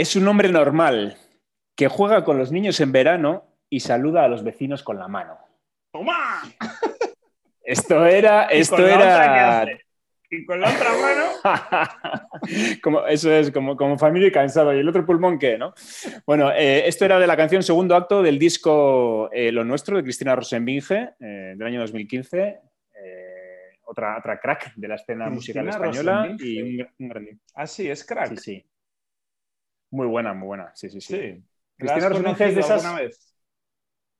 Es 0.00 0.16
un 0.16 0.26
hombre 0.28 0.48
normal 0.48 1.18
que 1.76 1.88
juega 1.88 2.24
con 2.24 2.38
los 2.38 2.50
niños 2.52 2.80
en 2.80 2.90
verano 2.90 3.44
y 3.68 3.80
saluda 3.80 4.24
a 4.24 4.28
los 4.28 4.42
vecinos 4.42 4.82
con 4.82 4.98
la 4.98 5.08
mano. 5.08 5.36
¡Toma! 5.92 6.42
Esto 7.62 8.06
era. 8.06 8.48
¿Y 8.50 8.60
Esto 8.60 8.86
era. 8.86 9.66
Y 10.30 10.46
con 10.46 10.58
la 10.60 10.68
otra 10.70 10.90
mano. 11.02 11.90
como, 12.82 13.06
eso 13.06 13.30
es, 13.32 13.50
como, 13.50 13.76
como 13.76 13.98
familia 13.98 14.28
y 14.28 14.32
cansado. 14.32 14.72
¿Y 14.74 14.78
el 14.78 14.88
otro 14.88 15.04
pulmón 15.04 15.38
qué, 15.38 15.58
no? 15.58 15.74
Bueno, 16.24 16.50
eh, 16.52 16.86
esto 16.88 17.04
era 17.04 17.18
de 17.18 17.26
la 17.26 17.36
canción 17.36 17.62
segundo 17.62 17.94
acto 17.94 18.22
del 18.22 18.38
disco 18.38 19.28
eh, 19.32 19.52
Lo 19.52 19.64
Nuestro 19.64 19.96
de 19.98 20.02
Cristina 20.04 20.34
Rosenbinge 20.34 21.10
eh, 21.20 21.54
del 21.56 21.66
año 21.66 21.80
2015. 21.80 22.38
eh, 22.40 22.60
otra, 23.84 24.18
otra 24.18 24.38
crack 24.40 24.72
de 24.76 24.86
la 24.88 24.94
escena 24.94 25.28
musical 25.28 25.68
española 25.68 26.34
y 26.38 26.62
un, 26.80 26.88
un 27.00 27.08
gran- 27.08 27.40
Ah, 27.54 27.66
sí, 27.66 27.90
es 27.90 28.04
crack. 28.04 28.28
Sí, 28.30 28.36
sí. 28.36 28.66
Muy 29.90 30.06
buena, 30.06 30.32
muy 30.34 30.46
buena. 30.46 30.70
Sí, 30.74 30.88
sí, 30.88 31.00
sí. 31.00 31.14
Sí. 31.14 31.44
¿La 31.78 31.94
Cristina 31.94 32.08
Rosenvinge 32.08 32.44
es 32.48 32.54
de 32.54 32.60
esas- 32.60 32.84
alguna 32.84 33.00
vez? 33.02 33.26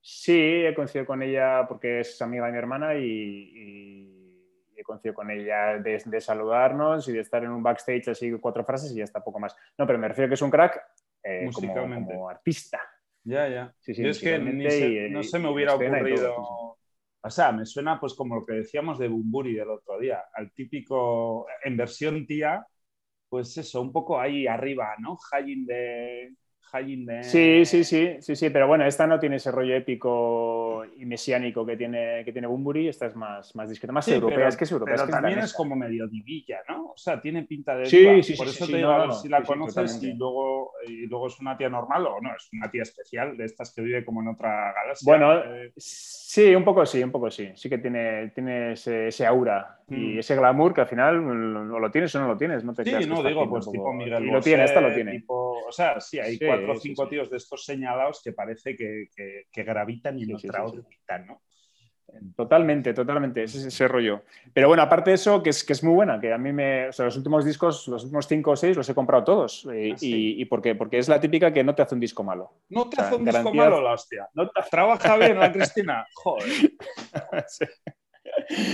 Sí, 0.03 0.33
he 0.67 0.75
coincidido 0.75 1.07
con 1.07 1.23
ella 1.23 1.67
porque 1.69 2.01
es 2.01 2.21
amiga 2.23 2.47
de 2.47 2.53
mi 2.53 2.59
hermana 2.59 2.95
y, 2.95 3.05
y 3.05 4.45
he 4.77 4.83
coincidido 4.83 5.15
con 5.15 5.31
ella 5.31 5.79
de, 5.79 6.03
de 6.05 6.21
saludarnos 6.21 7.07
y 7.09 7.13
de 7.13 7.21
estar 7.21 7.45
en 7.45 7.51
un 7.51 7.63
backstage 7.63 8.09
así 8.09 8.33
cuatro 8.41 8.65
frases 8.65 8.93
y 8.93 8.97
ya 8.97 9.05
está 9.05 9.23
poco 9.23 9.39
más. 9.39 9.55
No, 9.77 9.87
pero 9.87 9.99
me 9.99 10.09
refiero 10.09 10.29
que 10.29 10.35
es 10.35 10.43
un 10.43 10.51
crack 10.51 10.81
eh, 11.23 11.51
como, 11.53 11.75
como 11.75 12.29
artista. 12.31 12.81
Ya, 13.25 13.47
ya. 13.49 13.75
Sí, 13.79 13.95
sí, 13.95 14.03
Yo 14.03 14.09
es 14.09 14.19
que 14.21 14.39
ni 14.39 14.53
musicalmente 14.53 14.71
se- 14.71 14.89
y- 15.09 15.11
no 15.13 15.21
y- 15.21 15.25
se 15.25 15.39
me 15.39 15.51
hubiera 15.51 15.75
ocurrido. 15.75 16.35
todo, 16.35 16.79
O 17.23 17.29
sea, 17.31 17.53
me 17.53 17.67
suena 17.67 18.01
pues 18.01 18.15
como 18.15 18.37
lo 18.37 18.47
que 18.47 18.55
decíamos 18.55 18.99
de 18.99 19.09
Bumburi 19.09 19.55
del 19.55 19.69
otro 19.69 19.99
día, 19.99 20.25
al 20.33 20.51
típico 20.53 21.47
en 21.63 21.77
versión 21.77 22.27
tía, 22.27 22.67
pues 23.31 23.57
eso, 23.57 23.81
un 23.81 23.93
poco 23.93 24.21
ahí 24.21 24.47
arriba, 24.47 24.95
¿no? 24.99 25.17
High 25.17 25.65
de. 25.65 26.35
High 26.73 27.05
de... 27.05 27.23
Sí, 27.25 27.65
sí, 27.65 27.83
sí, 27.83 28.17
sí, 28.21 28.37
sí, 28.37 28.51
pero 28.51 28.69
bueno, 28.69 28.87
esta 28.87 29.05
no 29.05 29.19
tiene 29.19 29.37
ese 29.37 29.51
rollo 29.51 29.75
épico 29.75 30.85
y 30.97 31.05
mesiánico 31.05 31.67
que 31.67 31.77
tiene, 31.77 32.25
que 32.25 32.31
tiene 32.33 32.47
Bumburi, 32.47 32.87
esta 32.87 33.07
es 33.07 33.17
más, 33.17 33.57
más 33.57 33.69
discreta, 33.69 33.93
más 33.93 34.05
Sí, 34.05 34.13
europea, 34.13 34.37
pero- 34.37 34.49
es 34.51 34.57
que 34.57 34.65
es 34.65 34.71
europea. 34.73 34.95
Pero 34.95 35.03
es 35.05 35.07
que 35.09 35.13
también 35.13 35.39
es 35.41 35.53
como 35.53 35.75
medio 35.75 36.07
divilla, 36.07 36.61
¿no? 36.69 36.91
O 36.93 36.97
sea, 36.97 37.21
tiene 37.21 37.43
pinta 37.43 37.77
de. 37.77 37.87
Sí, 37.87 37.99
diva. 37.99 38.23
sí, 38.23 38.35
Por 38.35 38.47
sí, 38.47 38.51
eso 38.53 38.53
sí, 38.53 38.59
te 38.59 38.67
sí, 38.67 38.77
digo 38.77 38.91
a 38.91 38.95
no, 38.95 38.99
ver 39.01 39.09
no, 39.09 39.15
si 39.15 39.29
la 39.29 39.39
sí, 39.39 39.43
sí, 39.43 39.49
conoces 39.49 40.03
y 40.05 40.13
luego, 40.13 40.73
y 40.87 41.07
luego 41.07 41.27
es 41.27 41.41
una 41.41 41.57
tía 41.57 41.69
normal 41.69 42.07
o 42.07 42.21
no, 42.21 42.37
es 42.37 42.49
una 42.53 42.71
tía 42.71 42.83
especial 42.83 43.37
de 43.37 43.45
estas 43.47 43.75
que 43.75 43.83
vive 43.83 44.05
como 44.05 44.23
en 44.23 44.29
otra 44.29 44.73
galaxia. 44.73 45.07
Bueno, 45.11 45.43
Eh, 45.45 45.73
sí, 45.77 46.20
un 46.39 46.65
poco 46.65 46.85
sí, 46.87 47.03
un 47.03 47.11
poco 47.11 47.31
sí. 47.31 47.51
Sí 47.55 47.69
que 47.69 47.79
tiene, 47.79 48.29
tiene 48.31 48.73
ese, 48.73 49.09
ese 49.09 49.27
aura 49.27 49.79
y 49.89 50.15
Mm. 50.15 50.19
ese 50.21 50.37
glamour 50.37 50.73
que 50.75 50.81
al 50.83 50.87
final 50.87 51.17
o 51.19 51.79
lo 51.81 51.91
tienes 51.91 52.15
o 52.15 52.21
no 52.21 52.29
lo 52.29 52.37
tienes. 52.37 52.63
No 52.65 52.73
te 52.75 52.85
Sí, 52.85 52.93
no, 53.09 53.23
digo, 53.23 53.49
pues 53.49 53.71
tipo 53.71 53.93
Miguel 53.93 54.25
Y 54.25 54.27
Bosé, 54.27 54.33
lo 54.33 54.41
tiene, 54.43 54.65
esta 54.65 54.81
lo 54.81 54.95
tiene. 54.95 55.13
tipo- 55.13 55.67
o 55.67 55.73
sea, 55.73 56.01
sí, 56.01 56.19
hay 56.21 56.37
Sí, 56.37 56.47
cuatro 56.47 56.73
o 56.73 56.77
sí, 56.77 56.89
cinco 56.89 57.05
sí. 57.05 57.11
tíos 57.11 57.31
de 57.31 57.37
estos 57.37 57.65
señalados 57.65 58.21
que 58.23 58.33
parece 58.33 58.77
que, 58.77 59.07
que- 59.15 59.45
que 59.51 59.63
gravitan 59.65 60.19
Sí, 60.19 60.25
sí, 60.27 60.33
sí, 60.37 60.49
sí. 60.49 60.79
órbita, 60.79 61.19
¿no? 61.19 61.43
Totalmente, 62.37 62.93
totalmente, 62.95 63.43
ese, 63.45 63.69
ese 63.69 63.89
rollo. 63.89 64.23
Pero 64.53 64.69
bueno, 64.69 64.83
aparte 64.83 65.11
de 65.11 65.15
eso, 65.17 65.43
que 65.43 65.51
es, 65.51 65.65
que 65.65 65.73
es 65.73 65.83
muy 65.85 65.95
buena, 65.95 66.21
que 66.21 66.33
a 66.33 66.39
mí 66.39 66.53
me. 66.53 66.89
O 66.89 66.93
sea, 66.93 67.05
los 67.07 67.17
últimos 67.17 67.45
discos, 67.45 67.87
los 67.89 68.05
últimos 68.05 68.27
cinco 68.27 68.51
o 68.53 68.57
seis, 68.57 68.77
los 68.77 68.89
he 68.89 68.95
comprado 68.95 69.25
todos. 69.25 69.65
Y, 69.73 69.93
Ah, 69.93 69.97
sí. 69.97 70.35
y, 70.39 70.43
y 70.43 70.45
¿por 70.47 70.61
qué? 70.63 70.75
Porque 70.75 70.99
es 70.99 71.09
la 71.09 71.21
típica 71.21 71.53
que 71.53 71.65
no 71.65 71.75
te 71.75 71.83
hace 71.83 71.95
un 71.95 72.01
disco 72.01 72.23
malo. 72.23 72.53
No 72.69 72.89
te 72.89 72.97
O 72.97 72.99
sea, 72.99 73.07
hace 73.07 73.15
un 73.17 73.25
disco 73.25 73.55
malo 73.55 73.81
la 73.81 73.93
hostia. 73.93 74.29
No 74.35 74.49
te 74.49 74.61
Trabaja 74.71 75.17
bien 75.17 75.39
la 75.39 75.53
Cristina. 75.53 76.07
Joder, 76.15 76.45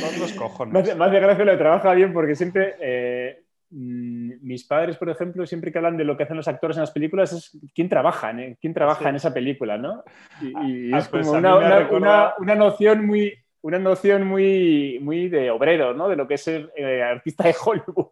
con 0.00 0.20
los 0.20 0.32
cojones. 0.32 0.82
hace, 0.82 0.94
me 0.94 1.04
hace 1.06 1.20
gracia 1.20 1.44
lo 1.44 1.52
de 1.52 1.58
trabaja 1.58 1.92
bien 1.94 2.12
porque 2.12 2.34
siempre 2.34 2.74
eh, 2.80 3.44
mis 3.78 4.64
padres, 4.64 4.96
por 4.96 5.10
ejemplo, 5.10 5.46
siempre 5.46 5.70
que 5.70 5.78
hablan 5.78 5.96
de 5.96 6.04
lo 6.04 6.16
que 6.16 6.22
hacen 6.22 6.36
los 6.36 6.48
actores 6.48 6.76
en 6.76 6.80
las 6.82 6.90
películas 6.92 7.32
es 7.32 7.58
quién 7.74 7.88
trabaja, 7.88 8.30
¿eh? 8.32 8.56
quién 8.60 8.72
trabaja 8.72 9.02
Sí. 9.02 9.08
en 9.08 9.16
esa 9.16 9.34
película, 9.34 9.76
¿no? 9.76 10.02
Y, 10.40 10.46
y 10.88 10.92
Ah, 10.94 10.98
es 10.98 11.08
pues 11.08 11.26
como 11.26 11.38
una, 11.38 11.56
una- 11.90 12.34
una 12.38 12.54
noción 12.54 13.06
muy 13.06 13.32
una 13.62 13.78
noción 13.80 14.24
muy, 14.24 14.98
muy 15.02 15.28
de 15.28 15.50
obrero, 15.50 15.92
¿no? 15.92 16.08
De 16.08 16.14
lo 16.14 16.28
que 16.28 16.34
es 16.34 16.42
ser 16.44 16.70
eh, 16.76 17.02
artista 17.02 17.42
de 17.44 17.54
Hollywood. 17.64 18.06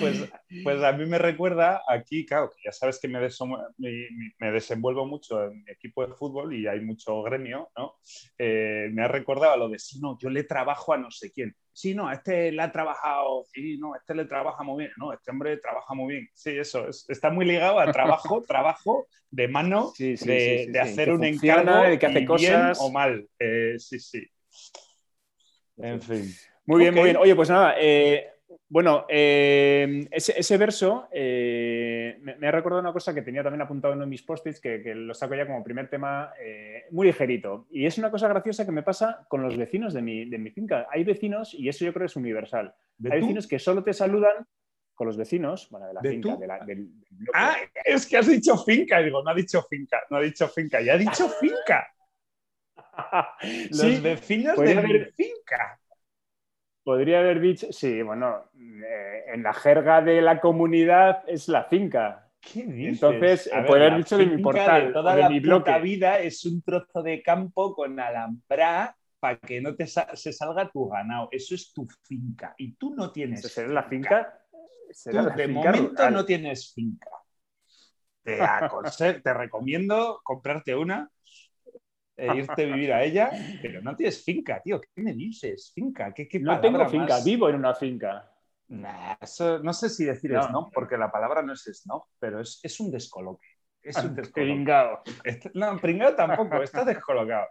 Pues, 0.00 0.18
pues 0.62 0.82
a 0.82 0.92
mí 0.92 1.04
me 1.04 1.18
recuerda 1.18 1.82
aquí, 1.86 2.24
claro, 2.24 2.48
que 2.50 2.62
ya 2.64 2.72
sabes 2.72 2.98
que 2.98 3.06
me, 3.08 3.20
desenvuelvo 4.50 5.06
mucho 5.06 5.44
en 5.44 5.62
mi 5.62 5.70
equipo 5.70 6.06
de 6.06 6.14
fútbol 6.14 6.54
y 6.54 6.66
hay 6.66 6.80
mucho 6.80 7.22
gremio, 7.22 7.68
¿no? 7.76 7.96
Eh, 8.38 8.88
me 8.92 9.04
ha 9.04 9.08
recordado 9.08 9.52
a 9.52 9.56
lo 9.56 9.68
de, 9.68 9.78
sí, 9.78 10.00
no, 10.00 10.16
yo 10.18 10.30
le 10.30 10.44
trabajo 10.44 10.94
a 10.94 10.96
no 10.98 11.10
sé 11.10 11.30
quién. 11.32 11.54
Sí, 11.72 11.94
no, 11.94 12.10
este 12.10 12.50
le 12.52 12.62
ha 12.62 12.72
trabajado, 12.72 13.44
sí, 13.52 13.76
no, 13.78 13.94
este 13.94 14.14
le 14.14 14.24
trabaja 14.24 14.62
muy 14.62 14.84
bien, 14.84 14.92
no, 14.96 15.12
este 15.12 15.30
hombre 15.30 15.56
trabaja 15.58 15.92
muy 15.92 16.14
bien. 16.14 16.28
Sí, 16.32 16.56
eso, 16.56 16.88
es- 16.88 17.04
está 17.10 17.30
muy 17.30 17.44
ligado 17.44 17.78
a 17.78 17.90
trabajo, 17.92 18.42
trabajo 18.48 19.06
de 19.30 19.48
mano, 19.48 19.92
Sí, 19.94 20.16
sí, 20.16 20.28
de, 20.28 20.62
sí, 20.64 20.70
de 20.70 20.80
hacer 20.80 21.10
un 21.10 21.18
funciona, 21.18 21.60
encargo 21.60 21.90
de 21.90 21.98
que 21.98 22.06
hace 22.06 22.20
y 22.22 22.24
cosas. 22.24 22.78
bien 22.78 22.86
o 22.86 22.90
mal. 22.92 23.28
Eh, 23.38 23.74
sí, 23.78 23.98
sí. 23.98 24.22
En 25.76 26.00
fin. 26.00 26.32
Muy 26.66 26.80
bien, 26.80 26.94
muy 26.94 27.04
bien. 27.04 27.16
Oye, 27.16 27.34
pues 27.34 27.50
nada, 27.50 27.74
eh, 27.78 28.33
bueno, 28.74 29.06
eh, 29.08 30.08
ese, 30.10 30.34
ese 30.36 30.56
verso 30.58 31.06
eh, 31.12 32.18
me, 32.22 32.34
me 32.34 32.48
ha 32.48 32.50
recordado 32.50 32.80
una 32.80 32.92
cosa 32.92 33.14
que 33.14 33.22
tenía 33.22 33.44
también 33.44 33.62
apuntado 33.62 33.92
en 33.92 33.98
uno 33.98 34.06
de 34.06 34.10
mis 34.10 34.24
post-its, 34.24 34.60
que, 34.60 34.82
que 34.82 34.96
lo 34.96 35.14
saco 35.14 35.36
ya 35.36 35.46
como 35.46 35.62
primer 35.62 35.88
tema 35.88 36.32
eh, 36.40 36.86
muy 36.90 37.06
ligerito. 37.06 37.68
Y 37.70 37.86
es 37.86 37.98
una 37.98 38.10
cosa 38.10 38.26
graciosa 38.26 38.66
que 38.66 38.72
me 38.72 38.82
pasa 38.82 39.24
con 39.28 39.42
los 39.42 39.56
vecinos 39.56 39.94
de 39.94 40.02
mi, 40.02 40.24
de 40.28 40.38
mi 40.38 40.50
finca. 40.50 40.88
Hay 40.90 41.04
vecinos, 41.04 41.54
y 41.54 41.68
eso 41.68 41.84
yo 41.84 41.92
creo 41.92 42.02
que 42.02 42.06
es 42.10 42.16
universal, 42.16 42.74
¿De 42.98 43.12
hay 43.12 43.20
tú? 43.20 43.26
vecinos 43.26 43.46
que 43.46 43.60
solo 43.60 43.84
te 43.84 43.92
saludan 43.92 44.44
con 44.92 45.06
los 45.06 45.16
vecinos, 45.16 45.68
bueno, 45.70 45.86
de 45.86 45.94
la 45.94 46.00
¿De 46.00 46.10
finca, 46.10 46.34
de 46.36 46.46
la- 46.48 46.58
del. 46.64 46.88
Ah, 47.32 47.56
es 47.84 48.06
que 48.06 48.16
has 48.16 48.26
dicho 48.26 48.56
finca. 48.58 48.98
Digo, 48.98 49.22
no 49.22 49.30
ha 49.30 49.34
dicho 49.34 49.62
finca, 49.70 50.02
no 50.10 50.16
ha 50.16 50.20
dicho 50.20 50.48
finca, 50.48 50.80
ya 50.80 50.94
ha 50.94 50.98
dicho 50.98 51.28
finca. 51.28 51.86
Los 53.70 53.78
Sí, 53.80 54.00
vecinos 54.00 54.58
de 54.58 54.74
mi 54.74 54.80
haber- 54.80 55.12
finca. 55.14 55.80
Podría 56.84 57.20
haber 57.20 57.40
dicho, 57.40 57.66
sí, 57.72 58.02
bueno, 58.02 58.44
eh, 58.56 59.24
en 59.34 59.42
la 59.42 59.52
jerga 59.54 60.02
de 60.02 60.20
la 60.22 60.40
comunidad 60.40 61.22
es 61.26 61.48
la 61.48 61.64
finca. 61.64 62.30
¿Qué 62.40 62.64
dices? 62.64 62.94
Entonces, 63.02 63.46
eh, 63.46 63.64
podría 63.66 63.86
haber 63.86 63.98
dicho 63.98 64.18
de 64.18 64.26
mi 64.26 64.42
portal, 64.42 64.88
De 64.88 64.92
toda 64.92 65.14
de 65.16 65.20
la 65.22 65.28
mi 65.30 65.40
bloque. 65.40 65.78
vida 65.80 66.18
es 66.18 66.44
un 66.44 66.62
trozo 66.62 67.02
de 67.02 67.22
campo 67.22 67.74
con 67.74 67.98
alambrá 67.98 68.94
para 69.18 69.38
que 69.38 69.60
no 69.60 69.74
te 69.74 69.86
sa- 69.86 70.14
se 70.14 70.32
salga 70.32 70.70
tu 70.70 70.88
ganado. 70.88 71.28
Eso 71.32 71.54
es 71.54 71.72
tu 71.72 71.86
finca. 72.02 72.54
Y 72.58 72.74
tú 72.74 72.94
no 72.94 73.10
tienes. 73.10 73.40
¿Esa 73.40 73.48
será 73.62 73.68
la 73.72 73.84
finca? 73.84 74.40
será 74.92 75.22
Tú 75.22 75.28
la 75.28 75.34
de 75.36 75.46
finca 75.46 75.72
momento 75.72 75.88
rural. 75.90 76.12
no 76.14 76.24
tienes 76.26 76.72
finca. 76.74 77.10
Te, 78.22 78.40
te 79.22 79.34
recomiendo 79.34 80.20
comprarte 80.24 80.74
una 80.74 81.10
e 82.16 82.36
irte 82.36 82.62
a 82.62 82.66
vivir 82.66 82.92
a 82.92 83.02
ella, 83.04 83.30
pero 83.62 83.80
no 83.82 83.94
tienes 83.96 84.22
finca, 84.24 84.60
tío. 84.62 84.80
¿Qué 84.80 85.02
me 85.02 85.12
dices? 85.14 85.72
Finca, 85.74 86.12
¿qué, 86.12 86.28
qué 86.28 86.40
No 86.40 86.60
tengo 86.60 86.88
finca, 86.88 87.14
más? 87.14 87.24
vivo 87.24 87.48
en 87.48 87.56
una 87.56 87.74
finca. 87.74 88.30
Nah, 88.68 89.16
eso- 89.20 89.58
no 89.58 89.72
sé 89.72 89.88
si 89.88 90.04
decir 90.04 90.32
No. 90.32 90.42
snob, 90.42 90.70
porque 90.72 90.96
la 90.96 91.10
palabra 91.10 91.42
no 91.42 91.52
es 91.52 91.62
snob, 91.64 92.04
pero 92.18 92.40
es, 92.40 92.60
es 92.62 92.80
un 92.80 92.90
descoloque. 92.90 93.46
Es 93.82 93.96
un 93.98 94.14
descoloque. 94.14 94.32
Pringao. 94.52 95.02
Este- 95.22 95.50
no, 95.54 95.78
pringado 95.78 96.14
tampoco, 96.16 96.62
está 96.62 96.84
descolocado. 96.84 97.46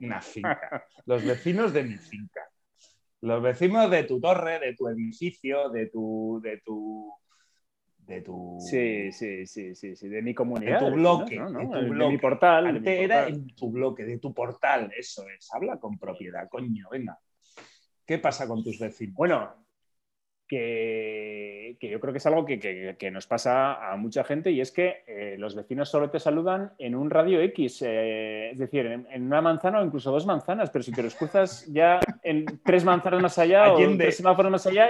Una 0.00 0.20
finca. 0.22 0.84
Los 1.04 1.24
vecinos 1.24 1.72
de 1.72 1.82
mi 1.82 1.98
finca. 1.98 2.40
Los 3.20 3.42
vecinos 3.42 3.90
de 3.90 4.04
tu 4.04 4.20
torre, 4.20 4.60
de 4.60 4.74
tu 4.74 4.88
edificio, 4.88 5.68
de 5.70 5.86
tu. 5.88 6.40
de 6.42 6.60
tu. 6.64 7.12
De 8.08 8.22
tu. 8.22 8.56
Sí, 8.58 9.12
sí, 9.12 9.46
sí, 9.46 9.74
sí, 9.74 9.94
sí, 9.94 10.08
de 10.08 10.22
mi 10.22 10.34
comunidad. 10.34 10.80
De 10.80 10.86
tu 10.86 10.92
bloque, 10.92 11.36
¿no? 11.36 11.50
¿no? 11.50 11.58
de 11.60 11.66
tu 11.66 11.72
De 11.94 12.08
mi 12.08 12.18
portal. 12.18 12.64
mi 12.64 12.78
Antes 12.78 12.98
era 13.00 13.28
en 13.28 13.54
tu 13.54 13.70
bloque, 13.70 14.04
de 14.04 14.18
tu 14.18 14.32
portal, 14.34 14.90
eso 14.96 15.24
es. 15.28 15.48
Habla 15.52 15.78
con 15.78 15.98
propiedad, 15.98 16.48
coño, 16.48 16.88
venga. 16.90 17.18
¿Qué 18.06 18.18
pasa 18.18 18.48
con 18.48 18.64
tus 18.64 18.78
vecinos? 18.78 19.14
Bueno, 19.14 19.54
que, 20.48 21.76
que 21.78 21.90
yo 21.90 22.00
creo 22.00 22.12
que 22.12 22.18
es 22.18 22.26
algo 22.26 22.46
que, 22.46 22.58
que- 22.58 22.96
que 22.98 23.10
nos 23.10 23.26
pasa 23.26 23.92
a 23.92 23.96
mucha 23.96 24.24
gente 24.24 24.50
y 24.50 24.60
es 24.62 24.72
que 24.72 25.04
eh, 25.06 25.36
los 25.38 25.54
vecinos 25.54 25.90
solo 25.90 26.10
te 26.10 26.18
saludan 26.18 26.72
en 26.78 26.94
un 26.94 27.10
radio 27.10 27.40
X, 27.42 27.82
eh, 27.86 28.50
es 28.52 28.58
decir, 28.58 28.86
en, 28.86 29.06
en 29.10 29.24
una 29.24 29.42
manzana 29.42 29.80
o 29.80 29.84
incluso 29.84 30.10
dos 30.10 30.24
manzanas, 30.26 30.70
pero 30.70 30.82
si 30.82 30.92
te 30.92 31.02
los 31.02 31.14
cruzas 31.14 31.66
ya 31.70 32.00
en 32.22 32.46
tres 32.64 32.82
manzanas 32.84 33.20
más 33.20 33.38
allá 33.38 33.64
Allende. 33.72 33.94
o 34.04 34.06
tres 34.06 34.16
semáforos 34.16 34.50
más 34.50 34.66
allá, 34.66 34.88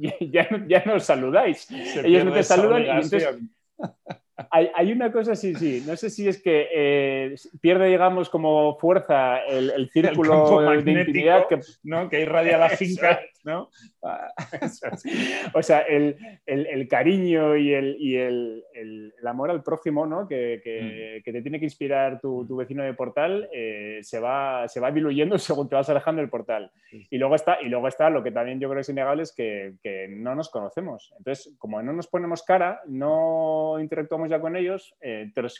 ya, 0.20 0.48
ya 0.66 0.82
no- 0.86 0.94
os 0.94 1.04
saludáis. 1.04 1.62
Se 1.62 2.06
ellos 2.06 2.24
no 2.24 2.32
te 2.32 2.42
saludan 2.42 2.82
y 2.82 2.90
obligación. 2.90 3.50
Hay, 4.50 4.68
hay 4.74 4.90
una 4.92 5.12
cosa, 5.12 5.34
sí, 5.36 5.54
sí, 5.54 5.82
no 5.86 5.94
sé 5.96 6.10
si 6.10 6.26
es 6.28 6.42
que 6.42 6.68
eh, 6.72 7.34
pierde, 7.60 7.86
digamos, 7.88 8.28
como 8.28 8.76
fuerza 8.78 9.38
el, 9.44 9.70
el 9.70 9.88
círculo 9.90 10.60
de 10.60 10.66
magnético. 10.66 10.98
intimidad 11.00 11.46
que 11.48 11.60
¿no? 11.84 12.08
Que 12.08 12.20
irradia 12.22 12.58
la 12.58 12.68
finca, 12.70 13.20
¿no? 13.44 13.70
o 15.54 15.62
sea, 15.62 15.80
el, 15.80 16.16
el- 16.46 16.66
el 16.66 16.88
cariño 16.88 17.56
y, 17.56 17.72
el, 17.74 17.96
y 17.98 18.16
el, 18.16 18.64
el- 18.74 19.14
el 19.20 19.26
amor 19.26 19.50
al 19.50 19.62
prójimo 19.62 20.06
¿no? 20.06 20.26
que, 20.28 20.60
que- 20.62 21.22
que 21.24 21.32
te 21.32 21.42
tiene 21.42 21.58
que 21.58 21.64
inspirar 21.66 22.20
tu, 22.20 22.44
tu 22.46 22.56
vecino 22.56 22.82
de 22.82 22.94
portal 22.94 23.48
eh, 23.52 24.00
se, 24.02 24.18
va, 24.20 24.66
se 24.68 24.80
va 24.80 24.90
diluyendo 24.90 25.38
según 25.38 25.68
te 25.68 25.76
vas 25.76 25.88
alejando 25.90 26.20
del 26.20 26.30
portal. 26.30 26.70
Y 27.10 27.18
luego, 27.18 27.34
está, 27.34 27.58
y 27.62 27.68
luego 27.68 27.88
está 27.88 28.10
lo 28.10 28.22
que 28.22 28.30
también 28.30 28.60
yo 28.60 28.68
creo 28.68 28.76
que 28.78 28.82
es 28.82 28.88
innegable, 28.88 29.22
es 29.22 29.32
que, 29.34 29.74
que 29.82 30.08
no 30.08 30.34
nos 30.34 30.48
conocemos. 30.50 31.12
Entonces, 31.18 31.54
como 31.58 31.82
no 31.82 31.92
nos 31.92 32.06
ponemos 32.08 32.42
cara, 32.42 32.80
no 32.86 33.76
interactuamos 33.80 34.23
ya 34.26 34.40
con 34.40 34.56
ellos, 34.56 34.94
eh, 35.00 35.30
te, 35.34 35.42
los, 35.42 35.58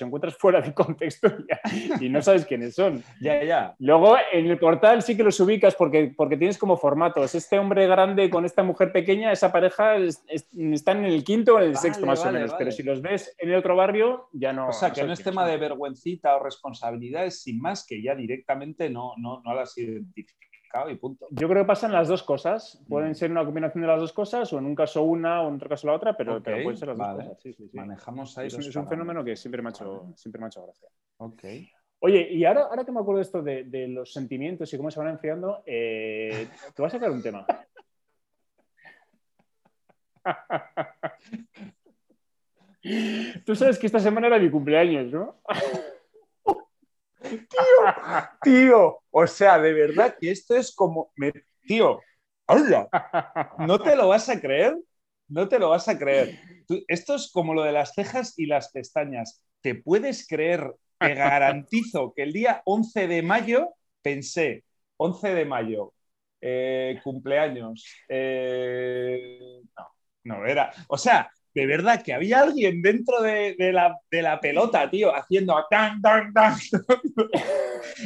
encuentras 0.00 0.36
fuera 0.36 0.60
de 0.60 0.72
contexto 0.72 1.28
y, 2.00 2.08
no 2.08 2.22
sabes 2.22 2.46
quiénes 2.46 2.74
son. 2.74 3.02
Ya, 3.20 3.42
ya. 3.42 3.74
Luego 3.78 4.16
en 4.32 4.46
el 4.46 4.58
portal 4.58 5.02
sí 5.02 5.16
que 5.16 5.22
los 5.22 5.38
ubicas 5.40 5.74
porque, 5.74 6.12
porque 6.16 6.36
tienes 6.36 6.58
como 6.58 6.76
formatos. 6.76 7.34
Este 7.34 7.58
hombre 7.58 7.86
grande 7.86 8.30
con 8.30 8.44
esta 8.44 8.62
mujer 8.62 8.92
pequeña, 8.92 9.32
esa 9.32 9.52
pareja 9.52 9.96
están 9.96 11.04
en 11.04 11.12
el 11.12 11.24
quinto 11.24 11.54
o 11.54 11.60
en 11.60 11.70
el 11.70 11.76
sexto 11.76 12.06
más 12.06 12.24
o 12.24 12.32
menos. 12.32 12.54
Pero 12.56 12.70
si 12.70 12.82
los 12.82 13.02
ves 13.02 13.34
en 13.38 13.50
el 13.50 13.56
otro 13.56 13.76
barrio, 13.76 14.28
ya 14.32 14.52
no. 14.52 14.68
O 14.68 14.72
sea, 14.72 14.92
que 14.92 15.04
no 15.04 15.12
es 15.12 15.22
tema 15.22 15.46
de 15.46 15.56
vergüencita 15.56 16.36
o 16.36 16.42
responsabilidades, 16.42 17.42
sin 17.42 17.60
más 17.60 17.86
que 17.86 18.02
ya 18.02 18.14
directamente 18.14 18.90
no, 18.90 19.14
no, 19.16 19.42
no 19.44 19.54
las 19.54 19.76
identificas 19.78 20.44
y 20.90 20.96
punto. 20.96 21.26
Yo 21.30 21.48
creo 21.48 21.62
que 21.62 21.66
pasan 21.66 21.92
las 21.92 22.08
dos 22.08 22.22
cosas. 22.22 22.82
Pueden 22.88 23.12
mm. 23.12 23.14
ser 23.14 23.30
una 23.30 23.44
combinación 23.44 23.82
de 23.82 23.88
las 23.88 24.00
dos 24.00 24.12
cosas, 24.12 24.52
o 24.52 24.58
en 24.58 24.66
un 24.66 24.74
caso 24.74 25.02
una, 25.02 25.42
o 25.42 25.48
en 25.48 25.54
otro 25.54 25.68
caso 25.68 25.86
la 25.86 25.94
otra, 25.94 26.16
pero, 26.16 26.42
pueden 26.42 26.76
ser 26.76 26.88
las 26.88 26.98
dos 26.98 27.14
cosas. 27.14 27.40
Sí, 27.40 27.52
sí, 27.52 27.70
Manejamos 27.72 28.36
ahí. 28.38 28.48
Es, 28.48 28.76
un 28.76 28.88
fenómeno 28.88 29.24
que 29.24 29.36
siempre 29.36 29.62
me 29.62 29.68
ha 29.68 29.70
hecho, 29.70 30.12
siempre 30.16 30.40
me 30.40 30.46
ha 30.46 30.48
hecho 30.48 30.64
gracia. 30.64 30.88
Ok. 31.18 31.44
Oye, 32.00 32.28
y 32.30 32.44
ahora, 32.44 32.64
ahora 32.64 32.84
que 32.84 32.92
me 32.92 33.00
acuerdo 33.00 33.18
de 33.18 33.22
esto 33.22 33.42
de, 33.42 33.88
los 33.88 34.12
sentimientos 34.12 34.72
y 34.72 34.76
cómo 34.76 34.90
se 34.90 35.00
van 35.00 35.08
enfriando, 35.08 35.62
eh, 35.64 36.48
te 36.74 36.82
voy 36.82 36.88
a 36.88 36.90
sacar 36.90 37.10
un 37.10 37.22
tema. 37.22 37.46
Tú 43.46 43.54
sabes 43.54 43.78
que 43.78 43.86
esta 43.86 44.00
semana 44.00 44.26
era 44.26 44.38
mi 44.38 44.50
cumpleaños, 44.50 45.12
¿no? 45.12 45.36
tío, 47.24 47.48
tío, 48.42 48.98
o 49.10 49.26
sea, 49.26 49.58
de 49.58 49.72
verdad 49.72 50.16
que 50.20 50.30
esto 50.30 50.56
es 50.56 50.74
como, 50.74 51.12
tío, 51.66 52.00
¡hola! 52.46 52.88
¿No 53.58 53.78
te 53.78 53.96
lo 53.96 54.08
vas 54.08 54.28
a 54.28 54.40
creer? 54.40 54.76
No 55.28 55.48
te 55.48 55.58
lo 55.58 55.70
vas 55.70 55.88
a 55.88 55.98
creer. 55.98 56.38
esto 56.88 57.14
es 57.14 57.30
como 57.32 57.54
lo 57.54 57.62
de 57.62 57.72
las 57.72 57.94
cejas 57.94 58.38
y 58.38 58.46
las 58.46 58.70
pestañas. 58.70 59.42
¿Te 59.60 59.74
puedes 59.74 60.26
creer? 60.28 60.74
Te 60.98 61.14
garantizo 61.14 62.12
que 62.14 62.22
el 62.22 62.32
día 62.32 62.62
11 62.64 63.08
de 63.08 63.22
mayo 63.22 63.70
pensé, 64.02 64.64
11 64.96 65.34
de 65.34 65.44
mayo, 65.44 65.92
eh, 66.40 67.00
cumpleaños. 67.02 67.84
Eh, 68.08 69.62
no, 69.76 69.88
no 70.24 70.46
era. 70.46 70.72
O 70.88 70.98
sea, 70.98 71.30
de 71.54 71.66
verdad 71.66 72.02
que 72.02 72.12
había 72.12 72.40
alguien 72.40 72.82
dentro 72.82 73.22
de, 73.22 73.54
la, 73.72 74.40
pelota, 74.40 74.90
tío, 74.90 75.14
haciendo 75.14 75.54
tan, 75.70 76.02
tan, 76.02 76.32
tan. 76.32 76.56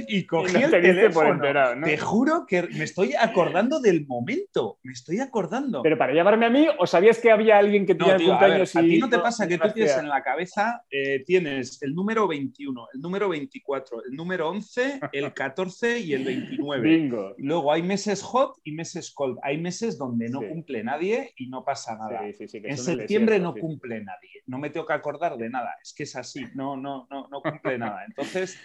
Y 0.09 0.27
cogí 0.27 0.57
el 0.57 0.71
teléfono. 0.71 1.41
Te 1.85 1.99
juro 1.99 2.47
que 2.47 2.63
me 2.63 2.85
estoy 2.85 3.15
acordando 3.15 3.81
del 3.81 4.07
momento. 4.07 4.79
Me 4.83 4.93
estoy 4.93 5.21
acordando. 5.21 5.83
Pero 5.83 5.99
para 5.99 6.13
llamarme 6.13 6.47
a 6.47 6.51
mí, 6.51 6.67
¿o 6.79 6.87
sabías 6.87 7.19
que 7.19 7.31
había 7.31 7.59
alguien 7.59 7.87
que 7.87 7.95
tenía 7.95 8.19
no, 8.19 8.25
cumpleaños 8.25 8.75
a, 8.77 8.81
ti 8.81 8.99
no 8.99 9.09
te 9.09 9.19
pasa 9.19 9.47
que 9.47 9.59
tú 9.59 9.69
tienes 9.73 9.97
en 9.97 10.09
la 10.09 10.23
cabeza, 10.23 10.83
eh, 10.91 11.23
tienes 11.25 11.83
el 11.83 11.95
número 11.95 12.27
21, 12.27 12.89
el 12.95 13.01
número 13.01 13.29
24, 13.29 14.05
el 14.05 14.17
número 14.17 14.49
11, 14.49 15.01
el 15.13 15.33
14 15.35 16.01
y 16.01 16.15
el 16.15 16.25
29. 16.25 16.89
Bingo. 16.89 17.35
Luego 17.39 17.73
hay 17.73 17.83
meses 17.83 18.23
hot 18.23 18.57
y 18.65 18.73
meses 18.73 19.13
cold. 19.13 19.39
Hay 19.43 19.59
meses 19.59 19.99
donde 19.99 20.29
no 20.29 20.41
cumple 20.41 20.83
nadie 20.83 21.33
y 21.37 21.49
no 21.49 21.65
pasa 21.65 21.97
nada. 21.97 22.27
en 22.27 22.79
septiembre 22.79 23.39
no 23.39 23.55
cumple 23.55 24.03
nadie, 24.03 24.43
no 24.47 24.59
me 24.59 24.71
tengo 24.71 24.87
que 24.87 24.93
acordar 24.93 25.37
de 25.37 25.51
nada, 25.51 25.77
es 25.83 25.93
que 25.93 26.05
es 26.05 26.17
así, 26.17 26.45
no, 26.55 26.77
no, 26.77 27.07
no, 27.11 27.29
no 27.29 27.43
cumple 27.43 27.79
nada. 27.79 28.05
Entonces, 28.07 28.59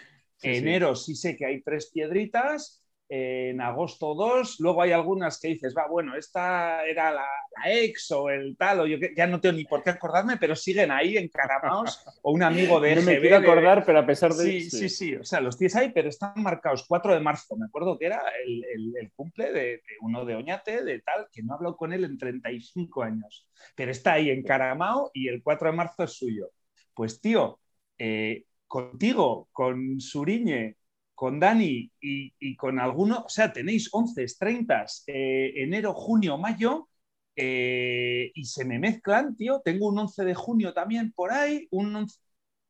enero 0.43 0.95
sí 0.95 1.15
sé 1.15 1.35
que 1.35 1.45
hay 1.45 1.61
tres 1.61 1.89
piedritas, 1.91 2.83
en 3.15 3.61
agosto 3.61 4.15
2, 4.15 4.59
luego 4.59 4.81
hay 4.81 4.91
algunas 4.91 5.39
que 5.39 5.49
dices, 5.49 5.75
va, 5.77 5.87
bueno, 5.87 6.15
esta 6.15 6.83
era 6.83 7.11
la, 7.11 7.27
ex 7.65 8.09
o 8.11 8.29
el 8.29 8.57
tal, 8.57 8.79
o 8.79 8.87
yo 8.87 8.97
ya 9.15 9.27
no 9.27 9.39
tengo 9.39 9.55
ni 9.55 9.65
por 9.65 9.83
qué 9.83 9.91
acordarme, 9.91 10.37
pero 10.37 10.55
siguen 10.55 10.89
ahí 10.89 11.17
encaramados, 11.17 12.03
o 12.23 12.31
un 12.31 12.41
amigo 12.41 12.79
de 12.79 12.95
No 12.95 13.01
me 13.03 13.19
quiero 13.19 13.37
acordar, 13.37 13.85
pero 13.85 13.99
a 13.99 14.05
pesar 14.05 14.33
de... 14.33 14.43
Sí, 14.43 14.69
sí, 14.69 14.89
sí, 14.89 15.15
o 15.15 15.23
sea, 15.23 15.41
los 15.41 15.59
tienes 15.59 15.75
ahí, 15.75 15.91
pero 15.93 16.09
están 16.09 16.33
marcados. 16.37 16.85
4 16.87 17.13
de 17.13 17.19
marzo, 17.19 17.55
me 17.55 17.65
acuerdo 17.65 17.99
que 17.99 18.07
era 18.07 18.23
el, 18.43 18.95
el, 18.99 19.11
cumple 19.11 19.51
de, 19.51 19.81
uno 20.01 20.25
de 20.25 20.35
Oñate, 20.35 20.83
de 20.83 20.99
tal, 21.01 21.27
que 21.31 21.43
no 21.43 21.53
hablo 21.53 21.75
con 21.75 21.93
él 21.93 22.05
en 22.05 22.17
35 22.17 23.03
años, 23.03 23.47
pero 23.75 23.91
está 23.91 24.13
ahí 24.13 24.31
encaramado 24.31 25.11
y 25.13 25.27
el 25.27 25.43
4 25.43 25.69
de 25.69 25.77
marzo 25.77 26.03
es 26.03 26.13
suyo. 26.13 26.49
Pues 26.95 27.21
tío, 27.21 27.59
eh, 27.99 28.45
contigo, 28.73 29.49
con 29.51 30.01
Suriñe, 30.01 30.77
con 31.13 31.39
Dani 31.39 31.91
y, 32.01 32.55
con 32.55 32.79
alguno, 32.79 33.23
o 33.23 33.29
sea, 33.29 33.53
tenéis 33.53 33.87
11, 33.91 34.25
30, 34.39 34.85
eh, 35.05 35.53
enero, 35.57 35.93
junio, 35.93 36.39
mayo, 36.39 36.89
eh, 37.35 38.31
y 38.33 38.45
se 38.45 38.65
me 38.65 38.79
mezclan, 38.79 39.35
tío. 39.35 39.61
Tengo 39.63 39.89
un 39.89 39.99
11 39.99 40.25
de 40.25 40.33
junio 40.33 40.73
también 40.73 41.11
por 41.11 41.31
ahí, 41.31 41.67
un 41.69 42.07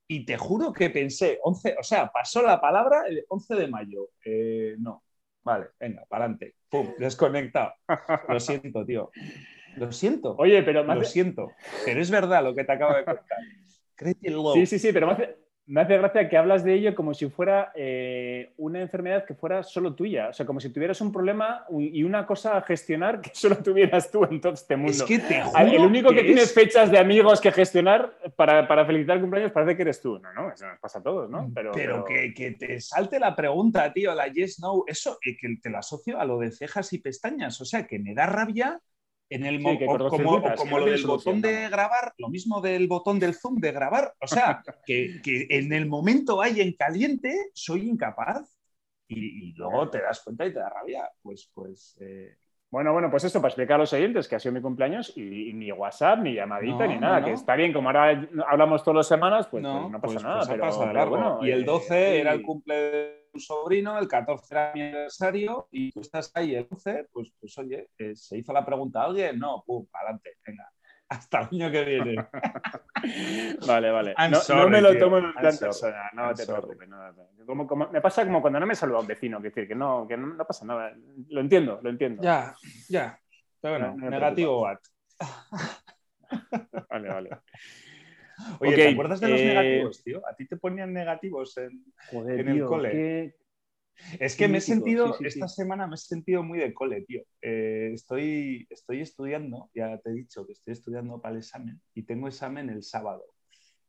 y 0.05 0.25
te 0.25 0.37
juro 0.37 0.73
que 0.73 0.89
pensé, 0.89 1.39
11, 1.41 1.77
o 1.79 1.83
sea, 1.83 2.11
pasó 2.11 2.41
la 2.41 2.59
palabra 2.59 3.03
el 3.07 3.23
11 3.29 3.55
de 3.55 3.67
mayo. 3.69 4.09
Eh, 4.25 4.75
no, 4.79 5.05
vale, 5.41 5.67
venga, 5.79 6.03
para 6.09 6.25
adelante. 6.25 6.55
Pum, 6.67 6.89
desconectado. 6.99 7.75
Lo 8.27 8.41
siento, 8.41 8.85
tío. 8.85 9.09
Lo 9.77 9.89
siento. 9.93 10.35
Oye, 10.37 10.63
pero 10.63 10.83
Lo 10.83 11.03
siento. 11.05 11.49
Pero 11.85 12.01
es 12.01 12.11
verdad 12.11 12.43
lo 12.43 12.53
que 12.53 12.65
te 12.65 12.73
acabo 12.73 12.93
de 12.93 13.05
contar. 13.05 13.37
Sí, 14.53 14.65
sí, 14.65 14.79
sí, 14.79 14.91
pero 14.91 15.05
me 15.07 15.13
hace, 15.13 15.37
me 15.65 15.81
hace 15.81 15.97
gracia 15.97 16.27
que 16.27 16.37
hablas 16.37 16.63
de 16.63 16.73
ello 16.73 16.93
como 16.93 17.13
si 17.13 17.29
fuera 17.29 17.71
eh, 17.75 18.53
una 18.57 18.81
enfermedad 18.81 19.23
que 19.25 19.33
fuera 19.33 19.63
solo 19.63 19.95
tuya. 19.95 20.29
O 20.29 20.33
sea, 20.33 20.45
como 20.45 20.59
si 20.59 20.69
tuvieras 20.69 20.99
un 20.99 21.11
problema 21.11 21.65
y 21.69 22.03
una 22.03 22.25
cosa 22.25 22.57
a 22.57 22.61
gestionar 22.61 23.21
que 23.21 23.29
solo 23.33 23.57
tuvieras 23.57 24.11
tú 24.11 24.25
en 24.25 24.41
todo 24.41 24.53
este 24.53 24.75
mundo. 24.75 24.91
Es 24.91 25.03
que 25.03 25.19
te 25.19 25.41
juro 25.41 25.59
El 25.59 25.79
único 25.79 26.09
que, 26.09 26.23
tienes 26.23 26.53
fechas 26.53 26.91
de 26.91 26.99
amigos 26.99 27.39
que 27.39 27.51
gestionar 27.51 28.13
para, 28.35 28.67
para, 28.67 28.85
felicitar 28.85 29.15
el 29.15 29.21
cumpleaños 29.21 29.51
parece 29.51 29.75
que 29.77 29.83
eres 29.83 30.01
tú. 30.01 30.19
No, 30.19 30.33
no, 30.33 30.51
eso 30.51 30.67
nos 30.67 30.79
pasa 30.79 30.99
a 30.99 31.03
todos, 31.03 31.29
¿no? 31.29 31.49
Pero, 31.53 31.71
pero, 31.71 32.03
Que, 32.03 32.33
que, 32.33 32.51
te 32.51 32.81
salte 32.81 33.19
la 33.19 33.35
pregunta, 33.35 33.91
tío, 33.93 34.13
la 34.13 34.27
yes, 34.27 34.59
no, 34.59 34.83
eso, 34.85 35.17
que 35.21 35.37
te 35.61 35.69
lo 35.69 35.77
asocio 35.77 36.19
a 36.19 36.25
lo 36.25 36.39
de 36.39 36.51
cejas 36.51 36.91
y 36.91 36.99
pestañas. 36.99 37.59
O 37.61 37.65
sea, 37.65 37.87
que 37.87 37.99
me 37.99 38.13
da 38.13 38.25
rabia 38.25 38.81
en 39.33 39.45
el 39.45 39.63
como, 39.63 40.79
lo 40.79 40.85
del 40.85 41.05
botón 41.05 41.41
de 41.41 41.67
grabar, 41.69 42.13
lo 42.17 42.29
mismo 42.29 42.61
del 42.61 42.87
botón 42.87 43.19
del 43.19 43.33
zoom 43.33 43.59
de 43.59 43.71
grabar. 43.71 44.13
O 44.21 44.27
sea, 44.27 44.61
que, 44.85 45.21
en 45.49 45.73
el 45.73 45.87
momento 45.87 46.41
hay 46.41 46.61
en 46.61 46.73
caliente, 46.73 47.49
soy 47.53 47.89
incapaz. 47.89 48.47
Y, 49.07 49.53
luego 49.53 49.89
te 49.89 50.01
das 50.01 50.21
cuenta 50.23 50.45
y 50.45 50.53
te 50.53 50.59
da 50.59 50.69
rabia. 50.69 51.09
Pues, 51.21 51.49
pues. 51.53 51.97
Eh, 51.99 52.35
bueno, 52.69 52.91
bueno, 52.93 53.11
pues 53.11 53.23
esto 53.23 53.39
para 53.39 53.49
explicar 53.49 53.75
a 53.75 53.79
los 53.79 53.93
oyentes 53.93 54.27
que 54.27 54.35
ha 54.35 54.39
sido 54.39 54.53
mi 54.53 54.61
cumpleaños 54.61 55.15
y, 55.15 55.53
ni 55.53 55.71
WhatsApp, 55.71 56.19
ni 56.19 56.33
llamadita, 56.33 56.87
ni 56.87 56.97
nada, 56.97 57.23
que 57.23 57.31
está 57.31 57.55
bien, 57.55 57.71
como 57.71 57.89
ahora 57.89 58.27
hablamos 58.47 58.83
todas 58.83 58.97
las 58.97 59.07
semanas, 59.07 59.47
pues 59.47 59.61
no, 59.61 59.91
pues 60.01 60.15
pasa 60.15 60.47
pues 60.47 60.57
nada. 60.57 60.91
pero, 60.91 61.09
Bueno, 61.09 61.39
y 61.43 61.51
el 61.51 61.65
12 61.65 61.95
eh, 61.95 62.21
era 62.21 62.33
el 62.33 62.41
cumple 62.41 63.22
un 63.33 63.39
sobrino, 63.39 63.97
el 63.97 64.07
14 64.07 64.53
era 64.53 64.71
mi 64.73 64.81
aniversario 64.81 65.67
y 65.71 65.91
tú 65.91 66.01
estás 66.01 66.31
ahí 66.35 66.55
el 66.55 66.67
11, 66.69 67.07
pues, 67.11 67.33
pues 67.39 67.57
oye, 67.57 67.89
eh, 67.97 68.15
¿se 68.15 68.37
hizo 68.37 68.53
la 68.53 68.65
pregunta 68.65 69.01
a 69.01 69.05
alguien? 69.05 69.39
No, 69.39 69.63
pum, 69.65 69.85
adelante, 69.93 70.37
venga. 70.45 70.69
Hasta 71.09 71.41
el 71.41 71.47
año 71.51 71.71
que 71.71 71.83
viene. 71.83 72.15
vale, 73.67 73.91
vale. 73.91 74.15
No, 74.49 74.69
me 74.69 74.81
lo 74.81 74.97
tomo 74.97 75.17
en 75.17 75.33
plan 75.33 75.57
persona, 75.57 76.09
no 76.13 76.33
te 76.33 76.45
preocupes. 76.45 76.89
me 77.91 78.01
pasa 78.01 78.23
como 78.23 78.41
cuando 78.41 78.59
no 78.59 78.65
me 78.65 78.75
saluda 78.75 78.99
un 78.99 79.07
vecino, 79.07 79.39
que 79.39 79.49
decir 79.49 79.67
que 79.67 79.75
no, 79.75 80.07
que 80.07 80.17
no, 80.17 80.37
pasa 80.37 80.65
nada. 80.65 80.93
Lo 81.29 81.41
entiendo, 81.41 81.79
lo 81.83 81.89
entiendo. 81.89 82.23
Ya, 82.23 82.55
ya. 82.89 83.19
Pero 83.61 83.77
bueno, 83.77 84.09
negativo 84.09 84.61
what. 84.61 84.79
vale, 86.89 87.09
vale. 87.09 87.29
Oye, 88.59 88.75
¿te 88.75 88.89
acuerdas 88.89 89.19
de 89.19 89.27
los 89.27 89.39
eh, 89.39 89.45
negativos, 89.45 90.03
tío? 90.03 90.21
¿A 90.27 90.35
ti 90.35 90.47
te 90.47 90.57
ponían 90.57 90.93
negativos 90.93 91.57
en, 91.57 91.83
el 92.11 92.65
cole? 92.65 93.35
Es 94.19 94.35
que 94.35 94.47
me 94.47 94.57
he 94.57 94.61
sentido, 94.61 95.15
esta 95.21 95.47
semana 95.47 95.87
me 95.87 95.95
he 95.95 95.97
sentido 95.97 96.43
muy 96.43 96.59
de 96.59 96.73
cole, 96.73 97.01
tío. 97.01 97.21
Eh, 97.41 97.91
estoy, 97.93 98.67
estoy 98.69 99.01
estudiando, 99.01 99.69
ya 99.73 99.97
te 99.99 100.09
he 100.09 100.13
dicho 100.13 100.45
que 100.45 100.53
estoy 100.53 100.73
estudiando 100.73 101.21
para 101.21 101.33
el 101.33 101.39
examen 101.39 101.79
y 101.93 102.03
tengo 102.03 102.27
examen 102.27 102.69
el 102.69 102.83
sábado. 102.83 103.23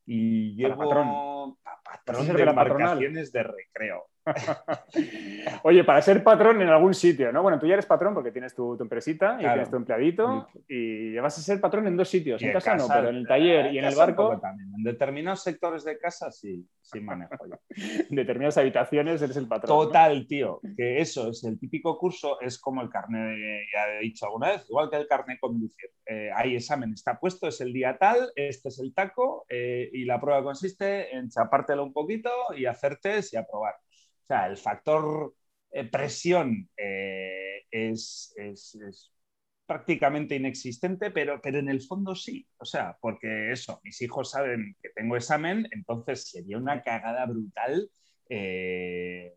Y 0.06 0.54
llevo 0.54 0.76
patrón, 0.76 1.56
patrón 1.82 2.26
de, 2.26 2.34
de 2.34 3.30
de 3.32 3.42
recreo. 3.42 4.04
Oye, 5.62 5.84
para 5.84 6.00
ser 6.02 6.22
patrón 6.22 6.60
en 6.62 6.68
algún 6.68 6.94
sitio, 6.94 7.32
¿no? 7.32 7.42
Bueno, 7.42 7.58
tú 7.58 7.66
ya 7.66 7.74
eres 7.74 7.86
patrón 7.86 8.14
porque 8.14 8.32
tienes 8.32 8.54
tu, 8.54 8.76
empresita 8.80 9.36
y 9.38 9.44
tienes 9.44 9.70
tu 9.70 9.76
empleadito 9.76 10.48
y 10.68 11.14
vas 11.16 11.38
a 11.38 11.42
ser 11.42 11.60
patrón 11.60 11.86
en 11.86 11.96
dos 11.96 12.08
sitios. 12.08 12.42
En 12.42 12.52
casa, 12.52 12.76
no, 12.76 12.86
pero 12.88 13.10
en 13.10 13.16
el 13.16 13.26
taller 13.26 13.72
y 13.72 13.78
en 13.78 13.84
el 13.84 13.94
barco. 13.94 14.32
En 14.32 14.82
determinados 14.82 15.42
sectores 15.42 15.84
de 15.84 15.98
casa 15.98 16.30
sí, 16.30 16.66
sí 16.80 17.00
manejo 17.00 17.46
yo. 17.48 17.56
en 18.10 18.16
determinadas 18.16 18.58
habitaciones 18.58 19.20
eres 19.22 19.36
el 19.36 19.48
patrón. 19.48 19.68
Total, 19.68 20.26
tío. 20.26 20.60
Que 20.76 21.00
eso 21.00 21.30
es 21.30 21.44
el 21.44 21.58
típico 21.58 21.98
curso, 21.98 22.40
es 22.40 22.58
como 22.58 22.82
el 22.82 22.88
carnet, 22.88 23.36
ya 23.72 23.98
he 23.98 24.02
dicho 24.02 24.26
alguna 24.26 24.50
vez, 24.50 24.66
igual 24.68 24.90
que 24.90 24.96
el 24.96 25.06
carnet 25.06 25.38
conducir. 25.40 25.90
Eh, 26.06 26.30
hay 26.34 26.56
examen, 26.56 26.92
está 26.92 27.18
puesto, 27.18 27.48
es 27.48 27.60
el 27.60 27.72
día 27.72 27.96
tal, 27.98 28.30
este 28.36 28.68
es 28.68 28.78
el 28.78 28.92
taco 28.94 29.46
eh, 29.48 29.88
y 29.92 30.04
la 30.04 30.20
prueba 30.20 30.42
consiste 30.42 31.14
en 31.14 31.30
chapártelo 31.30 31.82
un 31.82 31.92
poquito 31.92 32.30
y 32.56 32.66
hacer 32.66 32.98
test 32.98 33.34
y 33.34 33.36
aprobar. 33.36 33.74
O 34.24 34.26
sea, 34.26 34.46
el 34.46 34.56
factor 34.56 35.34
eh, 35.70 35.84
presión 35.84 36.70
eh, 36.76 37.64
es, 37.70 38.34
prácticamente 39.66 40.36
inexistente, 40.36 41.10
pero, 41.10 41.40
pero 41.42 41.58
en 41.58 41.68
el 41.68 41.82
fondo 41.82 42.14
sí. 42.14 42.46
O 42.58 42.64
sea, 42.64 42.96
porque 43.00 43.52
eso, 43.52 43.80
mis 43.84 44.00
hijos 44.02 44.30
saben 44.30 44.76
que 44.82 44.90
tengo 44.94 45.16
examen, 45.16 45.66
entonces 45.72 46.30
sería 46.30 46.58
una 46.58 46.82
cagada 46.82 47.26
brutal. 47.26 47.90
Eh, 48.28 49.34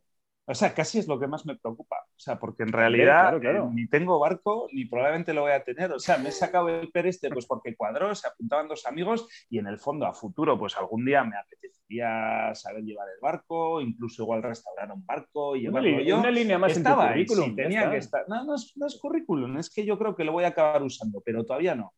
o 0.50 0.56
sea, 0.56 0.74
casi 0.74 1.00
es 1.00 1.08
lo 1.08 1.20
que 1.20 1.27
más 1.27 1.46
me 1.46 1.58
preocupa. 1.58 1.98
O 2.16 2.20
sea, 2.20 2.39
porque 2.39 2.63
en 2.63 2.72
realidad 2.72 3.36
eh, 3.44 3.62
ni 3.74 3.86
tengo 3.88 4.18
barco 4.18 4.70
ni 4.72 4.86
probablemente 4.86 5.34
lo 5.34 5.42
voy 5.42 5.51
a 5.51 5.63
tener. 5.63 5.92
O 5.92 6.00
sea, 6.00 6.18
me 6.18 6.30
he 6.30 6.32
sacado 6.32 6.70
el 6.70 6.89
pereste 6.89 7.30
pues 7.30 7.46
porque 7.46 7.75
cuadró, 7.75 8.16
se 8.16 8.27
apuntaban 8.27 8.70
dos 8.70 8.86
amigos 8.86 9.27
y 9.50 9.60
en 9.60 9.68
el 9.68 9.77
fondo 9.77 10.06
a 10.06 10.13
futuro 10.13 10.58
pues 10.58 10.77
algún 10.77 11.04
día 11.04 11.25
me 11.25 11.36
apetecería 11.38 12.56
saber 12.56 12.84
llevar 12.84 13.10
el 13.10 13.20
barco, 13.22 13.82
incluso 13.82 14.24
igual 14.24 14.42
restaurar 14.42 14.89
un 14.94 15.06
barco 15.06 15.58
y 15.58 15.63
llevarlo 15.63 15.96
una, 15.96 16.04
yo. 16.04 16.20
Una 16.20 16.32
línea 16.32 16.58
más 16.58 16.77
Estaba 16.77 17.13
en 17.13 17.25
tu 17.25 17.34
currículum. 17.34 17.56
tenía 17.56 17.92
que 17.92 17.98
estar. 17.98 18.24
No, 18.30 18.46
no 18.46 18.56
es, 18.56 18.72
no 18.77 18.88
es 18.88 18.98
currículum, 19.01 19.58
es 19.58 19.70
que 19.70 19.86
yo 19.86 20.00
creo 20.00 20.16
que 20.16 20.24
lo 20.24 20.32
voy 20.32 20.46
a 20.46 20.50
acabar 20.50 20.82
usando, 20.82 21.22
pero 21.25 21.46
todavía 21.46 21.75
no. 21.75 21.94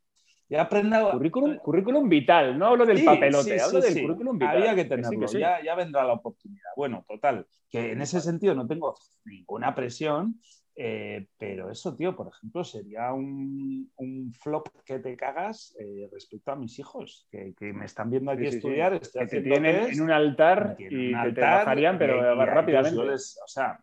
Ya 0.50 0.64
aprendido... 0.64 1.12
Currículum, 1.12 1.58
currículum 1.58 2.10
vital, 2.10 2.58
no 2.58 2.66
hablo 2.66 2.86
del 2.86 3.04
papelote, 3.04 3.62
hablo 3.62 3.80
del 3.82 4.02
currículum 4.02 4.38
vital. 4.38 4.58
Había 4.58 4.76
que 4.76 4.86
tenerlo, 4.86 5.28
Ya, 5.28 5.64
ya, 5.64 5.76
vendrá 5.76 6.04
la 6.04 6.14
oportunidad. 6.14 6.72
Bueno, 6.76 7.06
total, 7.08 7.46
que 7.70 7.92
en 7.92 8.02
ese 8.02 8.20
sentido 8.20 8.56
no 8.56 8.66
tengo 8.66 8.96
ninguna 9.26 9.76
presión, 9.76 10.40
eh, 10.76 11.28
pero 11.38 11.70
eso, 11.70 11.96
tío, 11.96 12.16
por 12.16 12.30
ejemplo, 12.30 12.64
sería 12.64 13.14
un, 13.14 13.92
un 13.98 14.34
flop 14.34 14.70
que 14.86 15.00
te 15.00 15.16
cagas 15.16 15.76
eh, 15.78 16.10
respecto 16.12 16.52
a 16.52 16.56
mis 16.56 16.80
hijos, 16.80 17.28
que, 17.30 17.54
que, 17.54 17.72
me 17.74 17.86
están 17.86 18.10
viendo 18.10 18.32
aquí 18.32 18.46
estudiar. 18.48 19.00
que 19.00 19.28
te 19.28 19.42
tienen 19.42 19.92
en 19.92 20.02
un 20.02 20.10
altar 20.10 20.78
y 20.80 21.12
que 21.12 21.32
te 21.34 21.42
bajarían, 21.42 22.00
pero 22.00 22.34
rápidamente. 22.46 22.98
o 22.98 23.48
sea, 23.48 23.78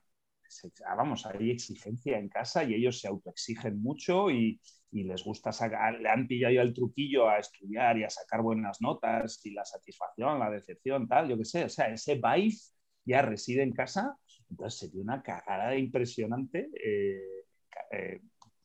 vamos, 0.97 1.27
hay 1.27 1.51
exigencia 1.51 2.19
en 2.19 2.29
casa 2.29 2.65
y 2.65 2.75
ellos 2.75 2.99
se 2.99 3.09
autoexigen 3.09 3.81
mucho 3.81 4.31
y, 4.31 4.59
y 4.97 5.05
les 5.05 5.23
gusta 5.23 5.53
sacar, 5.53 6.01
le 6.01 6.09
han 6.09 6.27
pillado 6.27 6.63
el 6.63 6.73
truquillo 6.73 7.29
a 7.29 7.39
estudiar 7.39 7.99
y 7.99 8.05
a 8.05 8.11
sacar 8.11 8.41
buenas 8.41 8.81
notas 8.81 9.45
y 9.45 9.51
la 9.51 9.65
satisfacción, 9.65 10.39
la 10.39 10.51
decepción, 10.51 11.07
tal, 11.07 11.29
yo 11.29 11.37
qué 11.37 11.45
sé, 11.45 11.65
o 11.65 11.69
sea, 11.69 11.93
ese 11.93 12.15
vibe 12.15 12.57
ya 13.05 13.21
reside 13.21 13.63
en 13.63 13.73
casa, 13.73 14.17
entonces 14.49 14.81
sería 14.81 15.03
una 15.03 15.23
cagada 15.23 15.77
impresionante 15.77 16.71
eh, 16.83 17.45
eh, 17.93 18.21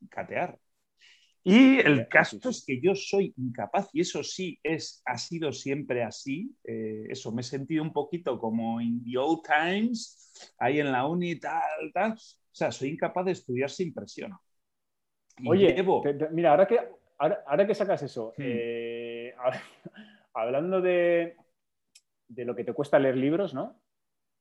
catear. 0.09 0.57
Y 1.43 1.79
el 1.79 2.07
caso 2.07 2.37
es 2.49 2.63
que 2.65 2.79
yo 2.79 2.95
soy 2.95 3.33
incapaz, 3.35 3.89
y 3.91 4.01
eso 4.01 4.23
sí 4.23 4.57
es, 4.63 5.01
ha 5.05 5.17
sido 5.17 5.51
siempre 5.51 6.03
así. 6.03 6.55
Eh, 6.63 7.07
eso 7.09 7.31
me 7.31 7.41
he 7.41 7.43
sentido 7.43 7.83
un 7.83 7.91
poquito 7.91 8.39
como 8.39 8.79
in 8.79 9.03
the 9.03 9.17
old 9.17 9.41
times, 9.43 10.53
ahí 10.59 10.79
en 10.79 10.91
la 10.91 11.07
uni, 11.07 11.39
tal, 11.39 11.91
tal. 11.93 12.11
O 12.13 12.53
sea, 12.53 12.71
soy 12.71 12.89
incapaz 12.89 13.25
de 13.25 13.31
estudiar 13.31 13.71
sin 13.71 13.91
presión. 13.91 14.37
Oye, 15.45 15.83
mira, 16.31 16.51
ahora 16.51 16.67
que, 16.67 16.79
ahora, 17.17 17.67
que 17.67 17.75
sacas 17.75 18.03
eso, 18.03 18.33
hmm. 18.37 18.41
eh, 18.43 19.35
hablando 20.33 20.81
de, 20.81 21.35
de, 22.27 22.45
lo 22.45 22.55
que 22.55 22.63
te 22.63 22.73
cuesta 22.73 22.99
leer 22.99 23.17
libros, 23.17 23.53
¿no? 23.53 23.79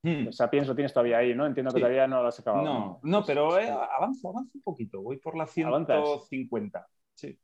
Hmm. 0.03 0.29
O 0.29 0.33
sea, 0.33 0.49
pienso, 0.49 0.75
tienes 0.75 0.93
todavía 0.93 1.19
ahí, 1.19 1.35
¿no? 1.35 1.47
Entiendo 1.47 1.73
que 1.73 1.81
todavía 1.81 2.07
no 2.07 2.23
lo 2.23 2.29
has 2.29 2.41
acabado. 2.41 2.65
No, 2.65 3.01
no, 3.03 3.25
pero 3.25 3.59
eh, 3.59 3.69
avanzo, 3.69 4.31
avanzo 4.31 4.53
un 4.55 4.63
poquito, 4.63 5.03
voy 5.03 5.19
por 5.19 5.37
la 5.37 5.47
150. 5.47 6.87
Sí. 7.15 7.39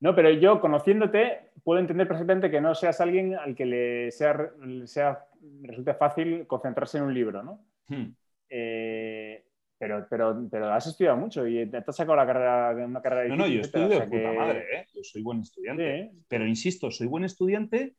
No, 0.00 0.16
pero 0.16 0.30
yo 0.30 0.60
conociéndote 0.60 1.52
puedo 1.62 1.78
entender 1.78 2.08
perfectamente 2.08 2.50
que 2.50 2.60
no 2.60 2.74
seas 2.74 3.00
alguien 3.00 3.36
al 3.36 3.54
que 3.54 3.66
le 3.66 4.10
sea, 4.10 4.50
sea 4.84 5.24
resulte 5.62 5.94
fácil 5.94 6.44
concentrarse 6.48 6.98
en 6.98 7.04
un 7.04 7.14
libro, 7.14 7.44
¿no? 7.44 7.64
Hmm. 7.86 8.12
Eh, 8.48 9.01
pero, 9.82 10.06
pero, 10.08 10.48
pero 10.48 10.72
has 10.72 10.86
estudiado 10.86 11.16
mucho 11.16 11.44
y 11.44 11.68
te 11.68 11.78
has 11.78 11.96
sacado 11.96 12.14
la 12.14 12.24
carrera, 12.24 12.86
una 12.86 13.02
carrera 13.02 13.28
No, 13.28 13.34
no, 13.34 13.48
yo 13.48 13.62
estudio 13.62 13.88
de 13.88 14.02
puta 14.02 14.32
madre, 14.32 14.64
¿eh? 14.72 14.86
Yo 14.94 15.02
soy 15.02 15.22
buen 15.22 15.40
estudiante. 15.40 16.12
Pero 16.28 16.46
insisto, 16.46 16.88
soy 16.92 17.08
buen 17.08 17.24
estudiante 17.24 17.96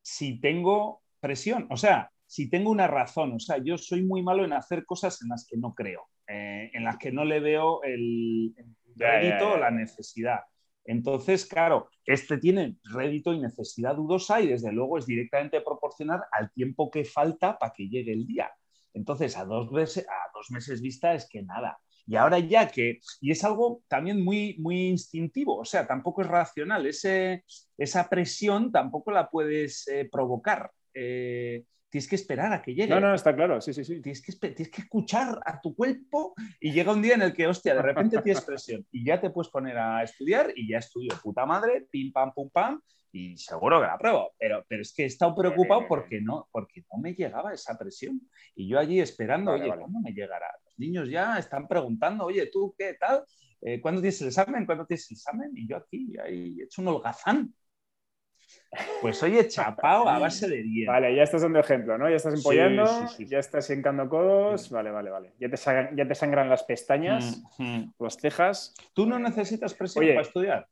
si 0.00 0.40
tengo 0.40 1.02
presión. 1.18 1.66
O 1.70 1.76
sea, 1.76 2.12
si 2.24 2.48
tengo 2.48 2.70
una 2.70 2.86
razón. 2.86 3.32
O 3.32 3.40
sea, 3.40 3.58
yo 3.58 3.76
soy 3.76 4.04
muy 4.04 4.22
malo 4.22 4.44
en 4.44 4.52
hacer 4.52 4.86
cosas 4.86 5.20
en 5.22 5.30
las 5.30 5.44
que 5.44 5.56
no 5.56 5.74
creo, 5.74 6.02
eh, 6.28 6.70
en 6.72 6.84
las 6.84 6.98
que 6.98 7.10
no 7.10 7.24
le 7.24 7.40
veo 7.40 7.82
el 7.82 8.54
rédito 8.94 9.54
o 9.54 9.58
la 9.58 9.72
necesidad. 9.72 10.38
Entonces, 10.84 11.46
claro, 11.46 11.88
este 12.04 12.38
tiene 12.38 12.76
rédito 12.84 13.34
y 13.34 13.40
necesidad 13.40 13.96
dudosa 13.96 14.40
y 14.40 14.46
desde 14.46 14.70
luego 14.70 14.98
es 14.98 15.06
directamente 15.06 15.60
proporcional 15.62 16.20
al 16.30 16.52
tiempo 16.52 16.92
que 16.92 17.04
falta 17.04 17.58
para 17.58 17.72
que 17.72 17.88
llegue 17.88 18.12
el 18.12 18.24
día. 18.24 18.52
Entonces, 18.94 19.36
a 19.36 19.44
dos, 19.44 19.70
meses, 19.70 20.06
a 20.08 20.30
dos 20.34 20.50
meses 20.50 20.80
vista 20.80 21.14
es 21.14 21.28
que 21.28 21.42
nada. 21.42 21.78
Y 22.06 22.16
ahora 22.16 22.38
ya 22.38 22.68
que, 22.68 23.00
y 23.20 23.30
es 23.30 23.44
algo 23.44 23.82
también 23.88 24.22
muy, 24.22 24.56
muy 24.58 24.88
instintivo, 24.88 25.56
o 25.56 25.64
sea, 25.64 25.86
tampoco 25.86 26.22
es 26.22 26.28
racional, 26.28 26.86
ese, 26.86 27.44
esa 27.78 28.08
presión 28.08 28.70
tampoco 28.70 29.10
la 29.10 29.30
puedes 29.30 29.88
eh, 29.88 30.08
provocar. 30.10 30.70
Eh, 30.92 31.64
tienes 31.88 32.08
que 32.08 32.16
esperar 32.16 32.52
a 32.52 32.60
que 32.60 32.74
llegue. 32.74 32.92
No, 32.92 33.00
no, 33.00 33.14
está 33.14 33.34
claro, 33.34 33.60
sí, 33.60 33.72
sí, 33.72 33.84
sí. 33.84 34.02
Tienes 34.02 34.20
que, 34.20 34.32
tienes 34.32 34.68
que 34.68 34.82
escuchar 34.82 35.38
a 35.46 35.60
tu 35.60 35.74
cuerpo 35.74 36.34
y 36.60 36.72
llega 36.72 36.92
un 36.92 37.00
día 37.00 37.14
en 37.14 37.22
el 37.22 37.32
que, 37.32 37.46
hostia, 37.46 37.74
de 37.74 37.82
repente 37.82 38.20
tienes 38.20 38.44
presión 38.44 38.84
y 38.90 39.04
ya 39.04 39.20
te 39.20 39.30
puedes 39.30 39.50
poner 39.50 39.78
a 39.78 40.02
estudiar 40.02 40.52
y 40.56 40.68
ya 40.68 40.78
estudio 40.78 41.14
puta 41.22 41.46
madre, 41.46 41.86
pim, 41.90 42.12
pam, 42.12 42.32
pum, 42.34 42.50
pam, 42.50 42.80
y 43.14 43.38
seguro 43.38 43.80
que 43.80 43.86
la 43.86 43.94
apruebo, 43.94 44.32
pero, 44.36 44.64
pero 44.68 44.82
es 44.82 44.92
que 44.92 45.04
he 45.04 45.06
estado 45.06 45.36
preocupado 45.36 45.86
porque 45.86 46.20
no, 46.20 46.48
porque 46.50 46.84
no 46.92 46.98
me 46.98 47.14
llegaba 47.14 47.52
esa 47.52 47.78
presión. 47.78 48.20
Y 48.56 48.68
yo 48.68 48.76
allí 48.80 48.98
esperando, 48.98 49.52
oye, 49.52 49.68
¿cuándo 49.68 50.00
me 50.00 50.12
llegará? 50.12 50.48
Los 50.64 50.76
niños 50.78 51.08
ya 51.08 51.38
están 51.38 51.68
preguntando, 51.68 52.24
oye, 52.24 52.46
¿tú 52.52 52.74
qué 52.76 52.94
tal? 52.94 53.22
Eh, 53.60 53.80
¿Cuándo 53.80 54.00
tienes 54.00 54.20
el 54.20 54.28
examen? 54.28 54.66
¿Cuándo 54.66 54.84
tienes 54.84 55.08
el 55.12 55.14
examen? 55.14 55.52
Y 55.54 55.68
yo 55.68 55.76
aquí, 55.76 56.12
ahí, 56.18 56.56
he 56.58 56.64
hecho 56.64 56.82
un 56.82 56.88
holgazán. 56.88 57.54
Pues 59.00 59.22
oye, 59.22 59.46
chapao 59.46 60.08
a 60.08 60.18
base 60.18 60.48
de 60.48 60.60
10. 60.60 60.88
Vale, 60.88 61.14
ya 61.14 61.22
estás 61.22 61.42
dando 61.42 61.60
ejemplo, 61.60 61.96
¿no? 61.96 62.10
Ya 62.10 62.16
estás 62.16 62.34
empollando, 62.34 62.84
ya 63.20 63.38
estás 63.38 63.70
hincando 63.70 64.08
codos. 64.08 64.68
Vale, 64.70 64.90
vale, 64.90 65.10
vale. 65.10 65.34
Ya 65.38 65.48
te, 65.48 65.56
sangran, 65.56 65.96
ya 65.96 66.08
te 66.08 66.16
sangran 66.16 66.50
las 66.50 66.64
pestañas, 66.64 67.44
mm, 67.58 67.64
mm. 67.64 67.94
las 68.00 68.16
cejas. 68.16 68.74
¿Tú 68.92 69.06
no 69.06 69.20
necesitas 69.20 69.72
presión 69.72 70.04
para 70.04 70.22
estudiar? 70.22 70.68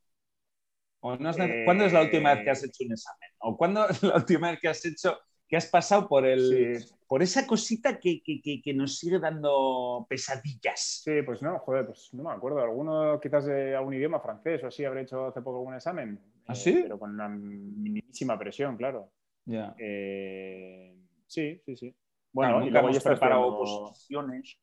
¿Cuándo 1.02 1.84
es 1.84 1.92
la 1.92 2.02
última 2.02 2.32
vez 2.32 2.44
que 2.44 2.50
has 2.50 2.62
hecho 2.62 2.84
un 2.84 2.92
examen? 2.92 3.30
¿O 3.38 3.56
cuándo 3.56 3.88
es 3.88 4.02
la 4.04 4.14
última 4.14 4.52
vez 4.52 4.60
que 4.60 4.68
has 4.68 4.84
hecho, 4.84 5.18
que 5.48 5.56
has 5.56 5.66
pasado 5.66 6.08
por 6.08 6.24
el, 6.24 6.78
por 7.08 7.24
esa 7.24 7.44
cosita 7.44 7.98
que, 7.98 8.22
que, 8.22 8.72
nos 8.72 8.98
sigue 8.98 9.18
dando 9.18 10.06
pesadillas? 10.08 11.02
Sí, 11.02 11.22
pues 11.26 11.42
no, 11.42 11.58
joder, 11.58 11.86
pues 11.86 12.14
no 12.14 12.22
me 12.22 12.30
acuerdo. 12.30 12.60
Alguno 12.60 13.18
quizás 13.20 13.46
de 13.46 13.74
algún 13.74 13.94
idioma 13.94 14.20
francés 14.20 14.62
o 14.62 14.68
así 14.68 14.84
habré 14.84 15.02
hecho 15.02 15.26
hace 15.26 15.42
poco 15.42 15.58
algún 15.58 15.74
examen. 15.74 16.20
¿Ah, 16.46 16.54
sí? 16.54 16.78
pero 16.84 17.00
con 17.00 17.10
una 17.10 17.28
minimísima 17.28 18.38
presión, 18.38 18.76
claro. 18.76 19.10
Ya. 19.44 19.74
Eh, 19.78 20.94
sí, 21.26 21.60
sí, 21.66 21.76
sí. 21.76 21.96
Bueno, 22.32 22.64
y 22.64 22.70
luego 22.70 22.90
ya 22.90 23.00
preparado 23.00 23.42
oposiciones. 23.42 24.56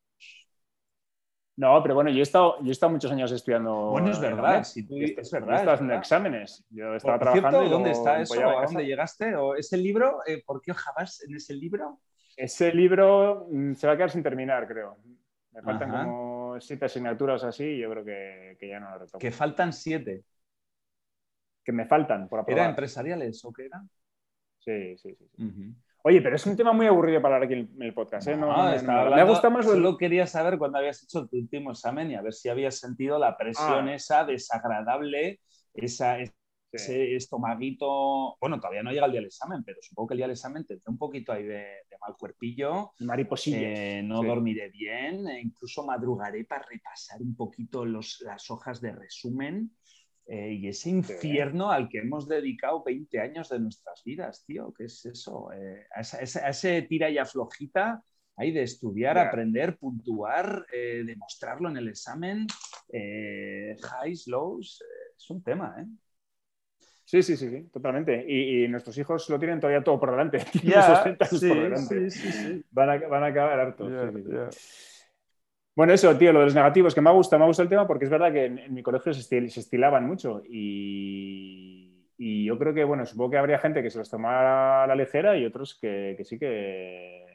No, 1.59 1.83
pero 1.83 1.93
bueno, 1.93 2.09
yo 2.09 2.19
he 2.19 2.21
estado, 2.21 2.55
yo 2.61 2.69
he 2.69 2.71
estado 2.71 2.93
muchos 2.93 3.11
años 3.11 3.29
estudiando. 3.33 3.89
Bueno, 3.89 4.11
es 4.11 4.19
verdad, 4.21 4.63
si 4.63 4.87
tú, 4.87 4.95
es 4.95 5.29
verdad. 5.29 5.59
Estás 5.59 5.81
en 5.81 5.91
exámenes. 5.91 6.65
Yo 6.69 6.95
estaba 6.95 7.19
trabajando. 7.19 7.59
Cierto, 7.59 7.69
¿Dónde 7.69 7.91
está 7.91 8.21
eso? 8.21 8.49
¿A 8.49 8.65
dónde 8.65 8.85
llegaste? 8.85 9.35
¿O 9.35 9.55
ese 9.55 9.75
libro? 9.75 10.19
Eh, 10.25 10.41
¿Por 10.45 10.61
qué 10.61 10.71
ojabas 10.71 11.21
en 11.21 11.35
ese 11.35 11.53
libro? 11.53 11.99
Ese 12.37 12.73
libro 12.73 13.47
mm, 13.51 13.73
se 13.73 13.87
va 13.87 13.91
a 13.91 13.97
quedar 13.97 14.09
sin 14.09 14.23
terminar, 14.23 14.69
creo. 14.69 14.99
Me 15.51 15.61
faltan 15.61 15.91
como 15.91 16.61
siete 16.61 16.85
asignaturas 16.85 17.43
así 17.43 17.65
y 17.65 17.79
yo 17.79 17.89
creo 17.89 18.05
que, 18.05 18.55
que, 18.57 18.69
ya 18.69 18.79
no 18.79 18.91
lo 18.91 18.99
retomo. 18.99 19.19
Que 19.19 19.29
faltan 19.29 19.73
siete. 19.73 20.23
Que 21.61 21.73
me 21.73 21.85
faltan 21.87 22.29
por 22.29 22.39
aprobar. 22.39 22.57
¿Eran 22.57 22.69
empresariales 22.69 23.43
o 23.43 23.51
qué 23.51 23.65
eran? 23.65 23.89
Sí, 24.59 24.95
sí, 24.95 25.13
sí. 25.13 25.27
sí. 25.35 25.75
Oye, 26.03 26.21
pero 26.21 26.35
es 26.35 26.45
un 26.45 26.55
tema 26.55 26.71
muy 26.71 26.87
aburrido 26.87 27.21
para 27.21 27.35
hablar 27.35 27.51
aquí 27.51 27.59
en 27.59 27.81
el 27.81 27.93
podcast. 27.93 28.27
¿eh? 28.27 28.37
No, 28.37 28.47
me 28.47 29.23
gusta 29.23 29.49
más. 29.49 29.65
Solo 29.65 29.97
quería 29.97 30.25
saber 30.27 30.57
cuándo 30.57 30.77
habías 30.77 31.03
hecho 31.03 31.27
tu 31.27 31.37
último 31.37 31.71
examen 31.71 32.11
y 32.11 32.15
a 32.15 32.21
ver 32.21 32.33
si 32.33 32.47
habías 32.47 32.77
sentido 32.77 33.19
la 33.19 33.37
presión 33.37 33.89
ah. 33.89 33.93
esa 33.95 34.23
desagradable, 34.23 35.41
esa, 35.73 36.17
ese 36.71 37.15
estomaguito. 37.15 38.37
Bueno, 38.39 38.59
todavía 38.59 38.81
no 38.81 38.91
llega 38.91 39.07
el 39.07 39.11
día 39.11 39.19
del 39.19 39.27
examen, 39.27 39.61
pero 39.65 39.79
supongo 39.81 40.07
que 40.07 40.13
el 40.13 40.19
día 40.19 40.27
del 40.27 40.35
examen 40.35 40.65
te 40.65 40.79
un 40.85 40.97
poquito 40.97 41.33
ahí 41.33 41.43
de, 41.43 41.65
mal 41.99 42.15
cuerpillo. 42.17 42.91
Mariposilla. 42.99 43.59
Eh, 43.59 44.01
no 44.01 44.23
dormiré 44.23 44.69
bien, 44.69 45.27
e 45.27 45.41
incluso 45.41 45.85
madrugaré 45.85 46.45
para 46.45 46.65
repasar 46.65 47.21
un 47.21 47.35
poquito 47.35 47.83
los, 47.85 48.21
las 48.21 48.49
hojas 48.49 48.79
de 48.79 48.93
resumen. 48.93 49.71
Eh, 50.31 50.53
y 50.61 50.67
ese 50.67 50.91
infierno 50.91 51.71
al 51.71 51.89
que 51.89 51.99
hemos 51.99 52.27
dedicado 52.27 52.83
20 52.83 53.19
años 53.19 53.49
de 53.49 53.59
nuestras 53.59 54.03
vidas, 54.03 54.43
tío, 54.45 54.71
¿qué 54.77 54.83
es 54.83 55.03
eso? 55.07 55.51
Eh, 55.51 55.87
a, 55.91 56.01
ese 56.01 56.83
tira 56.83 57.09
y 57.09 57.17
aflojita 57.17 58.03
hay 58.35 58.51
de 58.51 58.61
estudiar, 58.61 59.17
aprender, 59.17 59.77
puntuar, 59.77 60.67
eh, 60.71 61.03
demostrarlo 61.03 61.67
en 61.69 61.77
el 61.77 61.87
examen, 61.87 62.45
highs, 62.93 64.27
lows, 64.27 64.83
es 65.17 65.29
un 65.31 65.43
tema, 65.43 65.75
¿eh? 65.79 65.87
Sí, 67.03 67.23
sí, 67.23 67.35
sí, 67.35 67.63
totalmente. 67.73 68.23
Y, 68.27 68.67
nuestros 68.67 68.95
hijos 68.99 69.27
lo 69.29 69.39
tienen 69.39 69.59
todavía 69.59 69.83
todo 69.83 69.99
por 69.99 70.11
delante. 70.11 70.45
Ya, 70.63 71.17
sí, 71.27 71.47
por 71.47 71.59
delante. 71.59 72.11
Sí, 72.11 72.63
van, 72.69 72.89
a, 72.91 73.07
van, 73.07 73.23
a, 73.23 73.25
acabar 73.25 73.59
hartos. 73.59 73.91
Bueno, 75.79 75.93
eso, 75.93 76.13
tío, 76.17 76.33
lo 76.33 76.39
de 76.39 76.45
los 76.47 76.55
negativos, 76.55 76.93
que 76.93 76.99
me 76.99 77.09
gusta, 77.09 77.37
me 77.37 77.45
gusta 77.45 77.63
el 77.63 77.69
tema 77.69 77.87
porque 77.87 78.03
es 78.03 78.11
verdad 78.11 78.33
que 78.33 78.47
en, 78.47 78.73
mi 78.73 78.83
colegio 78.83 79.13
se, 79.13 79.37
estilaban 79.37 80.05
mucho 80.05 80.41
y, 80.45 82.05
y 82.17 82.43
yo 82.43 82.59
creo 82.59 82.73
que, 82.73 82.83
bueno, 82.83 83.05
supongo 83.05 83.31
que 83.31 83.37
habría 83.37 83.59
gente 83.59 83.81
que 83.81 83.89
se 83.89 83.97
los 83.97 84.09
tomara 84.09 84.83
a 84.83 84.87
la 84.87 84.95
ligera 84.95 85.37
y 85.37 85.45
otros 85.45 85.79
que, 85.79 86.15
que 86.17 86.25
sí 86.25 86.37
que 86.37 87.25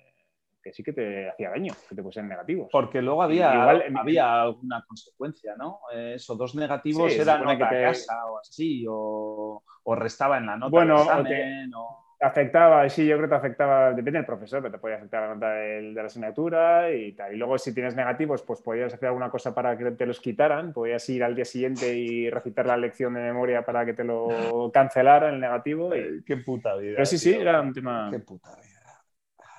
que 0.62 0.72
sí 0.74 0.82
que 0.82 0.92
te 0.92 1.30
hacía 1.30 1.50
daño, 1.50 1.72
que 1.88 1.94
te 1.94 2.02
pusieran 2.02 2.28
negativos. 2.28 2.68
Porque 2.70 3.00
luego 3.00 3.22
había, 3.22 3.54
Igual, 3.54 3.84
había 3.96 4.42
alguna 4.42 4.84
consecuencia, 4.86 5.54
¿no? 5.56 5.80
Esos 5.90 6.36
dos 6.36 6.54
negativos 6.54 7.14
eran 7.14 7.44
nota 7.44 7.56
que 7.56 7.76
te... 7.76 7.82
casa 7.82 8.26
o 8.26 8.38
así, 8.38 8.84
o, 8.86 9.62
o, 9.84 9.94
restaba 9.94 10.36
en 10.36 10.46
la 10.46 10.56
nota 10.56 10.70
bueno, 10.70 11.00
examen, 11.02 11.72
o 11.74 12.03
afectaba, 12.21 12.88
sí, 12.88 13.06
yo 13.06 13.16
creo 13.16 13.28
que 13.28 13.33
te 13.33 13.38
afectaba, 13.38 13.92
depende 13.92 14.18
del 14.18 14.26
profesor, 14.26 14.62
pero 14.62 14.73
te 14.73 14.78
podía 14.78 14.97
afectar 14.97 15.23
la 15.23 15.35
nota 15.35 15.52
de, 15.54 15.83
la 15.92 16.04
asignatura 16.04 16.92
y 16.92 17.12
tal. 17.12 17.35
Y 17.35 17.37
luego 17.37 17.59
si 17.59 17.75
tienes 17.75 17.94
negativos, 17.94 18.42
pues 18.42 18.61
podías 18.61 18.92
hacer 18.92 19.09
alguna 19.09 19.30
cosa 19.30 19.54
para 19.54 19.76
que 19.76 19.90
te 19.92 20.06
los 20.06 20.21
quitaran, 20.21 20.73
podías 20.73 21.09
ir 21.09 21.25
al 21.25 21.35
día 21.35 21.44
siguiente 21.44 21.94
y 21.94 22.30
recitar 22.30 22.66
la 22.66 22.76
lección 22.76 23.14
de 23.14 23.21
memoria 23.21 23.64
para 23.64 23.85
que 23.85 23.94
te 23.94 24.04
lo 24.04 24.28
cancelaran 24.73 25.35
el 25.35 25.40
negativo. 25.40 25.94
Y... 25.94 26.23
Qué 26.25 26.37
puta 26.38 26.76
vida. 26.76 26.92
Pero 26.94 27.06
sí, 27.06 27.18
sí, 27.18 27.33
era 27.33 27.61
un 27.61 27.73
tema... 27.73 28.09
Qué 28.11 28.21
puta 28.21 28.50
vida. 28.56 28.75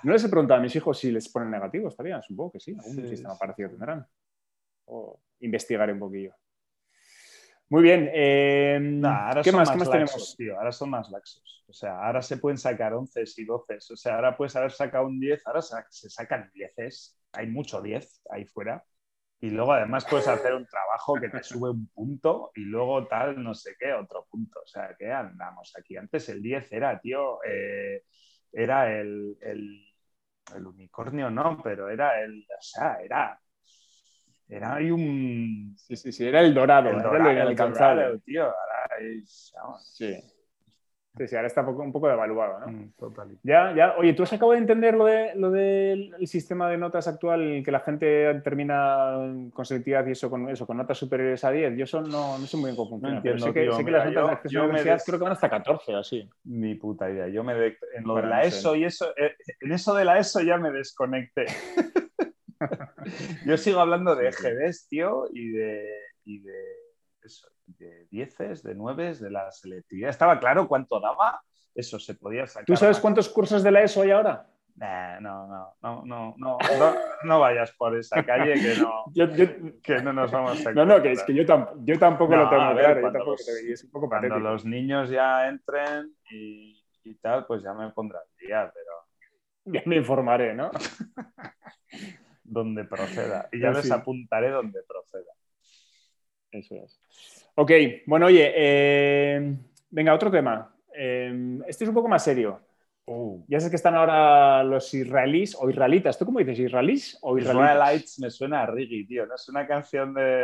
No 0.03 0.13
les 0.13 0.23
he 0.23 0.29
preguntado 0.29 0.59
a 0.59 0.63
mis 0.63 0.75
hijos 0.75 0.99
si 0.99 1.11
les 1.11 1.27
ponen 1.29 1.49
negativos, 1.49 1.93
estaría, 1.93 2.21
supongo 2.21 2.51
que 2.51 2.59
sí, 2.59 2.75
algún 2.77 3.07
sistema 3.07 3.35
parecido 3.37 3.69
tendrán. 3.69 4.05
O 4.85 5.19
investigaré 5.39 5.93
un 5.93 5.99
poquillo. 5.99 6.35
Muy 7.69 7.83
bien. 7.83 8.09
Eh, 8.13 8.77
¿Qué, 9.43 9.51
más, 9.51 9.71
tenemos? 9.89 10.35
Tío, 10.37 10.57
ahora 10.57 10.71
son 10.71 10.89
más 10.91 11.09
laxos. 11.09 11.63
O 11.67 11.73
sea, 11.73 12.05
ahora 12.05 12.21
se 12.21 12.37
pueden 12.37 12.57
sacar 12.57 12.93
11 12.93 13.23
y 13.37 13.45
12. 13.45 13.77
O 13.93 13.95
sea, 13.95 14.15
ahora 14.15 14.37
puedes 14.37 14.55
haber 14.55 14.71
sacado 14.71 15.07
un 15.07 15.19
10, 15.19 15.45
ahora 15.47 15.61
se 15.61 16.09
sacan 16.09 16.51
10. 16.53 17.17
Hay 17.33 17.47
mucho 17.47 17.81
10 17.81 18.21
ahí 18.29 18.45
fuera. 18.45 18.83
Y 19.41 19.49
luego 19.49 19.73
además 19.73 20.05
puedes 20.09 20.27
hacer 20.27 20.53
un 20.53 20.65
trabajo 20.65 21.15
que 21.15 21.29
te 21.29 21.43
sube 21.43 21.69
un 21.69 21.87
punto 21.87 22.51
y 22.55 22.61
luego 22.61 23.05
tal, 23.07 23.43
no 23.43 23.53
sé 23.53 23.75
qué, 23.77 23.93
otro 23.93 24.25
punto. 24.29 24.61
O 24.63 24.67
sea, 24.67 24.95
¿qué 24.97 25.11
andamos 25.11 25.73
aquí? 25.77 25.97
Antes 25.97 26.29
el 26.29 26.41
10 26.41 26.71
era, 26.71 26.99
tío, 26.99 27.43
eh, 27.43 28.03
era 28.51 28.91
el, 28.91 29.37
el 30.53 30.67
unicornio 30.67 31.29
no, 31.29 31.59
pero 31.63 31.89
era 31.89 32.21
el, 32.21 32.41
o 32.41 32.61
sea, 32.61 32.97
era, 33.03 33.39
era 34.47 34.75
ahí 34.75 34.91
un... 34.91 35.75
Sí, 35.77 35.95
sí, 35.95 36.11
sí, 36.11 36.27
era 36.27 36.41
el 36.41 36.53
dorado, 36.53 36.89
el 36.89 37.01
dorado, 37.01 37.29
era 37.29 37.43
el 37.43 37.55
dorado, 37.55 38.19
tío, 38.19 38.43
ahora 38.43 38.87
es, 38.99 39.53
sí. 39.83 40.15
Sí, 41.17 41.29
sí, 41.29 41.35
ahora 41.37 41.47
está 41.47 41.61
un 41.61 41.93
poco 41.93 42.09
devaluado, 42.09 42.59
¿no? 42.59 42.67
Mm, 42.67 42.91
total. 42.97 43.37
Ya, 43.41 43.73
ya. 43.73 43.95
Oye, 43.97 44.13
¿tú 44.13 44.23
has 44.23 44.33
acabado 44.33 44.51
de 44.51 44.59
entender 44.59 44.95
lo, 44.95 45.05
de, 45.05 45.33
lo 45.35 45.49
del 45.49 46.13
sistema 46.27 46.69
de 46.69 46.77
notas 46.77 47.07
actual, 47.07 47.61
que 47.63 47.71
la 47.71 47.79
gente 47.79 48.41
termina 48.43 49.15
con 49.53 49.65
selectividad 49.65 50.05
y 50.07 50.11
eso 50.11 50.29
con, 50.29 50.49
eso, 50.49 50.67
con 50.67 50.75
notas 50.75 50.97
superiores 50.97 51.41
a 51.45 51.51
10? 51.51 51.77
Yo 51.77 51.85
eso 51.85 52.01
no, 52.01 52.37
no 52.37 52.45
sé 52.45 52.57
muy 52.57 52.65
bien 52.65 52.75
cómo 52.75 52.89
funciona, 52.89 53.21
pero 53.23 53.39
sé 53.39 53.53
que, 53.53 53.71
sé 53.71 53.85
que 53.85 53.91
las 53.91 54.05
notas 54.07 54.25
de 54.25 54.31
acceso 54.33 54.57
a 54.57 54.61
la 54.61 54.67
universidad 54.67 55.01
creo 55.05 55.19
que 55.19 55.23
van 55.23 55.33
hasta 55.33 55.49
14 55.49 55.95
o 55.95 55.99
así. 55.99 56.29
Ni 56.43 56.75
puta 56.75 57.09
idea. 57.09 57.29
Yo 57.29 57.45
me 57.45 57.53
en 57.53 58.03
lo 58.03 58.15
de 58.15 58.23
la 58.23 58.43
ESO 58.43 58.75
y 58.75 58.83
eso, 58.83 59.07
eh, 59.15 59.35
en 59.61 59.71
eso 59.71 59.95
de 59.95 60.03
la 60.03 60.19
ESO 60.19 60.41
ya 60.41 60.57
me 60.57 60.71
desconecté. 60.71 61.45
Yo 63.45 63.57
sigo 63.57 63.79
hablando 63.79 64.15
de 64.15 64.29
EGBs, 64.29 64.87
tío, 64.87 65.25
y 65.33 65.49
de, 65.49 65.89
y 66.25 66.39
de 66.39 66.63
eso, 67.21 67.47
de 67.65 68.07
dieces, 68.09 68.63
de 68.63 68.75
nueves, 68.75 69.19
de 69.19 69.31
la 69.31 69.51
selectividad. 69.51 70.09
Estaba 70.09 70.39
claro 70.39 70.67
cuánto 70.67 70.99
daba, 70.99 71.41
eso 71.73 71.99
se 71.99 72.15
podía 72.15 72.47
sacar. 72.47 72.65
¿Tú 72.65 72.75
sabes 72.75 72.99
cuántos 72.99 73.29
cursos 73.29 73.63
de 73.63 73.71
la 73.71 73.83
ESO 73.83 74.01
hay 74.01 74.11
ahora? 74.11 74.47
no, 74.77 75.47
no, 75.47 75.75
no, 75.81 76.03
no, 76.05 76.35
no, 76.37 76.57
no, 77.23 77.39
vayas 77.39 77.71
por 77.73 77.97
esa 77.97 78.23
calle 78.25 78.53
que 78.55 78.75
no, 78.81 79.05
que 79.83 80.01
no 80.01 80.11
nos 80.11 80.31
vamos 80.31 80.65
a 80.65 80.71
No, 80.73 80.85
no, 80.85 81.01
que 81.01 81.13
es 81.13 81.23
que 81.23 81.33
yo, 81.33 81.43
yo 81.43 81.99
tampoco 81.99 82.35
lo 82.35 82.49
tengo 82.49 82.73
claro. 82.73 83.01
Cuando, 83.01 83.25
los, 83.25 83.47
es 83.47 83.83
un 83.83 83.91
poco 83.91 84.09
cuando 84.09 84.39
los 84.39 84.65
niños 84.65 85.09
ya 85.09 85.47
entren 85.47 86.13
y, 86.29 86.83
y, 87.03 87.15
tal, 87.15 87.45
pues 87.45 87.63
ya 87.63 87.73
me 87.73 87.89
pondrán 87.91 88.23
día, 88.37 88.71
pero... 88.73 88.91
Ya 89.67 89.81
me 89.85 89.95
informaré, 89.95 90.53
¿no? 90.53 90.69
Donde 92.45 92.85
proceda. 92.85 93.49
Y 93.51 93.59
ya 93.59 93.71
les 93.71 93.91
apuntaré 93.91 94.49
donde 94.49 94.81
proceda. 94.83 95.33
Eso 96.51 96.75
es. 96.75 96.99
Ok, 97.55 97.71
bueno, 98.05 98.27
oye, 98.27 98.53
eh, 98.55 99.57
venga, 99.89 100.13
otro 100.13 100.31
tema. 100.31 100.73
Eh, 100.93 101.59
este 101.67 101.83
es 101.83 101.89
un 101.89 101.95
poco 101.95 102.07
más 102.07 102.23
serio. 102.23 102.61
Uh. 103.07 103.43
Ya 103.47 103.59
sé 103.59 103.69
que 103.69 103.75
están 103.75 103.95
ahora 103.95 104.63
los 104.63 104.93
israelíes 104.93 105.55
o 105.59 105.69
israelitas. 105.69 106.17
¿Tú 106.17 106.25
cómo 106.25 106.39
dices? 106.39 106.59
¿Israelíes 106.59 107.17
o 107.21 107.37
israelites? 107.37 108.19
me 108.19 108.31
suena 108.31 108.63
a 108.63 108.65
Riggy, 108.65 109.05
tío. 109.05 109.25
¿No 109.25 109.35
es 109.35 109.47
una 109.49 109.67
canción 109.67 110.13
de, 110.13 110.43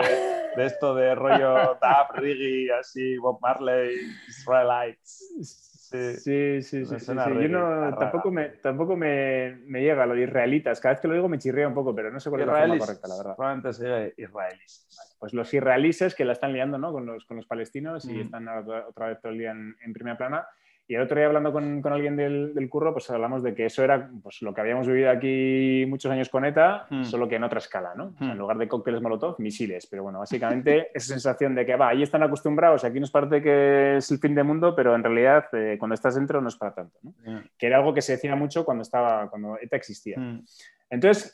esto 0.58 0.94
de 0.94 1.16
rollo 1.16 1.78
tap, 1.82 2.12
Riggy, 2.18 2.70
así, 2.70 3.18
Bob 3.18 3.40
Marley, 3.42 3.96
Israelites? 4.28 5.71
Sí, 5.92 6.62
sí, 6.62 6.86
sí. 6.86 7.06
Yo 7.06 7.14
no, 7.50 7.96
tampoco, 7.98 8.32
me, 8.32 8.46
tampoco 8.50 8.96
me, 8.96 9.58
me, 9.66 9.82
llega 9.82 10.06
lo 10.06 10.16
de 10.16 10.24
israelitas. 10.24 10.80
Cada 10.80 10.94
vez 10.94 11.02
que 11.02 11.08
lo 11.10 11.14
digo 11.14 11.28
me 11.28 11.38
chirrea 11.38 11.68
un 11.68 11.74
poco, 11.74 11.94
pero 11.94 12.10
no 12.12 12.20
sé 12.20 12.30
cuál 12.30 12.42
es 12.42 12.48
la 12.48 12.60
forma 12.60 12.78
correcta, 12.78 13.08
la 13.08 13.18
verdad. 13.18 13.36
Probablemente 13.36 13.74
sea 13.74 14.08
israelíes. 14.16 14.88
Pues 15.20 15.34
los 15.34 15.54
israelíes 15.54 16.16
que 16.16 16.24
la 16.24 16.34
están 16.34 16.54
liando 16.54 16.78
¿no? 16.78 16.94
con, 16.94 17.06
los, 17.06 17.26
con 17.26 17.38
los 17.38 17.46
palestinos 17.46 18.06
y 18.06 18.14
mm. 18.14 18.22
están 18.22 18.48
otra 18.48 19.08
vez 19.08 19.20
todo 19.22 19.32
el 19.34 19.38
día 19.38 19.52
en 19.52 19.94
primera 19.94 20.18
plana. 20.18 20.48
Y 20.92 20.96
el 20.96 21.04
otro 21.04 21.16
día 21.16 21.28
hablando 21.28 21.54
con, 21.54 21.82
con 21.82 21.94
alguien 21.94 22.18
del, 22.18 22.54
del, 22.54 22.68
curro, 22.68 22.92
pues 22.92 23.10
hablamos 23.10 23.42
de 23.42 23.56
que 23.56 23.66
eso 23.66 23.82
era 23.82 24.12
pues, 24.22 24.42
lo 24.42 24.54
que 24.54 24.60
habíamos 24.60 24.88
vivido 24.88 25.10
aquí 25.10 25.86
muchos 25.88 26.12
años 26.12 26.28
con 26.28 26.44
ETA, 26.44 26.86
hmm. 26.90 27.06
solo 27.06 27.30
que 27.30 27.38
en 27.38 27.46
otra 27.46 27.60
escala, 27.60 27.94
¿no? 27.96 28.14
en 28.20 28.34
hmm. 28.34 28.38
lugar 28.38 28.58
de 28.58 28.68
cócteles 28.68 29.02
Molotov, 29.02 29.40
misiles. 29.40 29.88
Pero 29.88 30.04
bueno, 30.04 30.20
básicamente 30.20 30.90
esa 30.94 31.14
sensación 31.14 31.56
de 31.56 31.66
que, 31.66 31.78
va, 31.78 31.88
ahí 31.88 32.04
están 32.04 32.24
acostumbrados, 32.24 32.84
aquí 32.84 33.00
nos 33.00 33.10
parece 33.10 33.42
que 33.42 33.96
es 33.96 34.12
el 34.12 34.20
fin 34.20 34.36
del 34.36 34.44
mundo, 34.44 34.76
pero 34.76 34.94
en 34.94 35.02
realidad 35.02 35.46
eh, 35.54 35.78
cuando 35.80 35.94
estás 35.94 36.16
dentro 36.16 36.42
no 36.42 36.50
es 36.50 36.58
para 36.58 36.74
tanto, 36.74 37.00
¿no? 37.04 37.14
Que 37.58 37.68
era 37.68 37.78
algo 37.78 37.94
que 37.94 38.02
se 38.02 38.12
decía 38.12 38.36
mucho 38.36 38.66
cuando, 38.66 38.82
estaba, 38.82 39.30
cuando 39.30 39.58
ETA 39.62 39.78
existía. 39.78 40.20
Hmm. 40.20 40.44
Entonces, 40.90 41.34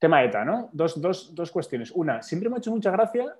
tema 0.00 0.24
ETA, 0.24 0.44
¿no? 0.44 0.70
Dos, 0.72 1.00
dos, 1.00 1.32
dos 1.36 1.52
cuestiones. 1.52 1.92
Una, 1.92 2.20
siempre 2.20 2.48
me 2.48 2.56
ha 2.56 2.58
hecho 2.58 2.72
mucha 2.72 2.90
gracia 2.90 3.32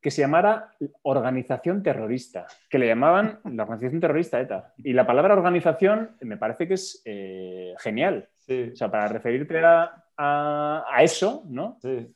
que 0.00 0.10
se 0.10 0.22
llamara 0.22 0.74
organización 1.02 1.82
terrorista, 1.82 2.46
que 2.68 2.78
le 2.78 2.86
llamaban 2.86 3.40
la 3.44 3.64
organización 3.64 4.00
terrorista 4.00 4.40
ETA. 4.40 4.72
Y 4.78 4.92
la 4.92 5.06
palabra 5.06 5.34
organización 5.34 6.16
me 6.20 6.36
parece 6.36 6.66
que 6.66 6.74
es 6.74 7.02
eh, 7.04 7.74
genial. 7.78 8.28
O 8.48 8.76
sea, 8.76 8.90
para 8.90 9.06
referirte 9.06 9.60
a, 9.62 10.98
eso, 11.00 11.44
¿no? 11.48 11.78
Sí. 11.80 12.12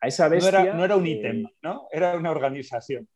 A 0.00 0.06
esa 0.06 0.28
bestia. 0.28 0.72
No 0.72 0.84
era, 0.84 0.96
un 0.96 1.06
ítem, 1.06 1.44
¿no? 1.62 1.88
Era 1.90 2.16
una 2.16 2.30
organización. 2.30 3.08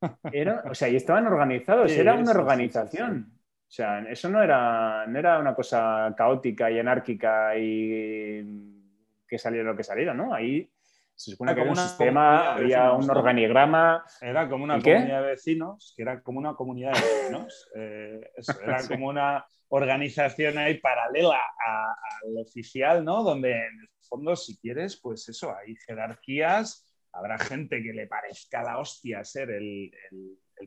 Era, 0.32 0.64
o 0.68 0.74
sea, 0.74 0.88
y 0.88 0.96
estaban 0.96 1.26
organizados, 1.28 1.92
era 1.92 2.14
una 2.14 2.32
organización. 2.32 3.32
o 3.32 3.70
sea, 3.70 4.00
eso 4.10 4.28
no 4.28 4.42
era, 4.42 5.06
no 5.06 5.16
era 5.16 5.38
una 5.38 5.54
cosa 5.54 6.12
caótica 6.16 6.68
y 6.68 6.80
anárquica 6.80 7.56
y 7.56 8.82
que 9.28 9.38
saliera 9.38 9.70
lo 9.70 9.76
que 9.76 9.84
saliera, 9.84 10.12
¿no? 10.12 10.34
Ahí 10.34 10.68
se 11.14 11.32
supone 11.32 11.54
que 11.54 11.60
había 11.60 11.72
un 11.72 11.78
sistema, 11.78 12.54
había 12.54 12.92
un 12.92 13.08
organigrama. 13.10 14.04
Era 14.20 14.48
como 14.48 14.64
una 14.64 14.80
comunidad 14.80 15.22
de 15.22 15.28
vecinos, 15.28 15.94
que 15.96 16.02
era 16.02 16.22
como 16.22 16.38
una 16.38 16.54
comunidad 16.54 16.92
de 16.92 17.00
vecinos. 17.00 17.68
Eh, 17.76 18.20
era 18.64 18.86
como 18.86 19.08
una 19.08 19.44
organización 19.68 20.58
ahí 20.58 20.78
paralela 20.78 21.40
al 21.64 22.36
oficial, 22.38 23.04
¿no? 23.04 23.22
Donde 23.22 23.52
en 23.52 23.80
el 23.80 23.88
fondo, 24.02 24.36
si 24.36 24.58
quieres, 24.58 25.00
pues 25.00 25.28
eso, 25.28 25.54
hay 25.56 25.74
jerarquías, 25.86 26.86
habrá 27.12 27.38
gente 27.38 27.82
que 27.82 27.92
le 27.92 28.06
parezca 28.06 28.62
la 28.62 28.78
hostia 28.78 29.24
ser 29.24 29.50
el 29.50 29.90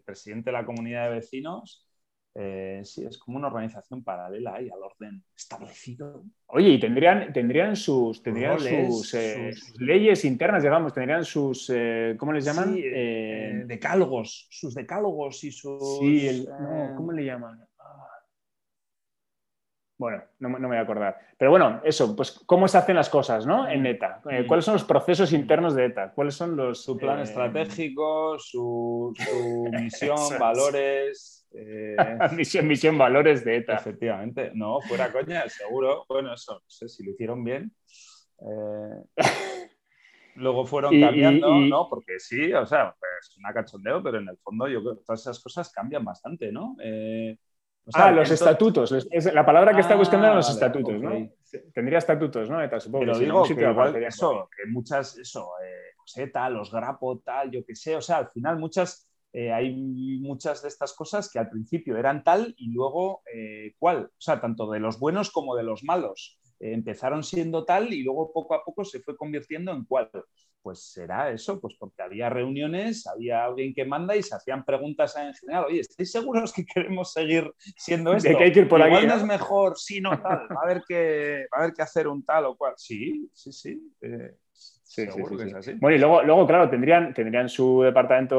presidente 0.03 0.49
de 0.49 0.58
la 0.58 0.65
comunidad 0.65 1.10
de 1.10 1.15
vecinos 1.15 1.85
eh, 2.38 2.82
sí, 2.84 3.06
es 3.06 3.17
como 3.17 3.38
una 3.38 3.48
organización 3.48 4.04
paralela 4.04 4.56
ahí 4.56 4.69
al 4.69 4.84
orden 4.84 5.24
establecido. 5.34 6.26
Oye, 6.48 6.67
y 6.67 6.80
tendrían, 6.82 7.32
tendrían, 7.32 7.78
sus, 7.78 8.21
tendrían 8.21 8.60
sus, 8.60 9.13
eh, 9.13 9.54
leyes 9.80 10.26
internas, 10.26 10.62
digamos, 10.62 10.93
tendrían 10.93 11.24
sus, 11.24 11.71
eh, 11.74 12.15
¿cómo 12.19 12.34
les 12.34 12.43
llaman? 12.43 12.76
decálogos, 12.76 14.48
sus 14.52 14.76
decálogos 14.76 15.45
y 15.45 15.52
sus... 15.52 16.00
Sí, 16.00 16.45
¿cómo 16.98 17.13
le 17.13 17.24
llaman? 17.24 17.65
Ah. 17.80 18.10
Bueno, 19.98 20.21
no, 20.39 20.50
me 20.50 20.67
voy 20.67 20.76
a 20.76 20.82
acordar. 20.82 21.17
Pero 21.38 21.52
bueno, 21.52 21.80
eso, 21.86 22.17
pues 22.17 22.32
cómo 22.45 22.67
se 22.67 22.78
hacen 22.78 22.98
las 22.98 23.10
cosas, 23.10 23.45
¿no? 23.45 23.65
En 23.69 23.86
ETA. 23.86 24.21
Mm. 24.26 24.45
¿Cuáles 24.45 24.65
son 24.65 24.74
los 24.74 24.84
procesos 24.84 25.32
internos 25.32 25.74
de 25.74 25.86
ETA? 25.86 26.12
¿Cuáles 26.13 26.36
son 26.36 26.58
los... 26.58 26.84
Su 26.84 26.98
plan 26.98 27.21
estratégico, 27.21 28.38
su, 28.39 29.13
su 29.15 29.69
misión, 29.71 30.17
valores, 30.38 31.35
eh, 31.58 31.96
misión, 32.36 32.68
misión, 32.68 32.98
valores 32.98 33.44
de 33.46 33.58
ETA. 33.58 33.76
Efectivamente, 33.76 34.52
no, 34.54 34.82
fuera 34.82 35.12
coña, 35.12 35.48
seguro. 35.48 36.06
Bueno, 36.08 36.34
eso, 36.34 36.54
no 36.54 36.70
sé 36.70 36.89
si 36.89 37.04
lo 37.04 37.12
hicieron 37.12 37.44
bien. 37.44 37.72
Eh, 38.39 39.24
luego 40.36 40.65
fueron 40.65 40.91
cambiando, 41.00 41.56
¿no? 41.56 41.88
Porque 41.89 42.20
sí, 42.20 42.54
o 42.54 42.65
sea, 42.65 42.96
pues 43.00 43.38
una 43.38 43.54
cachondeo, 43.54 44.04
pero 44.04 44.20
en 44.20 44.30
el 44.30 44.38
fondo 44.38 44.68
yo 44.68 44.82
creo 44.82 44.98
que 44.98 45.06
todas 45.06 45.22
esas 45.22 45.39
cosas 45.39 45.72
cambian 45.72 46.04
bastante, 46.04 46.52
¿no? 46.52 46.76
Eh, 46.84 47.38
ah, 47.94 48.12
los 48.12 48.30
estatutos. 48.30 48.94
la 49.34 49.46
palabra 49.46 49.74
que 49.74 49.82
está 49.82 49.96
buscando 49.96 50.26
eran 50.26 50.38
los 50.38 50.50
ah, 50.50 50.54
estatutos, 50.54 51.02
¿no? 51.02 51.30
Tendría 51.74 52.00
estatutos, 52.00 52.50
¿no? 52.50 52.62
ETA, 52.62 52.80
supongo. 52.80 53.06
Pero 53.06 53.20
digo 53.20 53.44
que, 53.44 53.54
igual 53.54 54.04
eso, 54.04 54.50
que 54.56 54.70
muchas, 54.70 55.18
eso, 55.18 55.52
pues 55.98 56.18
ETA, 56.18 56.50
los 56.50 56.72
grapo, 56.72 57.20
tal, 57.20 57.50
yo 57.52 57.65
qué 57.65 57.76
sé, 57.76 57.96
o 57.96 58.02
sea, 58.02 58.18
al 58.18 58.28
final 58.28 58.60
muchas 58.60 59.10
eh, 59.38 59.52
hay 59.52 59.76
muchas 60.21 60.62
de 60.62 60.69
estas 60.69 60.93
cosas 60.93 61.30
que 61.30 61.39
al 61.39 61.50
principio 61.50 61.98
eran 61.98 62.24
tal 62.24 62.56
y 62.58 62.71
luego 62.71 63.21
eh, 63.34 63.74
cuál, 63.78 64.06
o 64.06 64.21
sea, 64.21 64.39
tanto 64.39 64.71
de 64.71 64.80
los 64.80 64.98
buenos 64.98 65.30
como 65.30 65.58
de 65.58 65.63
los 65.63 65.84
malos. 65.84 66.39
Eh, 66.58 66.71
empezaron 66.71 67.21
siendo 67.21 67.65
tal 67.65 67.91
y 67.93 68.02
luego 68.02 68.32
poco 68.32 68.56
a 68.56 68.63
poco 68.63 68.86
se 68.86 69.02
fue 69.02 69.17
convirtiendo 69.17 69.74
en 69.74 69.84
cuál. 69.84 70.10
Pues 70.62 70.89
será 70.89 71.32
eso, 71.32 71.60
pues 71.60 71.76
porque 71.78 72.02
había 72.02 72.30
reuniones, 72.30 73.08
había 73.08 73.43
alguien 73.43 73.74
que 73.74 73.84
manda 73.84 74.15
y 74.15 74.24
se 74.24 74.34
hacían 74.34 74.63
preguntas 74.63 75.13
en 75.17 75.34
general. 75.34 75.65
Oye, 75.65 75.82
¿estáis 75.82 76.13
seguros 76.13 76.54
que 76.54 76.65
queremos 76.65 77.12
seguir 77.12 77.52
siendo 77.76 78.13
esto? 78.13 78.30
De 78.30 78.38
que 78.38 78.43
hay 78.45 78.54
que 78.54 78.62
ir 78.62 78.69
por 78.69 78.80
Igual 78.80 79.06
aquí, 79.06 79.17
es 79.17 79.26
mejor, 79.26 79.78
sí, 79.78 80.00
no 80.00 80.12
tal. 80.12 80.48
Va 80.50 80.62
a 80.62 80.63
haber 80.63 80.82
que, 80.88 81.45
va 81.54 81.58
a 81.58 81.63
haber 81.63 81.74
que 81.74 81.82
hacer 81.82 82.08
un 82.08 82.24
tal 82.24 82.45
o 82.45 82.56
cual. 82.56 82.74
Sí, 82.78 83.30
sí, 83.34 83.52
sí. 83.52 83.93
eh, 84.00 84.38
Sí, 84.95 85.06
sí, 85.08 85.24
sí, 85.28 85.36
que 85.36 85.43
sí. 85.43 85.50
es 85.50 85.54
así. 85.56 85.74
Bueno, 85.74 85.98
y 85.98 86.00
luego, 86.00 86.24
luego 86.24 86.48
claro, 86.48 86.69
tendrían, 86.69 87.13
tendrían 87.13 87.50
su 87.50 87.82
departamento 87.82 88.38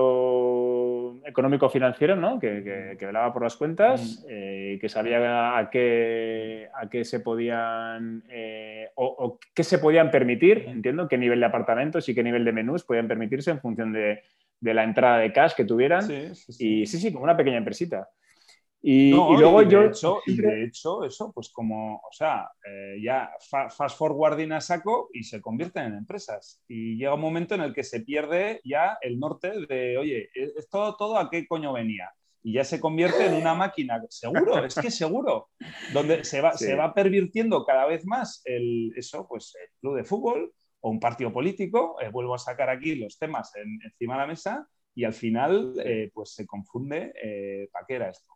económico-financiero, 1.24 2.16
¿no? 2.16 2.38
Que, 2.38 2.62
que- 2.62 2.96
que 2.98 3.06
velaba 3.06 3.32
por 3.32 3.42
las 3.42 3.56
cuentas, 3.56 4.22
Mm. 4.24 4.26
eh, 4.30 4.78
que 4.80 4.88
sabía 4.88 5.56
a 5.58 5.70
qué, 5.70 6.68
a 6.74 6.88
qué 6.88 7.04
se 7.04 7.20
podían 7.20 8.22
eh, 8.28 8.88
o, 8.96 9.06
o 9.06 9.38
qué 9.54 9.64
se 9.64 9.78
podían 9.78 10.10
permitir, 10.10 10.64
Mm. 10.66 10.70
entiendo, 10.70 11.08
qué 11.08 11.18
nivel 11.18 11.40
de 11.40 11.46
apartamentos 11.46 12.08
y 12.08 12.14
qué 12.14 12.22
nivel 12.22 12.44
de 12.44 12.52
menús 12.52 12.84
podían 12.84 13.08
permitirse 13.08 13.50
en 13.50 13.60
función 13.60 13.92
de, 13.92 14.20
de 14.60 14.74
la 14.74 14.84
entrada 14.84 15.18
de 15.18 15.32
cash 15.32 15.54
que 15.54 15.64
tuvieran. 15.64 16.02
Sí, 16.02 16.34
sí, 16.34 16.52
sí. 16.52 16.68
Y 16.82 16.86
sí, 16.86 16.98
sí, 16.98 17.12
como 17.12 17.24
una 17.24 17.36
pequeña 17.36 17.58
empresita. 17.58 18.08
Y, 18.88 19.10
No, 19.10 19.34
y 19.34 19.38
luego 19.38 19.64
de 19.64 19.68
yo. 19.68 19.82
Hecho, 19.82 20.20
y 20.26 20.36
de 20.40 20.62
hecho, 20.62 21.02
eso, 21.02 21.32
pues 21.32 21.48
como, 21.50 21.96
o 21.96 22.12
sea, 22.12 22.48
eh, 22.64 23.00
ya 23.02 23.32
fa- 23.50 23.68
fast 23.68 23.98
forwarding 23.98 24.52
a 24.52 24.60
saco 24.60 25.10
y 25.12 25.24
se 25.24 25.40
convierten 25.40 25.86
en 25.86 25.94
empresas. 25.94 26.62
Y 26.68 26.96
llega 26.96 27.14
un 27.14 27.20
momento 27.20 27.56
en 27.56 27.62
el 27.62 27.74
que 27.74 27.82
se 27.82 28.02
pierde 28.02 28.60
ya 28.64 28.96
el 29.02 29.18
norte 29.18 29.50
de, 29.66 29.98
oye, 29.98 30.28
¿esto 30.32 30.94
todo 30.96 31.18
a 31.18 31.28
qué 31.28 31.48
coño 31.48 31.72
venía? 31.72 32.12
Y 32.44 32.52
ya 32.52 32.62
se 32.62 32.78
convierte 32.78 33.26
en 33.26 33.34
una 33.34 33.54
máquina, 33.54 34.00
seguro, 34.08 34.64
es 34.64 34.76
que 34.76 34.92
seguro, 34.92 35.48
donde 35.92 36.22
se 36.22 36.40
va, 36.40 36.52
Sí. 36.52 36.66
se 36.66 36.76
va 36.76 36.94
pervirtiendo 36.94 37.64
cada 37.66 37.86
vez 37.86 38.06
más 38.06 38.40
el, 38.44 38.92
eso, 38.96 39.26
pues 39.28 39.52
el 39.60 39.68
club 39.80 39.96
de 39.96 40.04
fútbol 40.04 40.52
o 40.78 40.90
un 40.90 41.00
partido 41.00 41.32
político. 41.32 41.96
eh, 42.00 42.08
vuelvo 42.08 42.36
a 42.36 42.38
sacar 42.38 42.70
aquí 42.70 42.94
los 42.94 43.18
temas 43.18 43.52
en- 43.56 43.80
encima 43.82 44.14
de 44.14 44.20
la 44.20 44.26
mesa 44.28 44.68
y 44.94 45.02
al 45.02 45.12
final, 45.12 45.74
eh, 45.84 46.08
pues 46.14 46.34
se 46.34 46.46
confunde, 46.46 47.12
eh, 47.20 47.68
¿para 47.72 47.84
qué 47.84 47.94
era 47.96 48.10
esto? 48.10 48.32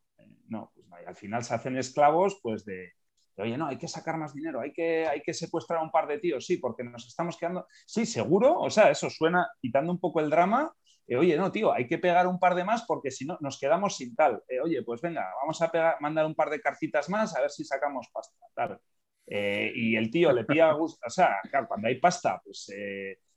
No, 0.49 0.73
pues 0.75 0.87
al 1.07 1.17
final 1.17 1.45
se 1.45 1.55
hacen 1.55 1.77
esclavos 1.77 2.41
pues 2.43 2.65
de, 2.65 2.93
oye, 3.37 3.57
no, 3.57 3.67
hay 3.67 3.79
que 3.79 3.89
sacar 3.89 4.17
más 4.17 4.35
dinero, 4.35 4.61
hay 4.61 4.73
que, 4.73 5.07
hay 5.07 5.23
que 5.23 5.35
secuestrar 5.35 5.81
a 5.81 5.83
un 5.83 5.91
par 5.91 6.07
de 6.07 6.19
tíos, 6.19 6.47
sí, 6.47 6.59
porque 6.59 6.85
nos 6.85 7.07
estamos 7.07 7.37
quedando, 7.37 7.67
sí, 7.87 8.07
seguro, 8.07 8.59
o 8.59 8.71
sea, 8.71 8.91
eso 8.91 9.09
suena, 9.11 9.49
quitando 9.61 9.93
un 9.93 10.01
poco 10.01 10.21
el 10.21 10.31
drama, 10.31 10.73
eh, 11.07 11.17
oye, 11.17 11.37
no, 11.37 11.51
tío, 11.51 11.73
hay 11.73 11.87
que 11.87 11.99
pegar 11.99 12.27
un 12.27 12.39
par 12.39 12.55
de 12.55 12.65
más 12.65 12.85
porque 12.87 13.11
si 13.11 13.25
no, 13.27 13.39
nos 13.41 13.59
quedamos 13.59 13.97
sin 13.97 14.15
tal, 14.15 14.43
Eh, 14.49 14.61
oye, 14.61 14.83
pues 14.83 15.01
venga, 15.01 15.27
vamos 15.41 15.61
a 15.63 15.97
mandar 16.01 16.27
un 16.27 16.35
par 16.35 16.51
de 16.51 16.61
cartitas 16.61 17.09
más 17.09 17.35
a 17.37 17.41
ver 17.41 17.51
si 17.51 17.65
sacamos 17.65 18.09
pasta, 18.13 18.37
tal. 18.55 18.81
Eh, 19.27 19.73
y 19.75 19.97
el 19.97 20.11
tío 20.11 20.33
le 20.33 20.45
pilla 20.45 20.77
o 20.77 20.89
sea, 21.09 21.37
claro, 21.51 21.67
cuando 21.69 21.89
hay 21.89 22.01
pasta, 22.01 22.41
pues... 22.45 22.69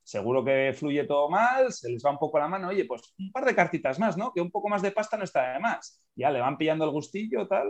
seguro 0.03 0.43
que 0.43 0.73
fluye 0.73 1.05
todo 1.05 1.29
mal, 1.29 1.71
se 1.71 1.89
les 1.91 2.03
va 2.05 2.11
un 2.11 2.17
poco 2.19 2.39
la 2.39 2.47
mano, 2.47 2.69
oye, 2.69 2.85
pues 2.85 3.13
un 3.17 3.31
par 3.31 3.45
de 3.45 3.55
cartitas 3.55 3.99
más, 3.99 4.17
¿no? 4.17 4.31
Que 4.33 4.41
un 4.41 4.51
poco 4.51 4.69
más 4.69 4.81
de 4.81 4.91
pasta 4.91 5.17
no 5.17 5.23
está 5.23 5.53
de 5.53 5.59
más. 5.59 6.01
Ya 6.15 6.29
le 6.31 6.39
van 6.41 6.57
pillando 6.57 6.85
el 6.85 6.91
gustillo, 6.91 7.47
tal. 7.47 7.69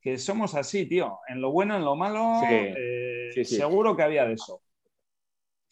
Que 0.00 0.18
somos 0.18 0.54
así, 0.54 0.86
tío. 0.86 1.20
En 1.28 1.40
lo 1.40 1.50
bueno, 1.52 1.76
en 1.76 1.84
lo 1.84 1.96
malo, 1.96 2.40
Sí, 2.40 2.46
eh, 2.50 3.30
sí, 3.34 3.44
sí. 3.44 3.56
seguro 3.56 3.96
que 3.96 4.02
había 4.02 4.26
de 4.26 4.34
eso. 4.34 4.62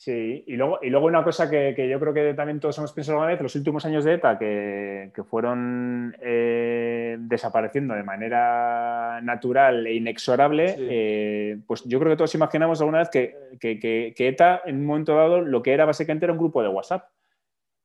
Sí, 0.05 0.43
y 0.49 0.57
luego, 0.57 0.81
y 0.83 0.91
luego 0.91 1.07
una 1.07 1.23
cosa 1.23 1.49
que, 1.49 1.75
que 1.77 1.88
yo 1.88 2.01
creo 2.01 2.12
que 2.12 2.35
también 2.35 2.59
todos 2.59 2.77
hemos 2.79 2.93
pensado 2.93 3.19
alguna 3.19 3.31
vez, 3.35 3.41
los 3.41 3.55
últimos 3.55 3.87
años 3.87 4.03
de 4.03 4.15
ETA 4.15 4.37
que, 4.37 5.12
que 5.15 5.23
fueron 5.23 6.17
eh, 6.21 7.17
desapareciendo 7.21 7.95
de 7.95 8.03
manera 8.03 9.21
natural 9.23 9.87
e 9.87 9.95
inexorable, 9.95 10.71
Sí. 10.71 10.87
eh, 10.91 11.59
pues 11.69 11.85
yo 11.85 12.01
creo 12.01 12.11
que 12.11 12.17
todos 12.17 12.35
imaginamos 12.35 12.81
alguna 12.81 12.99
vez 12.99 13.11
que, 13.11 13.37
que- 13.61 13.79
que- 13.79 14.12
que 14.17 14.27
ETA 14.29 14.62
en 14.65 14.79
un 14.81 14.87
momento 14.87 15.15
dado 15.15 15.41
lo 15.41 15.62
que 15.62 15.73
era 15.73 15.85
básicamente 15.85 16.27
era 16.27 16.33
un 16.33 16.38
grupo 16.41 16.65
de 16.65 16.69
WhatsApp. 16.69 17.05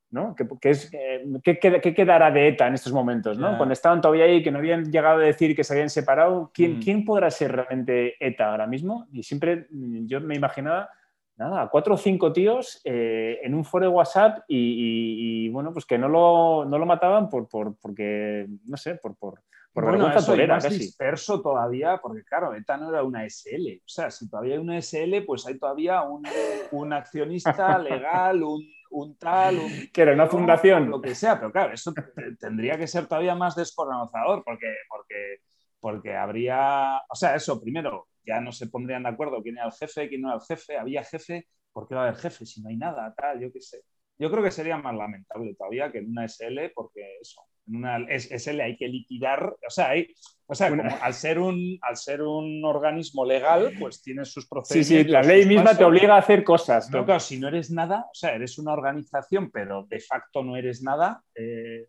¿no? 0.10 0.34
¿Qué, 0.36 0.48
qué 0.60 0.70
es, 0.72 0.90
eh, 0.94 1.24
qué 1.44 1.60
qué 1.60 1.94
quedará 1.94 2.32
de 2.32 2.48
ETA 2.48 2.66
en 2.66 2.74
estos 2.74 2.94
momentos? 2.94 3.38
¿no? 3.38 3.58
Cuando 3.58 3.74
estaban 3.74 4.02
todavía 4.02 4.24
ahí, 4.26 4.42
que 4.42 4.50
no 4.50 4.58
habían 4.58 4.90
llegado 4.92 5.18
a 5.20 5.24
decir 5.24 5.56
que 5.56 5.64
se 5.64 5.74
habían 5.74 5.92
separado, 5.92 6.50
¿quién, 6.52 6.78
Mm. 6.78 6.82
¿quién 6.82 7.06
podrá 7.06 7.30
ser 7.30 7.52
realmente 7.52 8.16
ETA 8.20 8.50
ahora 8.50 8.66
mismo? 8.66 9.06
Y 9.12 9.22
siempre 9.22 9.68
yo 9.70 10.20
me 10.22 10.34
imaginaba 10.34 10.90
nada, 11.38 11.70
cuatro 11.70 11.94
o 11.96 11.98
cinco 11.98 12.34
tíos 12.34 12.82
eh, 12.84 13.40
en 13.44 13.54
un 13.54 13.64
foro 13.64 13.86
de 13.86 13.92
WhatsApp 13.92 14.40
y, 14.48 14.58
y- 14.58 15.46
y, 15.46 15.50
bueno, 15.50 15.72
pues 15.72 15.86
que 15.86 15.98
no 15.98 16.10
lo, 16.10 16.66
no 16.66 16.78
lo 16.78 16.86
mataban 16.86 17.30
por, 17.30 17.48
por- 17.48 17.78
porque, 17.80 18.48
no 18.66 18.76
sé, 18.78 18.96
por, 18.96 19.16
por, 19.16 19.42
por 19.72 19.84
Bueno, 19.86 20.00
vergüenza 20.06 20.34
eso 20.34 20.48
más 20.48 20.64
casi. 20.64 20.78
disperso 20.80 21.42
todavía, 21.42 22.00
porque 22.02 22.24
claro, 22.24 22.54
ETA 22.56 22.78
no 22.78 22.90
era 22.90 23.04
una 23.04 23.24
SL. 23.26 23.78
O 23.86 23.88
sea, 23.88 24.10
si 24.10 24.30
todavía 24.30 24.56
hay 24.56 24.60
una 24.60 24.78
SL, 24.82 25.22
pues 25.26 25.46
hay 25.46 25.60
todavía 25.60 26.02
un, 26.02 26.24
un 26.72 26.94
accionista 26.94 27.78
legal, 27.80 28.42
un, 28.44 28.64
un 28.90 29.16
tal, 29.18 29.60
un 29.60 29.90
Que 29.94 30.02
era 30.02 30.14
una 30.14 30.26
fundación. 30.28 30.90
lo 30.90 31.00
que 31.02 31.14
sea, 31.14 31.38
pero 31.40 31.52
claro, 31.52 31.74
eso 31.74 31.94
te- 31.94 32.36
tendría 32.40 32.78
que 32.78 32.88
ser 32.88 33.06
todavía 33.06 33.36
más 33.36 33.56
descorazonador, 33.56 34.44
porque, 34.44 34.74
porque, 34.90 35.42
porque 35.80 36.16
habría, 36.16 37.02
o 37.10 37.16
sea, 37.16 37.36
eso, 37.36 37.62
primero, 37.62 38.08
ya 38.28 38.42
no 38.42 38.52
se 38.52 38.68
pondrían 38.68 39.04
de 39.04 39.10
acuerdo 39.10 39.42
quién 39.42 39.58
era 39.58 39.66
el 39.68 39.72
jefe, 39.72 40.10
quién 40.10 40.22
no 40.22 40.28
era 40.30 40.38
el 40.38 40.44
jefe, 40.44 40.78
había 40.78 41.04
jefe, 41.04 41.48
¿por 41.72 41.88
qué 41.88 41.96
va 41.96 42.02
a 42.02 42.08
haber 42.10 42.20
jefe 42.20 42.46
si 42.46 42.62
no 42.62 42.70
hay 42.70 42.78
nada, 42.78 43.14
tal, 43.18 43.40
yo 43.40 43.52
qué 43.52 43.62
sé. 43.62 43.82
Yo 44.20 44.32
creo 44.32 44.44
que 44.44 44.50
sería 44.52 44.78
más 44.78 44.96
lamentable 44.96 45.54
todavía 45.56 45.92
que 45.92 46.00
en 46.00 46.10
una 46.10 46.26
SL, 46.26 46.72
porque 46.74 47.18
eso, 47.22 47.40
en 47.68 47.76
una 47.78 47.98
SL 48.10 48.62
hay 48.62 48.76
que 48.76 48.88
liquidar, 48.88 49.44
o 49.46 49.70
sea, 49.70 49.90
hay, 49.90 50.08
o 50.48 50.56
sea, 50.56 50.70
como 50.70 50.84
al 51.02 51.14
ser 51.14 51.38
un, 51.38 51.78
al 51.84 51.96
ser 51.96 52.24
un 52.24 52.66
organismo 52.66 53.24
legal, 53.26 53.72
pues 53.80 54.02
tiene 54.02 54.26
sus 54.26 54.46
Sí, 54.46 54.50
procedimientos. 54.50 55.06
sí, 55.06 55.12
la 55.12 55.22
ley 55.22 55.46
misma 55.46 55.78
te 55.78 55.84
obliga 55.84 56.16
a 56.16 56.20
hacer 56.20 56.44
cosas, 56.44 56.90
Pero 56.92 57.02
¿no? 57.02 57.06
claro, 57.06 57.20
si 57.20 57.40
no 57.40 57.48
eres 57.48 57.70
nada, 57.70 58.06
o 58.12 58.14
sea, 58.14 58.34
eres 58.34 58.58
una 58.58 58.74
organización, 58.74 59.52
pero 59.52 59.86
de 59.88 60.00
facto 60.00 60.44
no 60.44 60.58
eres 60.58 60.82
nada, 60.82 61.22
eh, 61.36 61.86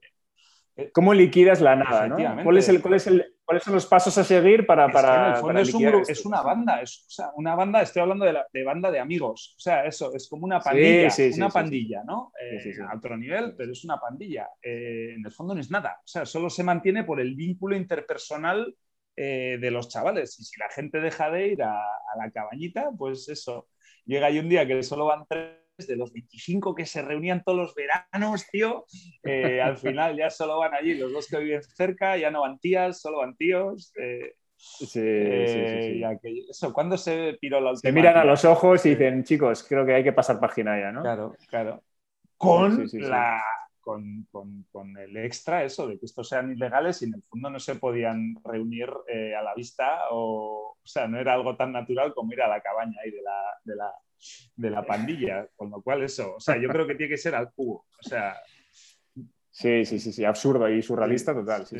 ¿Cómo 0.93 1.13
liquidas 1.13 1.61
la 1.61 1.75
nada? 1.75 2.07
¿no? 2.07 2.43
¿Cuál 2.45 2.59
es 2.59 2.69
el, 2.69 2.81
cuál 2.81 2.95
es 2.95 3.07
el- 3.09 3.35
¿Cuáles 3.49 3.65
son 3.65 3.75
los 3.75 3.87
pasos 3.87 4.19
a 4.19 4.25
seguir 4.25 4.67
para, 4.67 4.89
es 4.89 4.99
que 5.03 5.09
para, 5.09 5.17
en 5.17 5.27
el 5.27 5.37
fondo 5.37 5.47
para 5.47 5.63
es, 5.63 5.73
un 5.75 5.83
liquidar 5.83 5.95
gru- 5.95 6.03
esto? 6.03 6.13
es 6.13 6.27
una 6.27 6.43
banda, 6.43 6.83
es, 6.83 7.07
o 7.07 7.11
sea, 7.11 7.31
una 7.35 7.55
banda, 7.55 7.81
estoy 7.81 8.03
hablando 8.03 8.27
de, 8.27 8.35
la, 8.35 8.47
de 8.53 8.63
banda 8.65 8.91
de 8.91 9.01
amigos, 9.01 9.55
o 9.57 9.61
sea, 9.61 9.87
eso, 9.87 10.13
es 10.15 10.29
como 10.29 10.45
una 10.45 10.61
pandilla, 10.61 11.09
sí, 11.11 11.33
sí, 11.33 11.33
una 11.33 11.49
sí, 11.49 11.55
pandilla, 11.55 12.05
¿no? 12.05 12.33
Eh. 12.39 12.75
A 12.87 12.97
otro 12.97 13.17
nivel, 13.17 13.55
pero 13.57 13.73
es 13.73 13.85
una 13.85 13.99
pandilla. 13.99 14.51
Eh, 14.63 15.15
en 15.17 15.25
el 15.25 15.33
fondo 15.33 15.55
no 15.55 15.61
es 15.63 15.71
nada, 15.71 15.99
o 16.05 16.07
sea, 16.07 16.27
solo 16.27 16.51
se 16.51 16.63
mantiene 16.63 17.05
por 17.05 17.21
el 17.21 17.35
vínculo 17.37 17.75
interpersonal 17.77 18.77
eh, 19.17 19.59
de 19.61 19.71
los 19.71 19.89
chavales. 19.89 20.39
Y 20.41 20.45
si 20.45 20.61
la 20.61 20.69
gente 20.71 21.01
deja 21.01 21.31
de 21.31 21.49
ir 21.49 21.63
a, 21.63 21.73
a 21.81 22.17
la 22.19 22.31
cabañita, 22.31 22.91
pues 22.99 23.29
eso, 23.31 23.69
llega 24.05 24.27
ahí 24.27 24.39
un 24.39 24.49
día 24.51 24.67
que 24.67 24.83
solo 24.83 25.07
van 25.07 25.25
tres 25.29 25.57
de 25.87 25.97
los 25.97 26.13
25 26.13 26.75
que 26.75 26.87
se 26.87 27.03
reunían 27.03 27.43
todos 27.45 27.59
los 27.59 27.75
veranos, 27.75 28.47
tío, 28.51 28.85
eh, 29.25 29.61
al 29.61 29.77
final 29.77 30.17
ya 30.17 30.29
solo 30.31 30.59
van 30.59 30.75
allí 30.75 30.95
los 30.95 31.13
dos 31.13 31.29
que 31.29 31.39
viven 31.39 31.63
cerca, 31.63 32.17
ya 32.17 32.31
no 32.31 32.41
van 32.43 32.59
tías, 32.59 33.01
solo 33.01 33.19
van 33.19 33.37
tíos. 33.37 33.93
eh, 34.01 34.35
Sí, 34.57 34.87
sí, 34.87 34.97
sí, 34.97 35.09
eh, 35.11 35.95
sí, 35.99 36.05
aquello- 36.05 36.43
Eso, 36.51 36.73
¿cuándo 36.73 36.97
se 36.99 37.39
piró 37.41 37.61
la 37.61 37.71
Se 37.71 37.77
última? 37.89 37.95
miran 37.95 38.17
a 38.17 38.25
los 38.25 38.45
ojos 38.45 38.85
y 38.87 38.91
dicen, 38.91 39.23
chicos, 39.23 39.63
creo 39.63 39.87
que 39.87 39.95
hay 39.95 40.03
que 40.03 40.13
pasar 40.13 40.41
página 40.41 40.79
ya, 40.81 40.91
¿no? 40.91 41.03
Claro, 41.03 41.37
claro. 41.49 41.83
Con 42.37 42.77
Sí, 42.77 42.89
sí, 42.89 43.01
sí. 43.01 43.09
la. 43.09 43.43
Con, 43.81 44.27
con- 44.31 44.67
con 44.71 44.97
el 44.99 45.17
extra 45.17 45.65
eso 45.65 45.87
de 45.87 45.99
que 45.99 46.05
estos 46.05 46.29
sean 46.29 46.53
ilegales 46.53 47.01
y 47.01 47.07
en 47.07 47.15
el 47.15 47.23
fondo 47.23 47.49
no 47.49 47.59
se 47.59 47.77
podían 47.77 48.35
reunir 48.45 48.91
eh, 49.09 49.35
a 49.35 49.41
la 49.41 49.55
vista 49.55 50.11
o, 50.11 50.77
o 50.83 50.87
sea, 50.87 51.09
no 51.09 51.19
era 51.19 51.33
algo 51.33 51.57
tan 51.57 51.73
natural 51.73 52.13
como 52.13 52.33
ir 52.35 52.43
a 52.43 52.49
la 52.49 52.61
cabaña 52.61 53.01
ahí 53.03 53.11
de 53.11 53.23
la, 53.23 53.41
de 53.65 53.77
la, 53.77 53.91
de 54.57 54.71
la 54.71 54.85
pandilla, 54.85 55.49
con 55.57 55.71
lo 55.71 55.81
cual 55.83 56.03
eso, 56.03 56.37
o 56.37 56.41
sea, 56.41 56.61
yo 56.61 56.69
creo 56.69 56.87
que 56.87 56.95
tiene 56.95 57.11
que 57.11 57.17
ser 57.17 57.35
al 57.35 57.53
cubo, 57.53 57.87
o 57.99 58.09
sea, 58.09 58.37
Sí, 59.59 59.85
sí, 59.85 59.99
sí, 59.99 60.13
sí, 60.13 60.25
absurdo 60.25 60.69
y 60.69 60.81
surrealista 60.83 61.35
total. 61.35 61.67
Sí, 61.67 61.77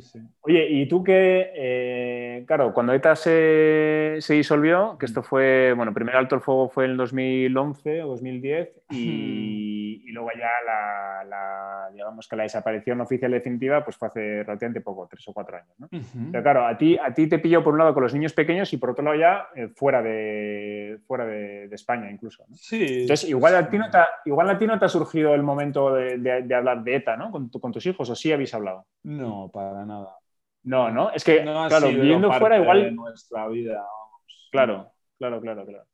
sí. 0.00 0.20
Oye, 0.42 0.68
y 0.70 0.86
tú 0.86 1.02
que, 1.02 1.50
eh, 1.56 2.44
claro, 2.46 2.72
cuando 2.72 2.92
ETA 2.92 3.16
se, 3.16 4.18
se 4.20 4.34
disolvió, 4.34 4.96
que 4.96 5.06
esto 5.06 5.24
fue, 5.24 5.72
bueno, 5.74 5.92
primer 5.92 6.14
alto 6.14 6.36
el 6.36 6.40
fuego 6.40 6.68
fue 6.68 6.84
en 6.84 6.92
el 6.92 6.96
2011 6.98 8.02
o 8.04 8.08
2010 8.10 8.68
y, 8.90 8.94
y 10.04 10.12
luego 10.12 10.30
ya 10.36 10.50
la, 10.66 11.24
la, 11.24 11.88
digamos 11.92 12.28
que 12.28 12.36
la 12.36 12.42
desaparición 12.44 13.00
oficial 13.00 13.30
definitiva 13.30 13.84
pues 13.84 13.96
fue 13.96 14.08
hace 14.08 14.42
relativamente 14.42 14.80
poco, 14.80 15.06
tres 15.08 15.26
o 15.28 15.32
cuatro 15.32 15.56
años, 15.56 15.74
¿no? 15.78 15.88
Pero 16.32 16.42
claro, 16.42 16.66
a 16.66 16.76
ti, 16.76 16.98
a 16.98 17.12
ti 17.14 17.28
te 17.28 17.38
pilló 17.38 17.62
por 17.64 17.72
un 17.72 17.78
lado 17.78 17.94
con 17.94 18.02
los 18.02 18.12
niños 18.14 18.32
pequeños 18.32 18.72
y 18.72 18.76
por 18.76 18.90
otro 18.90 19.04
lado 19.04 19.16
ya 19.16 19.48
eh, 19.54 19.68
fuera, 19.68 20.02
de, 20.02 20.98
fuera 21.06 21.24
de, 21.26 21.68
de 21.68 21.74
España 21.74 22.10
incluso, 22.10 22.44
¿no? 22.48 22.56
Sí. 22.56 23.02
Entonces, 23.02 23.28
igual 23.28 23.56
a 23.56 23.68
ti 23.70 23.78
no 23.78 23.90
te 23.90 23.98
ha, 23.98 24.06
igual 24.24 24.50
a 24.50 24.58
ti 24.58 24.66
no 24.66 24.78
te 24.78 24.84
ha 24.84 24.88
surgido 24.88 25.34
el 25.34 25.42
momento 25.42 25.94
de, 25.94 26.18
de- 26.18 26.42
de 26.42 26.54
hablar 26.54 26.82
de 26.82 26.96
ETA, 26.96 27.16
¿no? 27.16 27.30
Con, 27.30 27.50
tu- 27.50 27.60
con 27.60 27.72
tus 27.72 27.84
hijos, 27.86 28.08
o 28.10 28.14
sí 28.14 28.32
habéis 28.32 28.52
hablado. 28.54 28.86
No, 29.02 29.50
para 29.52 29.84
nada. 29.84 30.16
No, 30.64 30.90
¿no? 30.90 31.10
Es 31.12 31.22
que, 31.22 31.44
No 31.44 31.68
claro, 31.68 31.88
viviendo 31.88 32.32
fuera 32.32 32.56
de 32.56 32.62
igual... 32.62 32.94
nuestra 32.94 33.46
vida, 33.48 33.74
vamos. 33.76 34.48
Claro, 34.50 34.90
claro, 35.18 35.40
claro, 35.40 35.64
claro. 35.64 35.84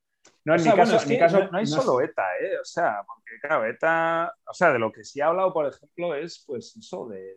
No, 0.45 0.57
en 0.57 0.65
mi 0.65 0.73
caso, 0.73 1.03
en 1.03 1.09
mi 1.09 1.19
caso 1.19 1.49
no, 1.51 1.59
hay 1.59 1.67
solo 1.67 2.01
ETA, 2.01 2.25
¿eh? 2.41 2.59
O 2.61 2.65
sea, 2.65 3.05
porque 3.07 3.39
claro, 3.41 3.65
ETA, 3.65 4.35
o 4.49 4.55
sea, 4.55 4.73
de 4.73 4.79
lo 4.79 4.91
que 4.91 5.05
sí 5.05 5.21
ha 5.21 5.29
hablado, 5.29 5.53
por 5.53 5.67
ejemplo, 5.67 6.15
es 6.17 6.43
pues 6.47 6.77
eso 6.77 7.09
de, 7.09 7.37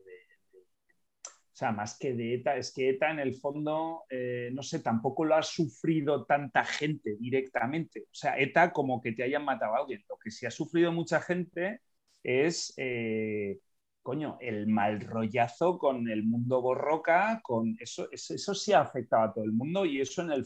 o 1.56 1.58
sea, 1.58 1.72
más 1.72 1.98
que 1.98 2.13
de 2.13 2.34
ETA, 2.34 2.58
es 2.58 2.74
que 2.74 2.89
ETA 2.89 3.12
en 3.12 3.20
el 3.20 3.34
fondo, 3.36 4.04
eh, 4.10 4.50
no 4.52 4.62
sé, 4.62 4.82
tampoco 4.82 5.24
lo 5.24 5.36
ha 5.36 5.41
sufrido 5.41 6.26
tanta 6.26 6.65
gente 6.65 7.15
directamente. 7.18 8.02
O 8.02 8.13
sea, 8.13 8.38
ETA 8.38 8.74
como 8.74 9.02
que 9.02 9.13
te 9.13 9.24
hayan 9.24 9.46
matado 9.46 9.74
a 9.74 9.78
alguien. 9.78 10.04
Lo 10.10 10.18
que 10.18 10.32
sí 10.32 10.46
ha 10.46 10.52
sufrido 10.52 10.91
mucha 10.91 11.22
gente 11.22 11.80
es, 12.22 12.74
eh, 12.76 13.60
coño, 14.02 14.38
el 14.41 14.68
mal 14.68 15.00
rollazo 15.00 15.78
con 15.78 16.10
el 16.10 16.24
mundo 16.26 16.62
borroca, 16.62 17.39
con 17.41 17.78
eso, 17.80 18.10
eso, 18.12 18.54
sí 18.54 18.74
ha 18.74 18.82
afectado 18.82 19.24
a 19.24 19.34
todo 19.34 19.46
el 19.46 19.54
mundo 19.54 19.86
y 19.86 20.02
eso 20.02 20.24
en 20.24 20.32
el 20.32 20.46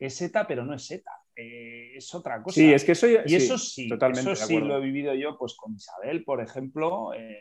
es 0.00 0.20
ETA, 0.20 0.44
pero 0.48 0.64
no 0.64 0.74
es 0.74 0.90
ETA. 0.90 1.12
Eh, 1.40 1.96
es 1.96 2.14
otra 2.14 2.42
cosa. 2.42 2.54
Sí, 2.56 2.72
es 2.72 2.84
que 2.84 2.92
eso, 2.92 3.06
y 3.08 3.34
eso 3.34 3.56
sí, 3.56 3.88
totalmente 3.88 4.32
eso 4.32 4.46
sí 4.46 4.58
lo 4.58 4.78
he 4.78 4.80
vivido 4.80 5.14
yo 5.14 5.38
pues 5.38 5.54
con 5.54 5.72
Isabel, 5.72 6.24
por 6.24 6.42
ejemplo, 6.42 7.14
eh, 7.14 7.38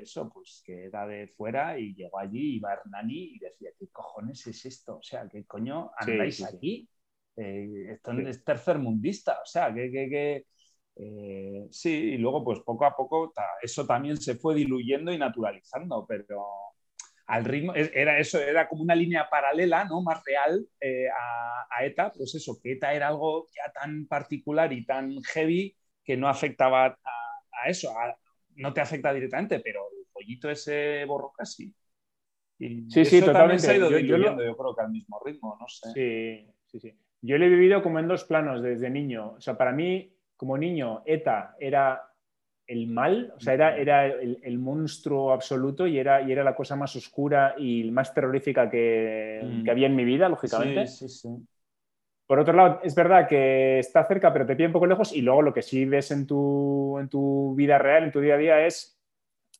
eso, 0.00 0.30
pues 0.32 0.62
que 0.64 0.84
era 0.86 1.06
de 1.06 1.28
fuera 1.28 1.78
y 1.78 1.94
llegó 1.94 2.18
allí, 2.18 2.56
iba 2.56 2.72
Hernani 2.72 3.34
y 3.34 3.38
decía, 3.38 3.70
¿qué 3.78 3.88
cojones 3.88 4.46
es 4.46 4.64
esto? 4.64 4.96
O 4.96 5.02
sea, 5.02 5.28
¿qué 5.30 5.44
coño 5.44 5.90
andáis 5.98 6.42
aquí? 6.44 6.88
Eh, 7.36 7.92
esto 7.92 8.12
es 8.12 8.44
tercermundista, 8.44 9.40
o 9.42 9.46
sea, 9.46 9.72
que... 9.74 10.46
Eh, 11.00 11.68
sí, 11.70 11.90
y 11.90 12.18
luego 12.18 12.42
pues 12.42 12.58
poco 12.60 12.84
a 12.84 12.96
poco 12.96 13.32
eso 13.62 13.86
también 13.86 14.16
se 14.16 14.34
fue 14.34 14.56
diluyendo 14.56 15.12
y 15.12 15.18
naturalizando, 15.18 16.04
pero 16.08 16.44
al 17.28 17.44
ritmo, 17.44 17.74
era 17.74 18.18
eso, 18.18 18.40
era 18.40 18.66
como 18.66 18.82
una 18.82 18.94
línea 18.94 19.28
paralela, 19.28 19.84
¿no? 19.84 20.02
Más 20.02 20.22
real 20.24 20.66
a, 21.14 21.84
ETA, 21.84 22.10
pues 22.12 22.34
eso, 22.34 22.58
que 22.60 22.72
ETA 22.72 22.94
era 22.94 23.08
algo 23.08 23.46
ya 23.54 23.70
tan 23.70 24.06
particular 24.06 24.72
y 24.72 24.84
tan 24.84 25.22
heavy 25.22 25.76
que 26.02 26.16
no 26.16 26.26
afectaba 26.26 26.86
a, 26.86 26.96
a 27.62 27.68
eso, 27.68 27.90
a, 27.90 28.16
no 28.56 28.72
te 28.72 28.80
afecta 28.80 29.12
directamente, 29.12 29.60
pero 29.60 29.82
el 29.96 30.06
pollito 30.12 30.50
ese 30.50 31.04
borroca 31.04 31.44
sí. 31.44 31.72
sí, 32.58 33.04
sí, 33.04 33.20
totalmente. 33.20 33.62
Se 33.62 33.72
ha 33.72 33.76
ido 33.76 33.90
yo, 33.90 34.16
yo, 34.16 34.56
creo 34.56 34.74
que 34.74 34.82
al 34.82 34.90
mismo 34.90 35.20
ritmo, 35.24 35.56
no 35.60 35.68
sé. 35.68 35.90
Sí, 35.92 36.50
sí, 36.66 36.80
sí. 36.80 36.98
Yo 37.20 37.36
lo 37.36 37.44
he 37.44 37.48
vivido 37.48 37.82
como 37.82 37.98
en 37.98 38.08
dos 38.08 38.24
planos 38.24 38.62
desde 38.62 38.88
niño. 38.88 39.32
O 39.32 39.40
sea, 39.40 39.58
para 39.58 39.72
mí, 39.72 40.16
como 40.36 40.56
niño, 40.56 41.02
ETA 41.04 41.56
era 41.58 42.07
el 42.68 42.86
mal, 42.86 43.32
o 43.34 43.40
sea, 43.40 43.54
era, 43.54 43.76
era 43.76 44.06
el, 44.06 44.58
monstruo 44.58 45.32
absoluto 45.32 45.86
y 45.86 45.98
era, 45.98 46.22
y 46.22 46.30
era 46.30 46.44
la 46.44 46.54
cosa 46.54 46.76
más 46.76 46.94
oscura 46.94 47.54
y 47.58 47.90
más 47.90 48.14
terrorífica 48.14 48.70
que, 48.70 49.40
mm. 49.42 49.64
que 49.64 49.70
había 49.70 49.86
en 49.86 49.96
mi 49.96 50.04
vida, 50.04 50.28
lógicamente. 50.28 50.86
Sí, 50.86 51.08
sí, 51.08 51.28
sí. 51.28 51.28
Por 52.28 52.38
otro 52.38 52.52
lado, 52.52 52.80
es 52.84 52.94
verdad 52.94 53.26
que 53.26 53.78
está 53.78 54.06
cerca, 54.06 54.30
pero 54.30 54.44
te 54.44 54.54
pide 54.54 54.66
un 54.66 54.72
poco 54.74 54.86
lejos. 54.86 55.14
Y 55.14 55.22
luego 55.22 55.40
lo 55.40 55.54
que 55.54 55.62
sí 55.62 55.86
ves 55.86 56.10
en 56.10 56.26
tu, 56.26 56.98
en 56.98 57.08
tu 57.08 57.54
vida 57.56 57.78
real, 57.78 58.04
en 58.04 58.12
tu 58.12 58.20
día 58.20 58.34
a 58.34 58.38
día, 58.38 58.66
es 58.66 59.00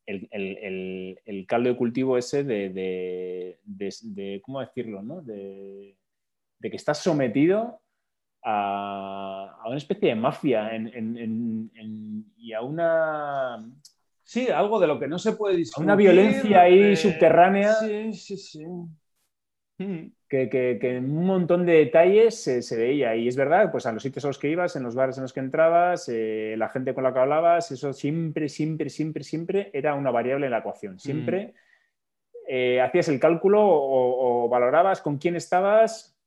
el, 0.05 1.47
caldo 1.49 1.71
de 1.71 1.77
cultivo 1.77 2.19
ese 2.19 2.45
de, 2.45 3.59
¿cómo 4.43 4.61
decirlo? 4.61 5.03
¿no? 5.03 5.23
De, 5.23 5.97
que 6.61 6.77
estás 6.77 6.99
sometido 6.99 7.81
a, 8.51 9.63
una 9.67 9.77
especie 9.77 10.11
de 10.11 10.15
mafia 10.15 10.71
y 12.37 12.53
a 12.53 12.63
una... 12.63 13.59
Sí, 14.25 14.49
algo 14.49 14.79
de 14.79 14.87
lo 14.87 14.99
que 14.99 15.09
no 15.09 15.19
se 15.19 15.33
puede 15.33 15.57
discutir. 15.57 15.85
Una 15.85 15.97
violencia 15.97 16.63
ahí 16.63 16.95
subterránea. 16.97 17.75
Sí, 17.75 18.13
sí, 18.13 18.37
sí. 18.37 18.65
Hmm 19.79 20.11
que, 20.29 20.79
en 20.83 21.17
un 21.17 21.27
montón 21.27 21.65
de 21.65 21.73
detalles 21.73 22.43
se, 22.43 22.77
veía. 22.77 23.17
Y 23.17 23.29
es 23.29 23.37
verdad, 23.37 23.71
pues 23.73 23.87
a 23.87 23.93
los 23.93 24.03
sitios 24.03 24.25
a 24.25 24.29
los 24.29 24.39
que 24.39 24.51
ibas, 24.51 24.77
en 24.77 24.83
los 24.83 24.95
bares 24.95 25.17
en 25.17 25.23
los 25.23 25.33
que 25.33 25.41
entrabas, 25.41 26.09
eh, 26.09 26.55
la 26.59 26.69
gente 26.69 26.95
con 26.95 27.05
la 27.05 27.13
que 27.13 27.19
hablabas, 27.19 27.71
eso 27.71 27.93
siempre, 27.93 28.49
siempre, 28.49 28.91
siempre, 28.91 29.25
siempre 29.25 29.71
era 29.73 29.95
una 29.95 30.11
variable 30.11 30.47
en 30.47 30.53
la 30.53 30.59
ecuación. 30.59 30.99
Siempre 30.99 31.55
eh, 32.47 32.81
hacías 32.81 33.09
el 33.09 33.21
cálculo 33.21 33.61
o, 33.63 34.49
valorabas 34.49 35.01
con 35.01 35.19
quién 35.19 35.37
estabas, 35.37 36.18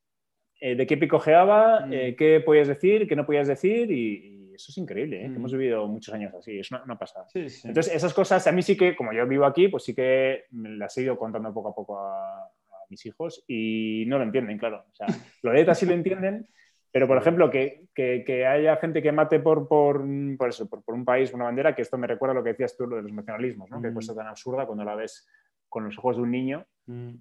eh, 0.61 0.75
de 0.75 0.87
qué 0.87 0.95
picojeaba, 0.95 1.89
qué 1.89 2.41
podías 2.45 2.69
decir, 2.69 3.07
qué 3.07 3.15
no 3.17 3.25
podías 3.25 3.47
decir 3.47 3.91
y, 3.91 4.37
eso 4.61 4.71
es 4.71 4.77
increíble, 4.77 5.25
hemos 5.25 5.51
vivido 5.51 5.87
muchos 5.87 6.13
años 6.13 6.33
así, 6.35 6.59
es 6.59 6.69
una, 6.71 6.97
pasada. 6.97 7.25
Entonces, 7.33 7.95
esas 7.95 8.13
cosas 8.13 8.45
a 8.45 8.51
mí 8.51 8.61
sí 8.61 8.77
que, 8.77 8.95
como 8.95 9.11
yo 9.11 9.25
vivo 9.27 9.45
aquí, 9.45 9.67
pues 9.67 9.83
sí 9.83 9.95
que 9.95 10.45
las 10.51 10.95
he 10.97 11.01
ido 11.01 11.17
contando 11.17 11.51
poco 11.51 11.69
a 11.69 11.75
poco 11.75 11.99
a, 11.99 12.47
mis 12.89 13.05
hijos 13.05 13.45
y 13.47 14.03
no 14.07 14.17
lo 14.17 14.25
entienden, 14.25 14.57
claro. 14.57 14.83
O 14.91 14.93
sea, 14.93 15.07
lo 15.43 15.51
de 15.51 15.61
ETA 15.61 15.73
sí 15.73 15.85
lo 15.85 15.93
entienden, 15.93 16.45
pero 16.91 17.07
por 17.07 17.17
ejemplo, 17.17 17.49
que, 17.49 17.87
que, 17.95 18.45
haya 18.45 18.75
gente 18.77 19.01
que 19.01 19.13
mate 19.13 19.39
por, 19.39 19.67
por, 19.69 20.03
por 20.37 20.49
eso, 20.49 20.69
por, 20.69 20.83
por, 20.83 20.93
un 20.93 21.05
país, 21.05 21.33
una 21.33 21.45
bandera, 21.45 21.73
que 21.73 21.83
esto 21.83 21.97
me 21.97 22.05
recuerda 22.05 22.33
a 22.33 22.35
lo 22.35 22.43
que 22.43 22.49
decías 22.49 22.75
tú, 22.75 22.85
lo 22.85 22.97
de 22.97 23.03
los 23.03 23.13
nacionalismos, 23.13 23.69
¿no? 23.69 23.81
que 23.81 23.93
cosa 23.93 24.13
tan 24.13 24.27
absurda 24.27 24.65
cuando 24.65 24.83
la 24.83 24.95
ves 24.95 25.25
con 25.69 25.85
los 25.85 25.97
ojos 25.97 26.17
de 26.17 26.23
un 26.23 26.31
niño. 26.31 26.65
Mm. 26.85 27.13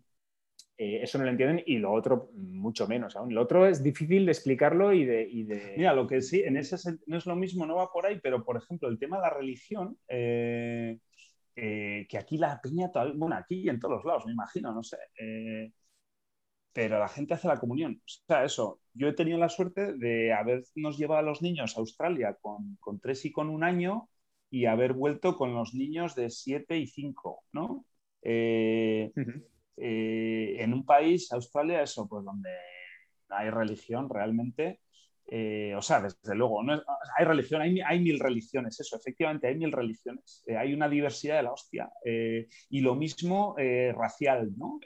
Eh, 0.82 1.02
eso 1.02 1.18
no 1.18 1.24
lo 1.24 1.30
entienden 1.30 1.62
y 1.66 1.76
lo 1.76 1.92
otro 1.92 2.30
mucho 2.32 2.88
menos 2.88 3.14
aún. 3.14 3.34
Lo 3.34 3.42
otro 3.42 3.66
es 3.66 3.82
difícil 3.82 4.24
de 4.24 4.32
explicarlo 4.32 4.94
y 4.94 5.04
de, 5.04 5.28
y 5.30 5.42
de... 5.42 5.74
Mira, 5.76 5.92
lo 5.92 6.06
que 6.06 6.22
sí, 6.22 6.40
en 6.40 6.56
ese 6.56 6.76
no 7.04 7.18
es 7.18 7.26
lo 7.26 7.36
mismo, 7.36 7.66
no 7.66 7.76
va 7.76 7.92
por 7.92 8.06
ahí, 8.06 8.18
pero 8.22 8.42
por 8.42 8.56
ejemplo, 8.56 8.88
el 8.88 8.98
tema 8.98 9.18
de 9.18 9.22
la 9.24 9.28
religión, 9.28 9.98
eh, 10.08 10.98
eh, 11.54 12.06
que 12.08 12.16
aquí 12.16 12.38
la 12.38 12.58
peña, 12.62 12.90
bueno, 13.14 13.36
aquí 13.36 13.56
y 13.56 13.68
en 13.68 13.78
todos 13.78 13.96
los 13.96 14.04
lados, 14.06 14.24
me 14.24 14.32
imagino, 14.32 14.72
no 14.72 14.82
sé. 14.82 14.96
Pero 16.72 16.98
la 16.98 17.08
gente 17.08 17.34
hace 17.34 17.46
la 17.46 17.60
comunión. 17.60 18.00
O 18.02 18.08
sea, 18.26 18.44
eso, 18.44 18.80
yo 18.94 19.08
he 19.08 19.12
tenido 19.12 19.36
la 19.36 19.50
suerte 19.50 19.92
de 19.92 20.32
habernos 20.32 20.96
llevado 20.96 21.18
a 21.18 21.28
los 21.30 21.42
niños 21.42 21.76
a 21.76 21.80
Australia 21.80 22.38
con, 22.40 22.78
con 22.80 23.00
tres 23.00 23.22
y 23.26 23.32
con 23.32 23.50
un 23.50 23.64
año 23.64 24.08
y 24.48 24.64
haber 24.64 24.94
vuelto 24.94 25.36
con 25.36 25.52
los 25.52 25.74
niños 25.74 26.14
de 26.14 26.30
siete 26.30 26.78
y 26.78 26.86
cinco, 26.86 27.44
¿no? 27.52 27.84
Eh, 29.80 30.56
en 30.58 30.74
un 30.74 30.84
país, 30.84 31.32
Australia, 31.32 31.82
eso, 31.82 32.06
pues 32.08 32.24
donde 32.24 32.50
hay 33.28 33.50
religión 33.50 34.08
realmente, 34.08 34.80
eh, 35.32 35.74
o 35.76 35.82
sea, 35.82 36.00
desde 36.00 36.34
luego, 36.34 36.60
no 36.64 36.82
hay 37.16 37.24
religión, 37.24 37.62
hay, 37.62 38.00
mil 38.00 38.18
religiones, 38.18 38.80
eso, 38.80 38.96
efectivamente, 38.96 39.46
hay 39.46 39.54
mil 39.54 39.70
religiones, 39.70 40.42
eh, 40.46 40.56
hay 40.56 40.74
una 40.74 40.88
diversidad 40.88 41.36
de 41.36 41.42
la 41.44 41.52
hostia. 41.52 41.88
Eh, 42.04 42.48
y 42.68 42.80
lo 42.80 42.96
mismo 42.96 43.54
racial, 43.94 44.50
¿no? 44.56 44.80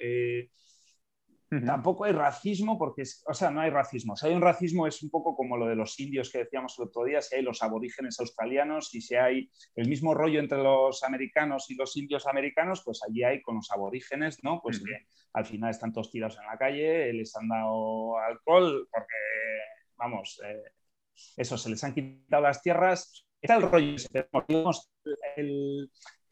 Tampoco 1.61 2.05
hay 2.05 2.13
racismo 2.13 2.79
porque, 2.79 3.03
o 3.27 3.35
sea, 3.35 3.51
no 3.51 3.61
hay 3.61 3.71
racismo. 3.71 4.17
Si 4.17 4.27
hay 4.27 4.35
un 4.35 4.41
racismo 4.41 4.87
es 4.87 5.03
un 5.03 5.11
poco 5.11 5.37
como 5.37 5.57
lo 5.57 5.67
de 5.67 5.77
los 5.77 5.99
indios 6.01 6.31
que 6.31 6.39
decíamos 6.39 6.79
el 6.79 6.87
otro 6.87 7.05
día, 7.05 7.21
si 7.21 7.37
hay 7.37 7.43
los 7.43 7.63
aborígenes 7.63 8.19
australianos 8.19 8.95
y 8.95 9.01
si 9.01 9.15
hay 9.15 9.51
el 9.77 9.89
mismo 9.89 10.15
rollo 10.15 10.41
entre 10.41 10.63
los 10.63 11.03
americanos 11.03 11.71
y 11.71 11.75
los 11.75 11.97
indios 11.97 12.27
americanos, 12.27 12.83
pues 12.85 13.03
allí 13.07 13.25
hay 13.25 13.43
con 13.43 13.57
los 13.57 13.71
aborígenes, 13.71 14.43
¿no? 14.43 14.61
Pues 14.63 14.79
que 14.79 15.07
al 15.35 15.45
final 15.45 15.71
están 15.71 15.93
todos 15.93 16.11
tirados 16.11 16.39
en 16.39 16.47
la 16.47 16.57
calle, 16.57 17.13
les 17.13 17.37
han 17.37 17.49
dado 17.49 18.19
alcohol 18.19 18.89
porque 18.91 19.15
vamos, 19.97 20.41
eh, 20.45 20.73
eso, 21.37 21.59
se 21.59 21.71
les 21.71 21.83
han 21.85 21.95
quitado 21.95 22.43
las 22.43 22.63
tierras. 22.63 23.27
Está 23.41 23.57
el 23.57 23.63
rollo, 23.63 23.97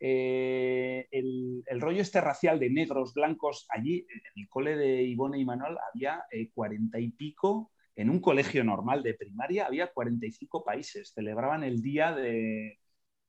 eh, 0.04 1.06
el, 1.12 1.62
el, 1.64 1.80
rollo 1.80 2.02
este 2.02 2.20
racial 2.20 2.58
de 2.58 2.70
negros, 2.70 3.14
blancos, 3.14 3.66
allí 3.68 4.04
en 4.08 4.42
el 4.42 4.48
cole 4.48 4.74
de 4.74 5.04
Ivone 5.04 5.38
y 5.38 5.44
Manuel 5.44 5.76
había 5.92 6.24
eh, 6.32 6.50
cuarenta 6.52 6.98
y 6.98 7.10
pico, 7.12 7.70
en 7.94 8.10
un 8.10 8.20
colegio 8.20 8.64
normal 8.64 9.04
de 9.04 9.14
primaria 9.14 9.66
había 9.66 9.92
45 9.92 10.64
países, 10.64 11.12
celebraban 11.14 11.62
el 11.62 11.82
día 11.82 12.12
de, 12.12 12.80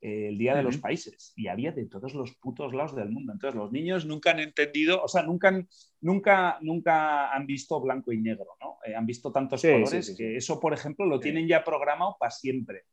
el 0.01 0.36
Día 0.39 0.55
de 0.55 0.63
los 0.63 0.79
Países 0.79 1.31
y 1.36 1.47
había 1.47 1.73
de 1.73 1.86
todos 1.86 2.15
los 2.15 2.33
putos 2.38 2.73
lados 2.73 2.95
del 2.95 3.12
mundo. 3.12 3.33
Entonces 3.33 3.55
los 3.55 3.71
niños 3.71 4.07
nunca 4.07 4.31
han 4.31 4.39
entendido, 4.39 5.03
o 5.03 5.07
sea, 5.07 5.21
nunca 5.21 5.49
han, 5.49 5.67
nunca, 6.01 6.57
nunca 6.62 7.31
han 7.31 7.45
visto 7.45 7.79
blanco 7.79 8.12
y 8.12 8.19
negro, 8.19 8.47
¿no? 8.59 8.79
Eh, 8.83 8.95
han 8.95 9.05
visto 9.05 9.31
tantos 9.31 9.62
colores 9.62 10.15
que 10.17 10.38
eso, 10.38 10.59
por 10.59 10.73
ejemplo, 10.73 11.05
lo 11.05 11.19
tienen 11.19 11.47
ya 11.47 11.63
programado 11.63 12.17
para 12.19 12.31
siempre. 12.31 12.86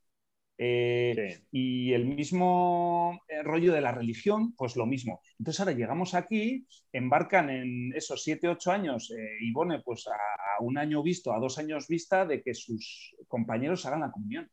Eh, 0.63 1.41
y 1.51 1.91
el 1.93 2.05
mismo 2.05 3.19
eh, 3.27 3.41
rollo 3.41 3.73
de 3.73 3.81
la 3.81 3.91
religión, 3.91 4.53
pues 4.55 4.75
lo 4.75 4.85
mismo. 4.85 5.21
Entonces 5.39 5.59
ahora 5.59 5.71
llegamos 5.71 6.13
aquí, 6.13 6.67
embarcan 6.91 7.49
en 7.49 7.93
esos 7.95 8.23
7, 8.23 8.47
8 8.47 8.71
años, 8.71 9.11
y 9.39 9.51
pone 9.51 9.79
pues 9.79 10.07
a, 10.07 10.11
a, 10.11 10.61
un 10.61 10.77
año 10.77 11.01
visto, 11.01 11.33
a 11.33 11.39
dos 11.39 11.57
años 11.57 11.87
vista 11.87 12.27
de 12.27 12.43
que 12.43 12.53
sus 12.53 13.15
compañeros 13.27 13.85
hagan 13.87 14.01
la 14.01 14.11
comunión 14.11 14.51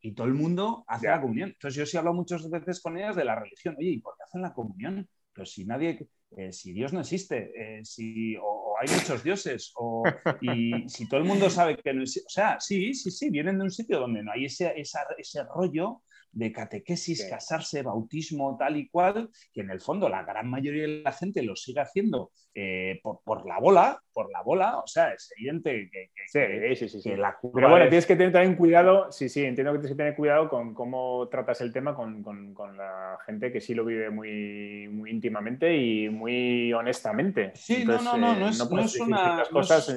y 0.00 0.12
todo 0.12 0.26
el 0.26 0.34
mundo 0.34 0.84
hace 0.86 1.08
la 1.08 1.20
comunión. 1.20 1.50
Entonces 1.50 1.76
yo 1.76 1.86
sí 1.86 1.96
he 1.96 1.98
hablado 1.98 2.16
muchas 2.16 2.48
veces 2.48 2.80
con 2.80 2.96
ellas 2.96 3.16
de 3.16 3.24
la 3.24 3.34
religión. 3.34 3.76
Oye, 3.78 3.90
¿y 3.90 3.98
por 3.98 4.16
qué 4.16 4.24
hacen 4.24 4.42
la 4.42 4.52
comunión? 4.52 5.08
Pero 5.32 5.46
si 5.46 5.64
nadie, 5.64 6.08
eh, 6.36 6.52
si 6.52 6.72
Dios 6.72 6.92
no 6.92 7.00
existe, 7.00 7.52
eh, 7.54 7.84
si, 7.84 8.36
o, 8.36 8.65
hay 8.80 8.94
muchos 8.94 9.22
dioses, 9.22 9.72
o, 9.76 10.04
y 10.40 10.88
si 10.88 11.08
todo 11.08 11.20
el 11.20 11.26
mundo 11.26 11.50
sabe 11.50 11.76
que 11.76 11.92
no 11.92 12.02
o 12.02 12.06
sea, 12.06 12.58
sí, 12.60 12.94
sí, 12.94 13.10
sí, 13.10 13.30
vienen 13.30 13.58
de 13.58 13.64
un 13.64 13.70
sitio 13.70 14.00
donde 14.00 14.22
no 14.22 14.32
hay 14.32 14.46
ese, 14.46 14.72
ese 14.76 15.44
rollo 15.44 16.02
de 16.36 16.52
catequesis, 16.52 17.26
casarse, 17.30 17.82
bautismo, 17.82 18.56
tal 18.58 18.76
y 18.76 18.88
cual, 18.88 19.30
que 19.52 19.62
en 19.62 19.70
el 19.70 19.80
fondo 19.80 20.08
la 20.08 20.22
gran 20.22 20.50
mayoría 20.50 20.82
de 20.82 21.02
la 21.02 21.12
gente 21.12 21.42
lo 21.42 21.56
sigue 21.56 21.80
haciendo 21.80 22.30
eh, 22.54 23.00
por, 23.02 23.46
la 23.46 23.58
bola, 23.58 24.00
por 24.12 24.30
la 24.30 24.42
bola, 24.42 24.78
o 24.78 24.86
sea, 24.86 25.12
es 25.12 25.30
evidente 25.36 25.90
que, 25.90 26.10
sí, 26.26 26.88
sí, 26.88 27.00
sí, 27.00 27.16
la 27.16 27.36
Pero 27.54 27.70
bueno, 27.70 27.88
tienes 27.88 28.06
que 28.06 28.16
tener 28.16 28.32
también 28.32 28.56
cuidado, 28.56 29.10
sí, 29.12 29.28
sí, 29.28 29.44
entiendo 29.44 29.72
que 29.72 29.78
tienes 29.78 29.92
que 29.92 29.96
tener 29.96 30.16
cuidado 30.16 30.48
con 30.48 30.74
cómo 30.74 31.26
tratas 31.28 31.60
el 31.62 31.72
tema 31.72 31.94
con, 31.94 32.22
la 32.76 33.18
gente 33.24 33.50
que 33.50 33.60
sí 33.60 33.74
lo 33.74 33.84
vive 33.84 34.10
muy, 34.10 34.88
muy 34.88 35.10
íntimamente 35.10 35.74
y 35.74 36.08
muy 36.10 36.72
honestamente. 36.72 37.52
Sí, 37.54 37.84
no, 37.84 38.00
no, 38.00 38.16
no, 38.16 38.34
no, 38.36 38.48
es, 38.48 38.70
no, 38.70 38.80
es 38.80 39.00
una, 39.00 39.42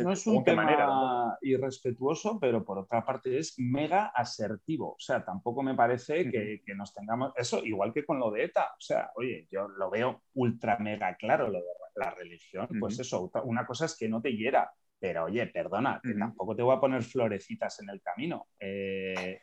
no 0.04 0.12
es, 0.12 0.28
un 0.28 0.44
tema 0.44 1.38
irrespetuoso, 1.42 2.40
pero 2.40 2.64
por 2.64 2.78
otra 2.80 3.06
parte 3.06 3.38
es 3.38 3.56
mega 3.58 4.12
asertivo, 4.16 4.94
o 4.94 5.00
sea, 5.00 5.24
tampoco 5.24 5.64
me 5.64 5.76
parece 5.76 6.29
que, 6.32 6.62
nos 6.76 6.94
tengamos 6.94 7.34
eso, 7.36 7.64
igual 7.66 7.94
que 7.94 8.06
con 8.06 8.20
lo 8.20 8.32
de 8.32 8.46
ETA. 8.46 8.66
O 8.78 8.82
sea, 8.82 9.12
oye, 9.16 9.48
yo 9.50 9.68
lo 9.68 9.90
veo 9.90 10.24
ultra 10.34 10.78
mega 10.78 11.16
claro, 11.16 11.48
lo 11.48 11.60
de 11.60 11.66
la 11.96 12.12
religión. 12.12 12.68
Pues 12.80 13.00
eso, 13.00 13.32
una 13.44 13.66
cosa 13.66 13.86
es 13.86 13.98
que 13.98 14.10
no 14.10 14.22
te 14.22 14.36
hiera, 14.36 14.72
pero 15.00 15.26
oye, 15.26 15.48
perdona, 15.48 16.02
tampoco 16.18 16.56
te 16.56 16.62
voy 16.62 16.76
a 16.76 16.80
poner 16.80 17.04
florecitas 17.04 17.80
en 17.82 17.90
el 17.90 18.02
camino. 18.02 18.48
Eh, 18.60 19.40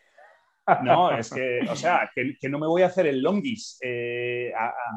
no, 0.84 1.16
es 1.16 1.30
que, 1.30 1.60
o 1.68 1.76
sea, 1.76 2.10
que, 2.14 2.48
no 2.48 2.58
me 2.58 2.66
voy 2.66 2.82
a 2.82 2.86
hacer 2.86 3.06
el 3.06 3.22
longis 3.22 3.78
eh, 3.82 4.52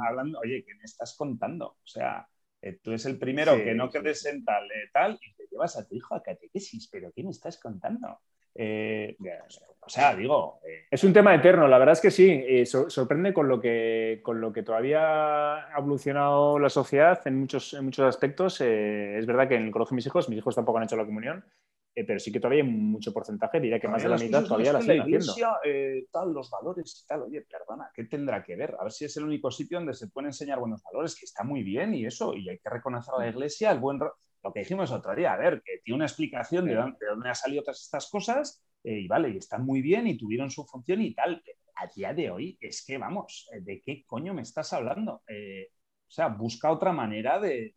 hablando, 0.07 0.39
oye, 0.39 0.63
¿qué 0.65 0.75
me 0.75 0.83
estás 0.83 1.15
contando? 1.17 1.67
O 1.67 1.87
sea, 1.87 2.27
eh, 2.61 2.79
tú 2.81 2.91
eres 2.91 3.05
el 3.05 3.17
primero 3.17 3.55
que 3.55 3.73
no 3.73 3.89
quedes 3.89 4.25
en 4.25 4.43
tal, 4.43 4.67
tal, 4.91 5.17
y 5.21 5.33
te 5.35 5.45
llevas 5.49 5.77
a 5.77 5.87
tu 5.87 5.95
hijo 5.95 6.15
a 6.15 6.23
catequesis, 6.23 6.89
pero 6.91 7.11
¿qué 7.15 7.23
me 7.23 7.31
estás 7.31 7.59
contando? 7.59 8.19
Eh, 8.55 9.15
o 9.81 9.89
sea, 9.89 10.15
digo. 10.15 10.59
Eh, 10.65 10.87
es 10.91 11.03
un 11.03 11.13
tema 11.13 11.33
eterno, 11.33 11.67
la 11.67 11.77
verdad 11.77 11.93
es 11.93 12.01
que 12.01 12.11
sí. 12.11 12.29
Eh, 12.29 12.65
sorprende 12.65 13.33
con 13.33 13.47
lo, 13.47 13.59
que, 13.59 14.19
con 14.23 14.39
lo 14.39 14.51
que 14.51 14.63
todavía 14.63 15.67
ha 15.67 15.77
evolucionado 15.77 16.59
la 16.59 16.69
sociedad 16.69 17.19
en 17.25 17.39
muchos, 17.39 17.73
en 17.73 17.85
muchos 17.85 18.05
aspectos. 18.05 18.61
es 18.61 19.25
verdad 19.25 19.47
que 19.47 19.55
en 19.55 19.65
el 19.65 19.71
colegio 19.71 19.91
de 19.91 19.95
mis 19.95 20.07
hijos, 20.07 20.29
mis 20.29 20.39
hijos 20.39 20.55
tampoco 20.55 20.77
han 20.77 20.83
hecho 20.83 20.95
la 20.95 21.05
comunión, 21.05 21.43
pero 21.93 22.19
sí 22.19 22.31
que 22.31 22.39
todavía 22.39 22.63
hay 22.63 22.69
mucho 22.69 23.11
porcentaje, 23.11 23.59
diría 23.59 23.79
que 23.79 23.87
más 23.87 24.03
de 24.03 24.09
la 24.09 24.17
mitad 24.17 24.43
todavía 24.43 24.73
la 24.73 24.81
siguen 24.81 25.01
haciendo. 25.01 25.33
tal, 26.11 26.33
los 26.33 26.49
valores 26.49 27.01
y 27.03 27.07
tal, 27.07 27.23
oye, 27.23 27.41
perdona, 27.41 27.91
¿qué 27.93 28.05
tendrá 28.05 28.43
que 28.43 28.55
ver? 28.55 28.75
A 28.79 28.83
ver 28.83 28.91
si 28.91 29.05
es 29.05 29.17
el 29.17 29.23
único 29.25 29.51
sitio 29.51 29.79
donde 29.79 29.93
se 29.93 30.07
pueden 30.07 30.27
enseñar 30.27 30.59
buenos 30.59 30.81
valores, 30.83 31.15
que 31.17 31.25
está 31.25 31.43
muy 31.43 31.63
bien 31.63 31.93
y 31.93 32.05
eso, 32.05 32.33
y 32.35 32.47
hay 32.47 32.59
que 32.59 32.69
reconocer 32.69 33.13
a 33.15 33.19
la 33.19 33.27
iglesia 33.27 33.71
el 33.71 33.79
buen 33.79 33.99
lo 34.43 34.53
que 34.53 34.59
dijimos 34.61 34.91
otro 34.91 35.15
día, 35.15 35.33
a 35.33 35.37
ver, 35.37 35.61
que 35.63 35.79
tiene 35.83 35.97
una 35.97 36.05
explicación 36.05 36.65
de 36.65 36.75
dónde, 36.75 36.97
de 36.99 37.07
dónde 37.07 37.29
han 37.29 37.35
salido 37.35 37.63
todas 37.63 37.81
estas 37.81 38.09
cosas 38.09 38.63
eh, 38.83 38.99
y 39.01 39.07
vale, 39.07 39.29
y 39.29 39.37
están 39.37 39.65
muy 39.65 39.81
bien 39.81 40.07
y 40.07 40.17
tuvieron 40.17 40.49
su 40.49 40.65
función 40.65 41.01
y 41.01 41.13
tal. 41.13 41.43
a 41.75 41.87
día 41.87 42.13
de 42.13 42.29
hoy 42.29 42.57
es 42.59 42.83
que, 42.85 42.97
vamos, 42.97 43.49
eh, 43.53 43.61
¿de 43.61 43.81
qué 43.81 44.05
coño 44.05 44.33
me 44.33 44.41
estás 44.41 44.71
hablando? 44.73 45.23
Eh, 45.27 45.69
o 46.07 46.11
sea, 46.11 46.27
busca 46.29 46.71
otra 46.71 46.91
manera 46.91 47.39
de... 47.39 47.75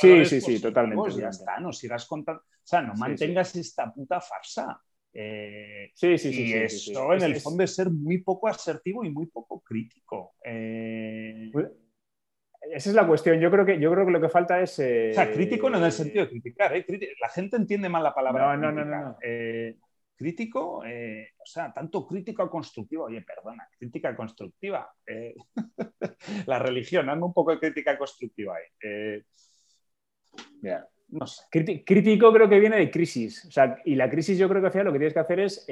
sí, 0.00 0.24
sí, 0.24 0.40
sí, 0.40 0.60
totalmente. 0.60 1.10
Ya 1.12 1.28
está, 1.28 1.60
no 1.60 1.72
sigas 1.72 2.06
contando. 2.06 2.42
O 2.42 2.66
sea, 2.70 2.82
no 2.82 2.94
mantengas 2.94 3.56
esta 3.56 3.92
puta 3.92 4.20
farsa. 4.20 4.80
sí, 5.12 6.18
sí, 6.18 6.32
sí. 6.32 6.42
Y 6.46 6.52
eso 6.52 7.12
en 7.14 7.22
el 7.22 7.40
fondo 7.40 7.64
es 7.64 7.74
ser 7.74 7.90
muy 7.90 8.18
poco 8.18 8.48
asertivo 8.48 9.04
y 9.04 9.10
muy 9.10 9.26
poco 9.26 9.60
crítico. 9.60 10.34
Pues, 10.40 11.66
esa 12.62 12.90
es 12.90 12.94
la 12.94 13.06
cuestión. 13.06 13.40
Yo 13.40 13.50
creo 13.50 13.64
que, 13.64 13.80
yo 13.80 13.90
creo 13.90 14.06
que 14.06 14.12
lo 14.12 14.20
que 14.20 14.28
falta 14.28 14.60
es. 14.60 14.72
O 14.78 15.14
sea, 15.14 15.30
crítico 15.32 15.70
no 15.70 15.78
en 15.78 15.84
el 15.84 15.92
sentido 15.92 16.24
de 16.24 16.30
criticar. 16.30 16.76
¿eh? 16.76 16.84
La 17.20 17.28
gente 17.28 17.56
entiende 17.56 17.88
mal 17.88 18.02
la 18.02 18.14
palabra. 18.14 18.56
No, 18.56 18.70
no, 18.70 18.84
no, 18.84 18.84
no. 18.84 19.16
Eh, 19.22 19.76
crítico, 20.14 20.84
eh, 20.84 21.30
o 21.38 21.46
sea, 21.46 21.72
tanto 21.72 22.06
crítico 22.06 22.42
o 22.42 22.50
constructivo. 22.50 23.04
Oye, 23.04 23.22
perdona, 23.22 23.66
crítica 23.78 24.14
constructiva. 24.14 24.92
la 26.46 26.58
religión, 26.58 27.08
hazme 27.08 27.24
un 27.24 27.32
poco 27.32 27.52
de 27.52 27.58
crítica 27.58 27.96
constructiva 27.96 28.56
ahí. 28.56 29.22
No 31.08 31.26
sé. 31.26 31.42
Crítico 31.50 32.32
creo 32.32 32.48
que 32.48 32.60
viene 32.60 32.76
de 32.76 32.90
crisis. 32.90 33.46
O 33.46 33.50
sea, 33.50 33.78
y 33.84 33.94
la 33.94 34.10
crisis 34.10 34.38
yo 34.38 34.48
creo 34.48 34.60
que 34.60 34.66
al 34.66 34.72
final 34.72 34.86
lo 34.86 34.92
que 34.92 34.98
tienes 34.98 35.14
que 35.14 35.20
hacer 35.20 35.40
es 35.40 35.66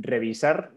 revisar 0.00 0.72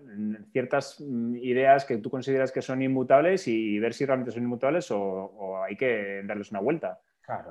ciertas 0.52 1.00
mm, 1.00 1.36
ideas 1.38 1.86
que 1.86 1.98
tú 1.98 2.10
consideras 2.10 2.52
que 2.52 2.62
son 2.62 2.82
inmutables 2.82 3.48
y 3.48 3.80
ver 3.80 3.94
si 3.94 4.06
realmente 4.06 4.32
son 4.32 4.44
inmutables 4.44 4.90
o, 4.92 5.64
hay 5.64 5.76
que 5.76 6.22
darles 6.24 6.52
una 6.52 6.60
vuelta. 6.60 7.00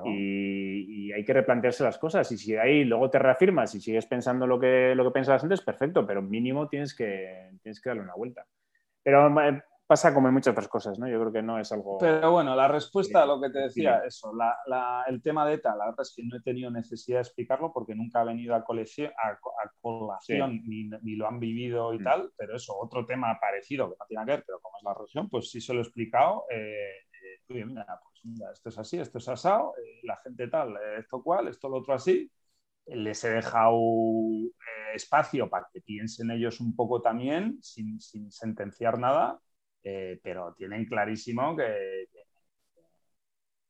Y, 0.05 1.11
hay 1.11 1.23
que 1.23 1.33
replantearse 1.33 1.83
las 1.83 1.97
cosas. 1.97 2.31
Y 2.31 2.37
si 2.37 2.55
ahí 2.55 2.83
luego 2.83 3.09
te 3.09 3.19
reafirmas 3.19 3.73
y 3.75 3.81
sigues 3.81 4.05
pensando 4.05 4.47
lo 4.47 4.59
que, 4.59 4.93
lo 4.95 5.03
que 5.03 5.11
pensabas 5.11 5.43
antes, 5.43 5.61
perfecto, 5.61 6.05
pero 6.05 6.21
mínimo 6.21 6.67
tienes 6.67 6.95
que, 6.95 7.51
tienes 7.61 7.79
que 7.79 7.89
darle 7.89 8.03
una 8.03 8.15
vuelta. 8.15 8.45
Pero 9.03 9.29
pasa 9.87 10.13
como 10.13 10.27
en 10.27 10.33
muchas 10.33 10.51
otras 10.51 10.67
cosas, 10.67 10.99
¿no? 10.99 11.07
Yo 11.07 11.17
creo 11.17 11.31
que 11.31 11.41
no 11.41 11.57
es 11.57 11.71
algo... 11.71 11.97
Pero 11.97 12.31
bueno, 12.33 12.53
la 12.55 12.67
respuesta 12.67 13.23
a 13.23 13.25
lo 13.25 13.39
que 13.39 13.49
te 13.49 13.59
decía, 13.59 14.01
eso, 14.05 14.33
el 15.07 15.21
tema 15.21 15.47
de 15.47 15.55
ETA, 15.55 15.75
la 15.77 15.85
verdad 15.85 16.01
es 16.01 16.13
que 16.13 16.23
no 16.23 16.35
he 16.35 16.41
tenido 16.41 16.69
necesidad 16.69 17.19
de 17.19 17.21
explicarlo 17.21 17.71
porque 17.71 17.95
nunca 17.95 18.19
ha 18.19 18.25
venido 18.25 18.53
a, 18.53 18.65
colección, 18.65 19.11
a, 19.17 19.39
colación 19.79 20.61
ni, 20.65 21.15
lo 21.15 21.27
han 21.27 21.39
vivido 21.39 21.93
y 21.93 21.99
mm. 21.99 22.03
tal, 22.03 22.31
pero 22.35 22.57
eso, 22.57 22.77
otro 22.77 23.05
tema 23.05 23.39
parecido 23.39 23.89
que 23.89 23.95
no 23.97 24.05
tiene 24.07 24.25
que 24.25 24.31
ver, 24.31 24.43
pero 24.45 24.59
como 24.59 24.77
es 24.77 24.83
la 24.83 24.93
religión, 24.93 25.29
pues 25.29 25.49
sí 25.49 25.61
se 25.61 25.73
lo 25.73 25.79
he 25.79 25.83
explicado. 25.83 26.43
Eh, 26.51 26.91
eh 27.49 27.65
mira, 27.65 27.85
pues 28.03 28.25
mira, 28.25 28.51
esto 28.51 28.67
es 28.67 28.77
así, 28.77 28.99
esto 28.99 29.19
es 29.19 29.29
asado, 29.29 29.73
eh, 29.77 30.01
la 30.03 30.17
gente 30.17 30.49
tal, 30.49 30.75
eh, 30.75 30.99
esto 30.99 31.23
cual, 31.23 31.47
esto 31.47 31.69
lo 31.69 31.77
otro 31.77 31.93
así. 31.93 32.29
Les 32.87 33.21
he 33.23 33.29
dejado 33.29 33.77
espacio 34.93 35.49
para 35.49 35.67
que 35.73 35.81
piensen 35.81 36.31
ellos 36.31 36.61
un 36.61 36.73
poco 36.75 37.01
también, 37.01 37.57
sin, 37.61 37.99
sin 37.99 38.31
sentenciar 38.31 38.97
nada, 38.97 39.39
eh, 39.83 40.19
pero 40.21 40.53
tienen 40.53 40.85
clarísimo 40.85 41.55
que, 41.55 42.07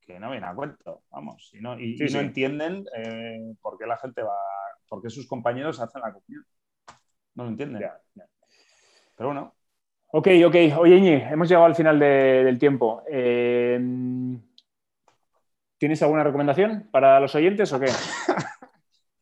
que, 0.01 0.19
no 0.19 0.31
viene 0.31 0.47
a 0.47 0.55
cuento, 0.55 1.03
vamos, 1.11 1.51
y 1.53 1.61
no, 1.61 1.79
y, 1.79 1.97
no 1.97 2.19
entienden 2.19 2.85
eh, 2.95 3.53
por 3.61 3.77
qué 3.77 3.85
la 3.85 3.97
gente 3.97 4.23
va, 4.23 4.37
por 4.87 5.01
qué 5.01 5.09
sus 5.09 5.27
compañeros 5.27 5.79
hacen 5.79 6.01
la 6.01 6.13
comunión. 6.13 6.45
No 7.35 7.43
lo 7.43 7.49
entienden. 7.49 7.83
Pero 9.15 9.29
bueno. 9.29 9.53
Ok, 10.07 10.27
ok. 10.45 10.55
Oye, 10.79 10.95
Iñi, 10.95 11.13
hemos 11.13 11.47
llegado 11.47 11.65
al 11.65 11.75
final 11.75 11.99
del 11.99 12.57
tiempo. 12.57 13.03
Eh, 13.11 13.79
¿Tienes 15.77 16.01
alguna 16.01 16.23
recomendación 16.23 16.89
para 16.91 17.19
los 17.19 17.35
oyentes 17.35 17.71
o 17.71 17.79
qué? 17.79 17.85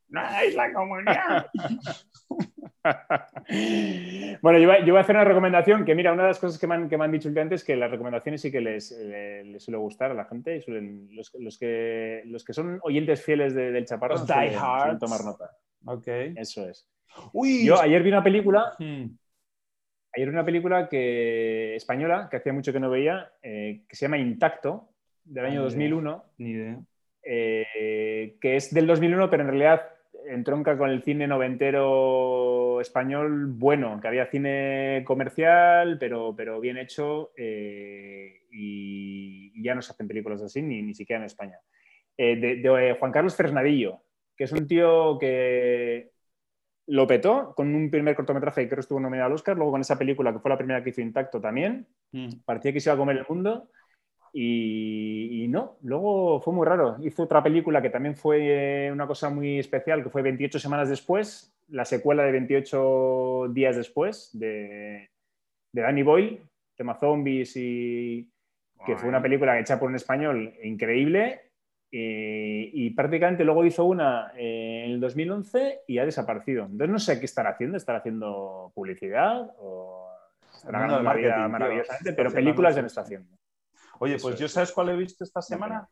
no 0.09 0.21
es 0.41 0.55
la 0.55 0.71
comunión. 0.71 1.45
bueno, 4.41 4.59
yo 4.59 4.67
voy, 4.67 4.97
a 4.97 4.99
hacer 4.99 5.15
una 5.15 5.25
recomendación 5.25 5.85
que, 5.85 5.95
mira, 5.95 6.13
una 6.13 6.23
de 6.23 6.29
las 6.29 6.39
cosas 6.39 6.59
que 6.59 6.67
me 6.67 6.75
han, 6.75 6.89
que 6.89 6.97
me 6.97 7.05
han 7.05 7.11
dicho 7.11 7.27
últimamente 7.27 7.55
es 7.55 7.63
que 7.63 7.75
las 7.75 7.91
recomendaciones 7.91 8.41
sí 8.41 8.51
que 8.51 8.61
les, 8.61 8.91
les, 8.91 9.63
suele 9.63 9.77
gustar 9.77 10.11
a 10.11 10.13
la 10.13 10.25
gente. 10.25 10.57
Y 10.57 10.71
los, 11.15 11.33
los, 11.35 11.57
que, 11.57 12.23
los 12.25 12.43
que 12.43 12.53
son 12.53 12.79
oyentes 12.83 13.23
fieles 13.23 13.55
del 13.55 13.85
Chaparro 13.85 14.17
suelen, 14.17 14.99
tomar 14.99 15.23
nota. 15.23 15.51
Ok. 15.85 16.07
Eso 16.35 16.67
es. 16.67 16.87
yo 17.33 17.81
ayer 17.81 18.03
vi 18.03 18.09
una 18.09 18.23
película... 18.23 18.73
Hmm. 18.77 19.17
Ayer 20.17 20.29
vi 20.29 20.33
una 20.33 20.45
película 20.45 20.87
que, 20.87 21.75
española 21.75 22.29
que 22.31 22.37
hacía 22.37 22.53
mucho 22.53 22.71
que 22.71 22.79
no 22.79 22.89
veía, 22.89 23.33
eh, 23.43 23.81
que 23.85 23.97
se 23.97 24.05
llama 24.05 24.17
Intacto, 24.17 24.87
del 25.25 25.45
año 25.45 25.63
2001. 25.63 26.23
Ni 26.37 26.51
idea. 26.51 26.79
Eh, 27.21 28.37
que 28.39 28.55
es 28.55 28.73
del 28.73 28.87
2001, 28.87 29.29
pero 29.29 29.43
en 29.43 29.49
realidad 29.49 29.94
entronca 30.27 30.77
con 30.77 30.89
el 30.89 31.03
cine 31.03 31.27
noventero 31.27 32.79
español 32.81 33.47
bueno, 33.47 33.99
que 34.01 34.07
había 34.07 34.27
cine 34.27 35.03
comercial, 35.05 35.97
pero, 35.99 36.35
pero 36.35 36.59
bien 36.59 36.77
hecho 36.77 37.31
eh, 37.37 38.41
y, 38.51 39.63
ya 39.63 39.73
no 39.73 39.81
se 39.81 39.91
hacen 39.91 40.07
películas 40.07 40.41
así, 40.41 40.61
ni, 40.61 40.81
ni 40.81 40.93
siquiera 40.93 41.19
en 41.19 41.25
España. 41.25 41.57
Eh, 42.17 42.35
de, 42.35 42.89
eh, 42.89 42.97
Juan 42.99 43.11
Carlos 43.11 43.35
Fresnadillo, 43.35 44.01
que 44.35 44.43
es 44.45 44.51
un 44.51 44.67
tío 44.67 45.17
que 45.19 46.11
lo 46.87 47.07
petó 47.07 47.53
con 47.55 47.73
un 47.73 47.89
primer 47.89 48.15
cortometraje 48.15 48.61
que 48.61 48.69
creo 48.69 48.81
estuvo 48.81 48.99
nominado 48.99 49.27
al 49.27 49.33
Oscar, 49.33 49.55
luego 49.55 49.71
con 49.71 49.81
esa 49.81 49.97
película 49.97 50.31
que 50.31 50.39
fue 50.39 50.49
la 50.49 50.57
primera 50.57 50.83
que 50.83 50.91
hizo 50.91 51.01
Intacto 51.01 51.41
también, 51.41 51.87
mm. 52.11 52.41
parecía 52.45 52.71
que 52.71 52.79
se 52.79 52.89
iba 52.89 52.93
a 52.95 52.97
comer 52.97 53.17
el 53.17 53.25
mundo 53.27 53.69
y, 54.37 55.47
no, 55.47 55.77
luego 55.83 56.41
fue 56.41 56.53
muy 56.53 56.67
raro. 56.67 56.97
Hizo 57.01 57.23
otra 57.23 57.41
película 57.41 57.81
que 57.81 57.89
también 57.89 58.17
fue 58.17 58.91
una 58.91 59.07
cosa 59.07 59.29
muy 59.29 59.59
especial, 59.59 60.03
que 60.03 60.09
fue 60.09 60.21
28 60.21 60.59
semanas 60.59 60.89
después, 60.89 61.55
la 61.69 61.85
secuela 61.85 62.23
de 62.23 62.33
28 62.33 63.47
días 63.53 63.77
después 63.77 64.31
de, 64.33 65.09
de 65.71 65.81
Danny 65.81 66.03
Boyle, 66.03 66.41
tema 66.75 66.95
zombies 66.95 67.55
y 67.55 68.29
que 68.85 68.97
fue 68.97 69.07
una 69.07 69.21
película 69.21 69.57
hecha 69.57 69.79
por 69.79 69.89
un 69.89 69.95
español 69.95 70.53
increíble. 70.63 71.41
Eh, 71.89 72.71
y 72.73 72.89
prácticamente 72.89 73.45
luego 73.45 73.63
hizo 73.63 73.85
una 73.85 74.33
en 74.35 74.91
el 74.91 74.99
2011 74.99 75.83
y 75.87 75.97
ha 75.97 76.03
desaparecido. 76.03 76.65
Entonces 76.65 76.89
no 76.89 76.99
sé 76.99 77.19
qué 77.19 77.25
estará 77.25 77.51
haciendo, 77.51 77.77
estará 77.77 77.99
haciendo 77.99 78.73
publicidad 78.75 79.49
o 79.59 80.09
estará 80.53 80.79
ganando 80.79 81.03
la 81.03 81.13
vida 81.13 81.47
maravillosamente, 81.47 82.11
pero 82.11 82.31
películas 82.31 82.75
ya 82.75 82.81
no 82.81 82.87
está 82.87 82.99
haciendo. 82.99 83.34
Oye, 83.99 84.17
pues 84.19 84.37
yo 84.39 84.47
sabes 84.47 84.71
cuál 84.71 84.89
he 84.89 84.95
visto 84.95 85.23
esta 85.23 85.41
semana? 85.41 85.87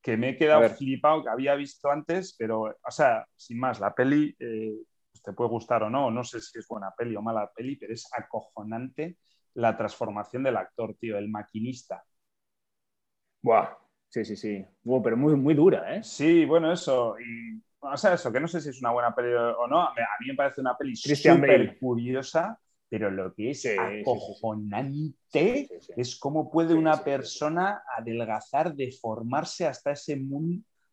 Que 0.00 0.16
me 0.16 0.30
he 0.30 0.36
quedado 0.36 0.68
flipado, 0.70 1.22
que 1.22 1.28
había 1.28 1.54
visto 1.54 1.90
antes, 1.90 2.34
pero, 2.38 2.62
o 2.62 2.90
sea, 2.90 3.26
sin 3.36 3.58
más, 3.58 3.80
la 3.80 3.94
peli, 3.94 4.34
eh, 4.38 4.76
pues 5.10 5.22
te 5.22 5.32
puede 5.32 5.50
gustar 5.50 5.82
o 5.82 5.90
no, 5.90 6.10
no 6.10 6.24
sé 6.24 6.40
si 6.40 6.58
es 6.58 6.66
buena 6.68 6.92
peli 6.96 7.16
o 7.16 7.22
mala 7.22 7.50
peli, 7.54 7.76
pero 7.76 7.92
es 7.92 8.08
acojonante 8.12 9.18
la 9.54 9.76
transformación 9.76 10.42
del 10.44 10.56
actor, 10.56 10.94
tío, 10.94 11.18
el 11.18 11.28
maquinista. 11.28 12.04
Buah, 13.42 13.76
sí, 14.08 14.24
sí, 14.24 14.36
sí. 14.36 14.64
Buah, 14.82 15.02
pero 15.02 15.16
muy, 15.16 15.34
muy 15.34 15.54
dura, 15.54 15.96
¿eh? 15.96 16.02
Sí, 16.02 16.44
bueno, 16.44 16.72
eso. 16.72 17.16
Y, 17.18 17.60
o 17.80 17.96
sea, 17.96 18.14
eso, 18.14 18.32
que 18.32 18.40
no 18.40 18.48
sé 18.48 18.60
si 18.60 18.70
es 18.70 18.80
una 18.80 18.92
buena 18.92 19.14
peli 19.14 19.32
o 19.34 19.66
no. 19.66 19.82
A 19.82 19.94
mí 20.20 20.28
me 20.28 20.34
parece 20.34 20.60
una 20.60 20.76
peli 20.76 20.94
súper 20.94 21.78
curiosa, 21.78 22.58
pero 22.88 23.10
lo 23.10 23.34
que 23.34 23.50
es 23.50 23.66
acojonante 23.66 25.68
es 25.96 26.18
cómo 26.18 26.50
puede 26.50 26.74
una 26.74 27.04
persona 27.04 27.82
adelgazar, 27.96 28.74
deformarse 28.74 29.66
hasta 29.66 29.92
ese, 29.92 30.20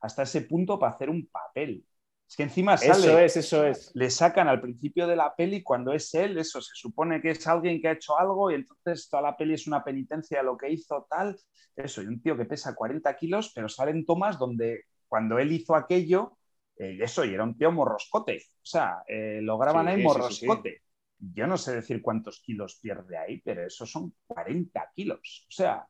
hasta 0.02 0.24
ese 0.24 0.42
punto 0.42 0.78
para 0.78 0.94
hacer 0.94 1.10
un 1.10 1.28
papel. 1.28 1.86
Es 2.28 2.36
que 2.36 2.44
encima 2.44 2.76
sale. 2.76 2.92
Eso 2.92 3.20
es, 3.20 3.38
eso 3.38 3.66
es. 3.66 3.92
Le 3.94 4.10
sacan 4.10 4.48
al 4.48 4.60
principio 4.60 5.08
de 5.08 5.16
la 5.16 5.36
peli 5.36 5.62
cuando 5.62 5.94
es 5.94 6.14
él, 6.16 6.38
eso 6.38 6.60
se 6.60 6.74
supone 6.74 7.22
que 7.22 7.32
es 7.32 7.48
alguien 7.48 7.80
que 7.80 7.88
ha 7.88 7.94
hecho 7.94 8.18
algo 8.18 8.52
y 8.52 8.56
entonces 8.56 9.08
toda 9.10 9.22
la 9.22 9.38
peli 9.38 9.54
es 9.54 9.68
una 9.68 9.84
penitencia 9.84 10.40
de 10.40 10.44
lo 10.44 10.58
que 10.58 10.72
hizo 10.72 11.08
tal. 11.10 11.38
Eso, 11.76 12.02
y 12.02 12.08
un 12.08 12.22
tío 12.22 12.36
que 12.36 12.46
pesa 12.46 12.74
40 12.74 13.16
kilos, 13.16 13.52
pero 13.54 13.70
salen 13.70 14.06
tomas 14.06 14.40
donde 14.40 14.86
cuando 15.08 15.38
él 15.38 15.52
hizo 15.52 15.76
aquello, 15.76 16.38
eh, 16.78 16.98
eso, 17.00 17.24
y 17.24 17.34
era 17.34 17.44
un 17.44 17.58
tío 17.58 17.72
morroscote. 17.72 18.38
O 18.38 18.66
sea, 18.66 19.04
eh, 19.08 19.40
lo 19.42 19.58
graban 19.58 19.88
ahí 19.88 20.02
morroscote. 20.02 20.82
Yo 21.18 21.48
no 21.48 21.58
sé 21.58 21.76
decir 21.76 22.02
cuántos 22.02 22.42
kilos 22.42 22.80
pierde 22.82 23.18
ahí, 23.18 23.42
pero 23.42 23.66
eso 23.66 23.86
son 23.86 24.14
40 24.28 24.92
kilos. 24.94 25.46
O 25.48 25.52
sea, 25.52 25.88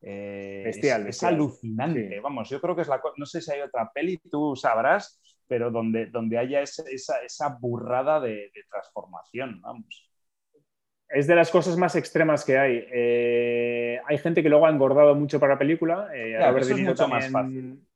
eh, 0.00 0.70
es, 1.06 1.22
alucinante. 1.22 2.20
Vamos, 2.20 2.48
yo 2.48 2.60
creo 2.60 2.74
que 2.74 2.82
es 2.82 2.88
la. 2.88 3.00
No 3.16 3.26
sé 3.26 3.40
si 3.40 3.52
hay 3.52 3.60
otra 3.60 3.90
peli, 3.92 4.18
tú 4.18 4.56
sabrás, 4.56 5.20
pero 5.46 5.70
donde, 5.70 6.06
donde 6.06 6.38
haya 6.38 6.60
esa, 6.60 6.82
esa, 7.22 7.48
burrada 7.60 8.20
de, 8.20 8.50
transformación, 8.70 9.60
vamos. 9.60 10.10
Es 11.08 11.26
de 11.26 11.34
las 11.34 11.50
cosas 11.50 11.76
más 11.76 11.94
extremas 11.94 12.44
que 12.44 12.58
hay. 12.58 12.84
Eh, 12.90 14.00
hay 14.06 14.18
gente 14.18 14.42
que 14.42 14.48
luego 14.48 14.66
ha 14.66 14.70
engordado 14.70 15.14
mucho 15.14 15.38
para 15.38 15.54
la 15.54 15.58
película. 15.58 16.08
Eh, 16.14 16.38
eso 16.58 16.74
es 16.74 16.80
mucho 16.80 17.06
más 17.06 17.30
fácil. 17.30 17.86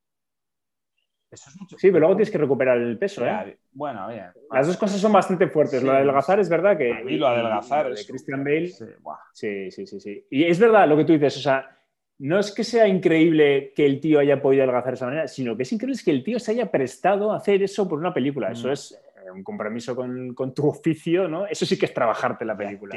Eso 1.30 1.50
es 1.50 1.60
mucho 1.60 1.76
sí, 1.78 1.88
pero 1.88 2.00
luego 2.00 2.16
tienes 2.16 2.30
que 2.30 2.38
recuperar 2.38 2.78
el 2.78 2.98
peso. 2.98 3.26
¿eh? 3.26 3.58
Bueno, 3.72 4.08
bien. 4.08 4.26
Las 4.50 4.66
dos 4.66 4.76
cosas 4.76 5.00
son 5.00 5.12
bastante 5.12 5.48
fuertes. 5.48 5.82
lo 5.82 5.90
de 5.90 5.98
adelgazar 5.98 6.38
es 6.40 6.48
verdad 6.48 6.76
que. 6.76 7.04
Y 7.08 7.16
lo 7.16 7.26
adelgazar. 7.26 7.92
de 7.92 8.04
Christian 8.06 8.44
Bale. 8.44 8.68
Sí, 9.32 9.70
sí, 9.70 9.86
sí, 9.86 10.00
sí. 10.00 10.26
Y 10.30 10.44
es 10.44 10.58
verdad 10.58 10.88
lo 10.88 10.96
que 10.96 11.04
tú 11.04 11.12
dices. 11.12 11.36
O 11.38 11.40
sea, 11.40 11.68
no 12.18 12.38
es 12.38 12.52
que 12.52 12.64
sea 12.64 12.86
increíble 12.86 13.72
que 13.74 13.84
el 13.84 14.00
tío 14.00 14.20
haya 14.20 14.40
podido 14.40 14.62
adelgazar 14.62 14.92
de 14.92 14.94
esa 14.94 15.06
manera, 15.06 15.28
sino 15.28 15.56
que 15.56 15.64
es 15.64 15.72
increíble 15.72 16.00
que 16.02 16.10
el 16.10 16.24
tío 16.24 16.38
se 16.38 16.52
haya 16.52 16.70
prestado 16.70 17.32
a 17.32 17.36
hacer 17.36 17.62
eso 17.62 17.88
por 17.88 17.98
una 17.98 18.14
película. 18.14 18.52
Eso 18.52 18.68
mm. 18.68 18.72
es 18.72 18.92
eh, 18.92 19.30
un 19.30 19.42
compromiso 19.42 19.94
con, 19.96 20.54
tu 20.54 20.68
oficio, 20.68 21.28
¿no? 21.28 21.46
Eso 21.46 21.66
sí 21.66 21.78
que 21.78 21.86
es 21.86 21.94
trabajarte 21.94 22.44
la 22.44 22.56
película. 22.56 22.96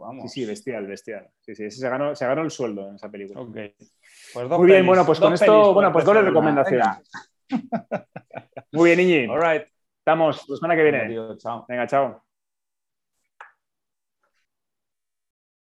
vamos. 0.00 0.32
Sí, 0.32 0.40
sí, 0.40 0.46
bestial, 0.46 0.86
bestial. 0.86 1.28
Sí, 1.40 1.54
sí, 1.54 1.70
se 1.70 1.88
ganó, 1.88 2.14
se 2.16 2.26
ganó 2.26 2.42
el 2.42 2.50
sueldo 2.50 2.88
en 2.88 2.94
esa 2.96 3.10
película. 3.10 3.46
Pues 4.32 4.48
Muy 4.48 4.66
bien, 4.66 4.86
bueno, 4.86 5.04
pues 5.06 5.20
con 5.20 5.34
esto, 5.34 5.72
bueno, 5.74 5.92
pues 5.92 6.04
doble 6.04 6.22
recomendación. 6.22 6.82
Muy 8.72 8.90
bien, 8.90 9.00
Iñi. 9.00 9.26
All 9.26 9.40
right. 9.40 9.66
Estamos 9.98 10.48
la 10.48 10.56
semana 10.56 10.76
que 10.76 10.82
viene. 10.82 11.08
Venga, 11.68 11.86
chao. 11.86 12.27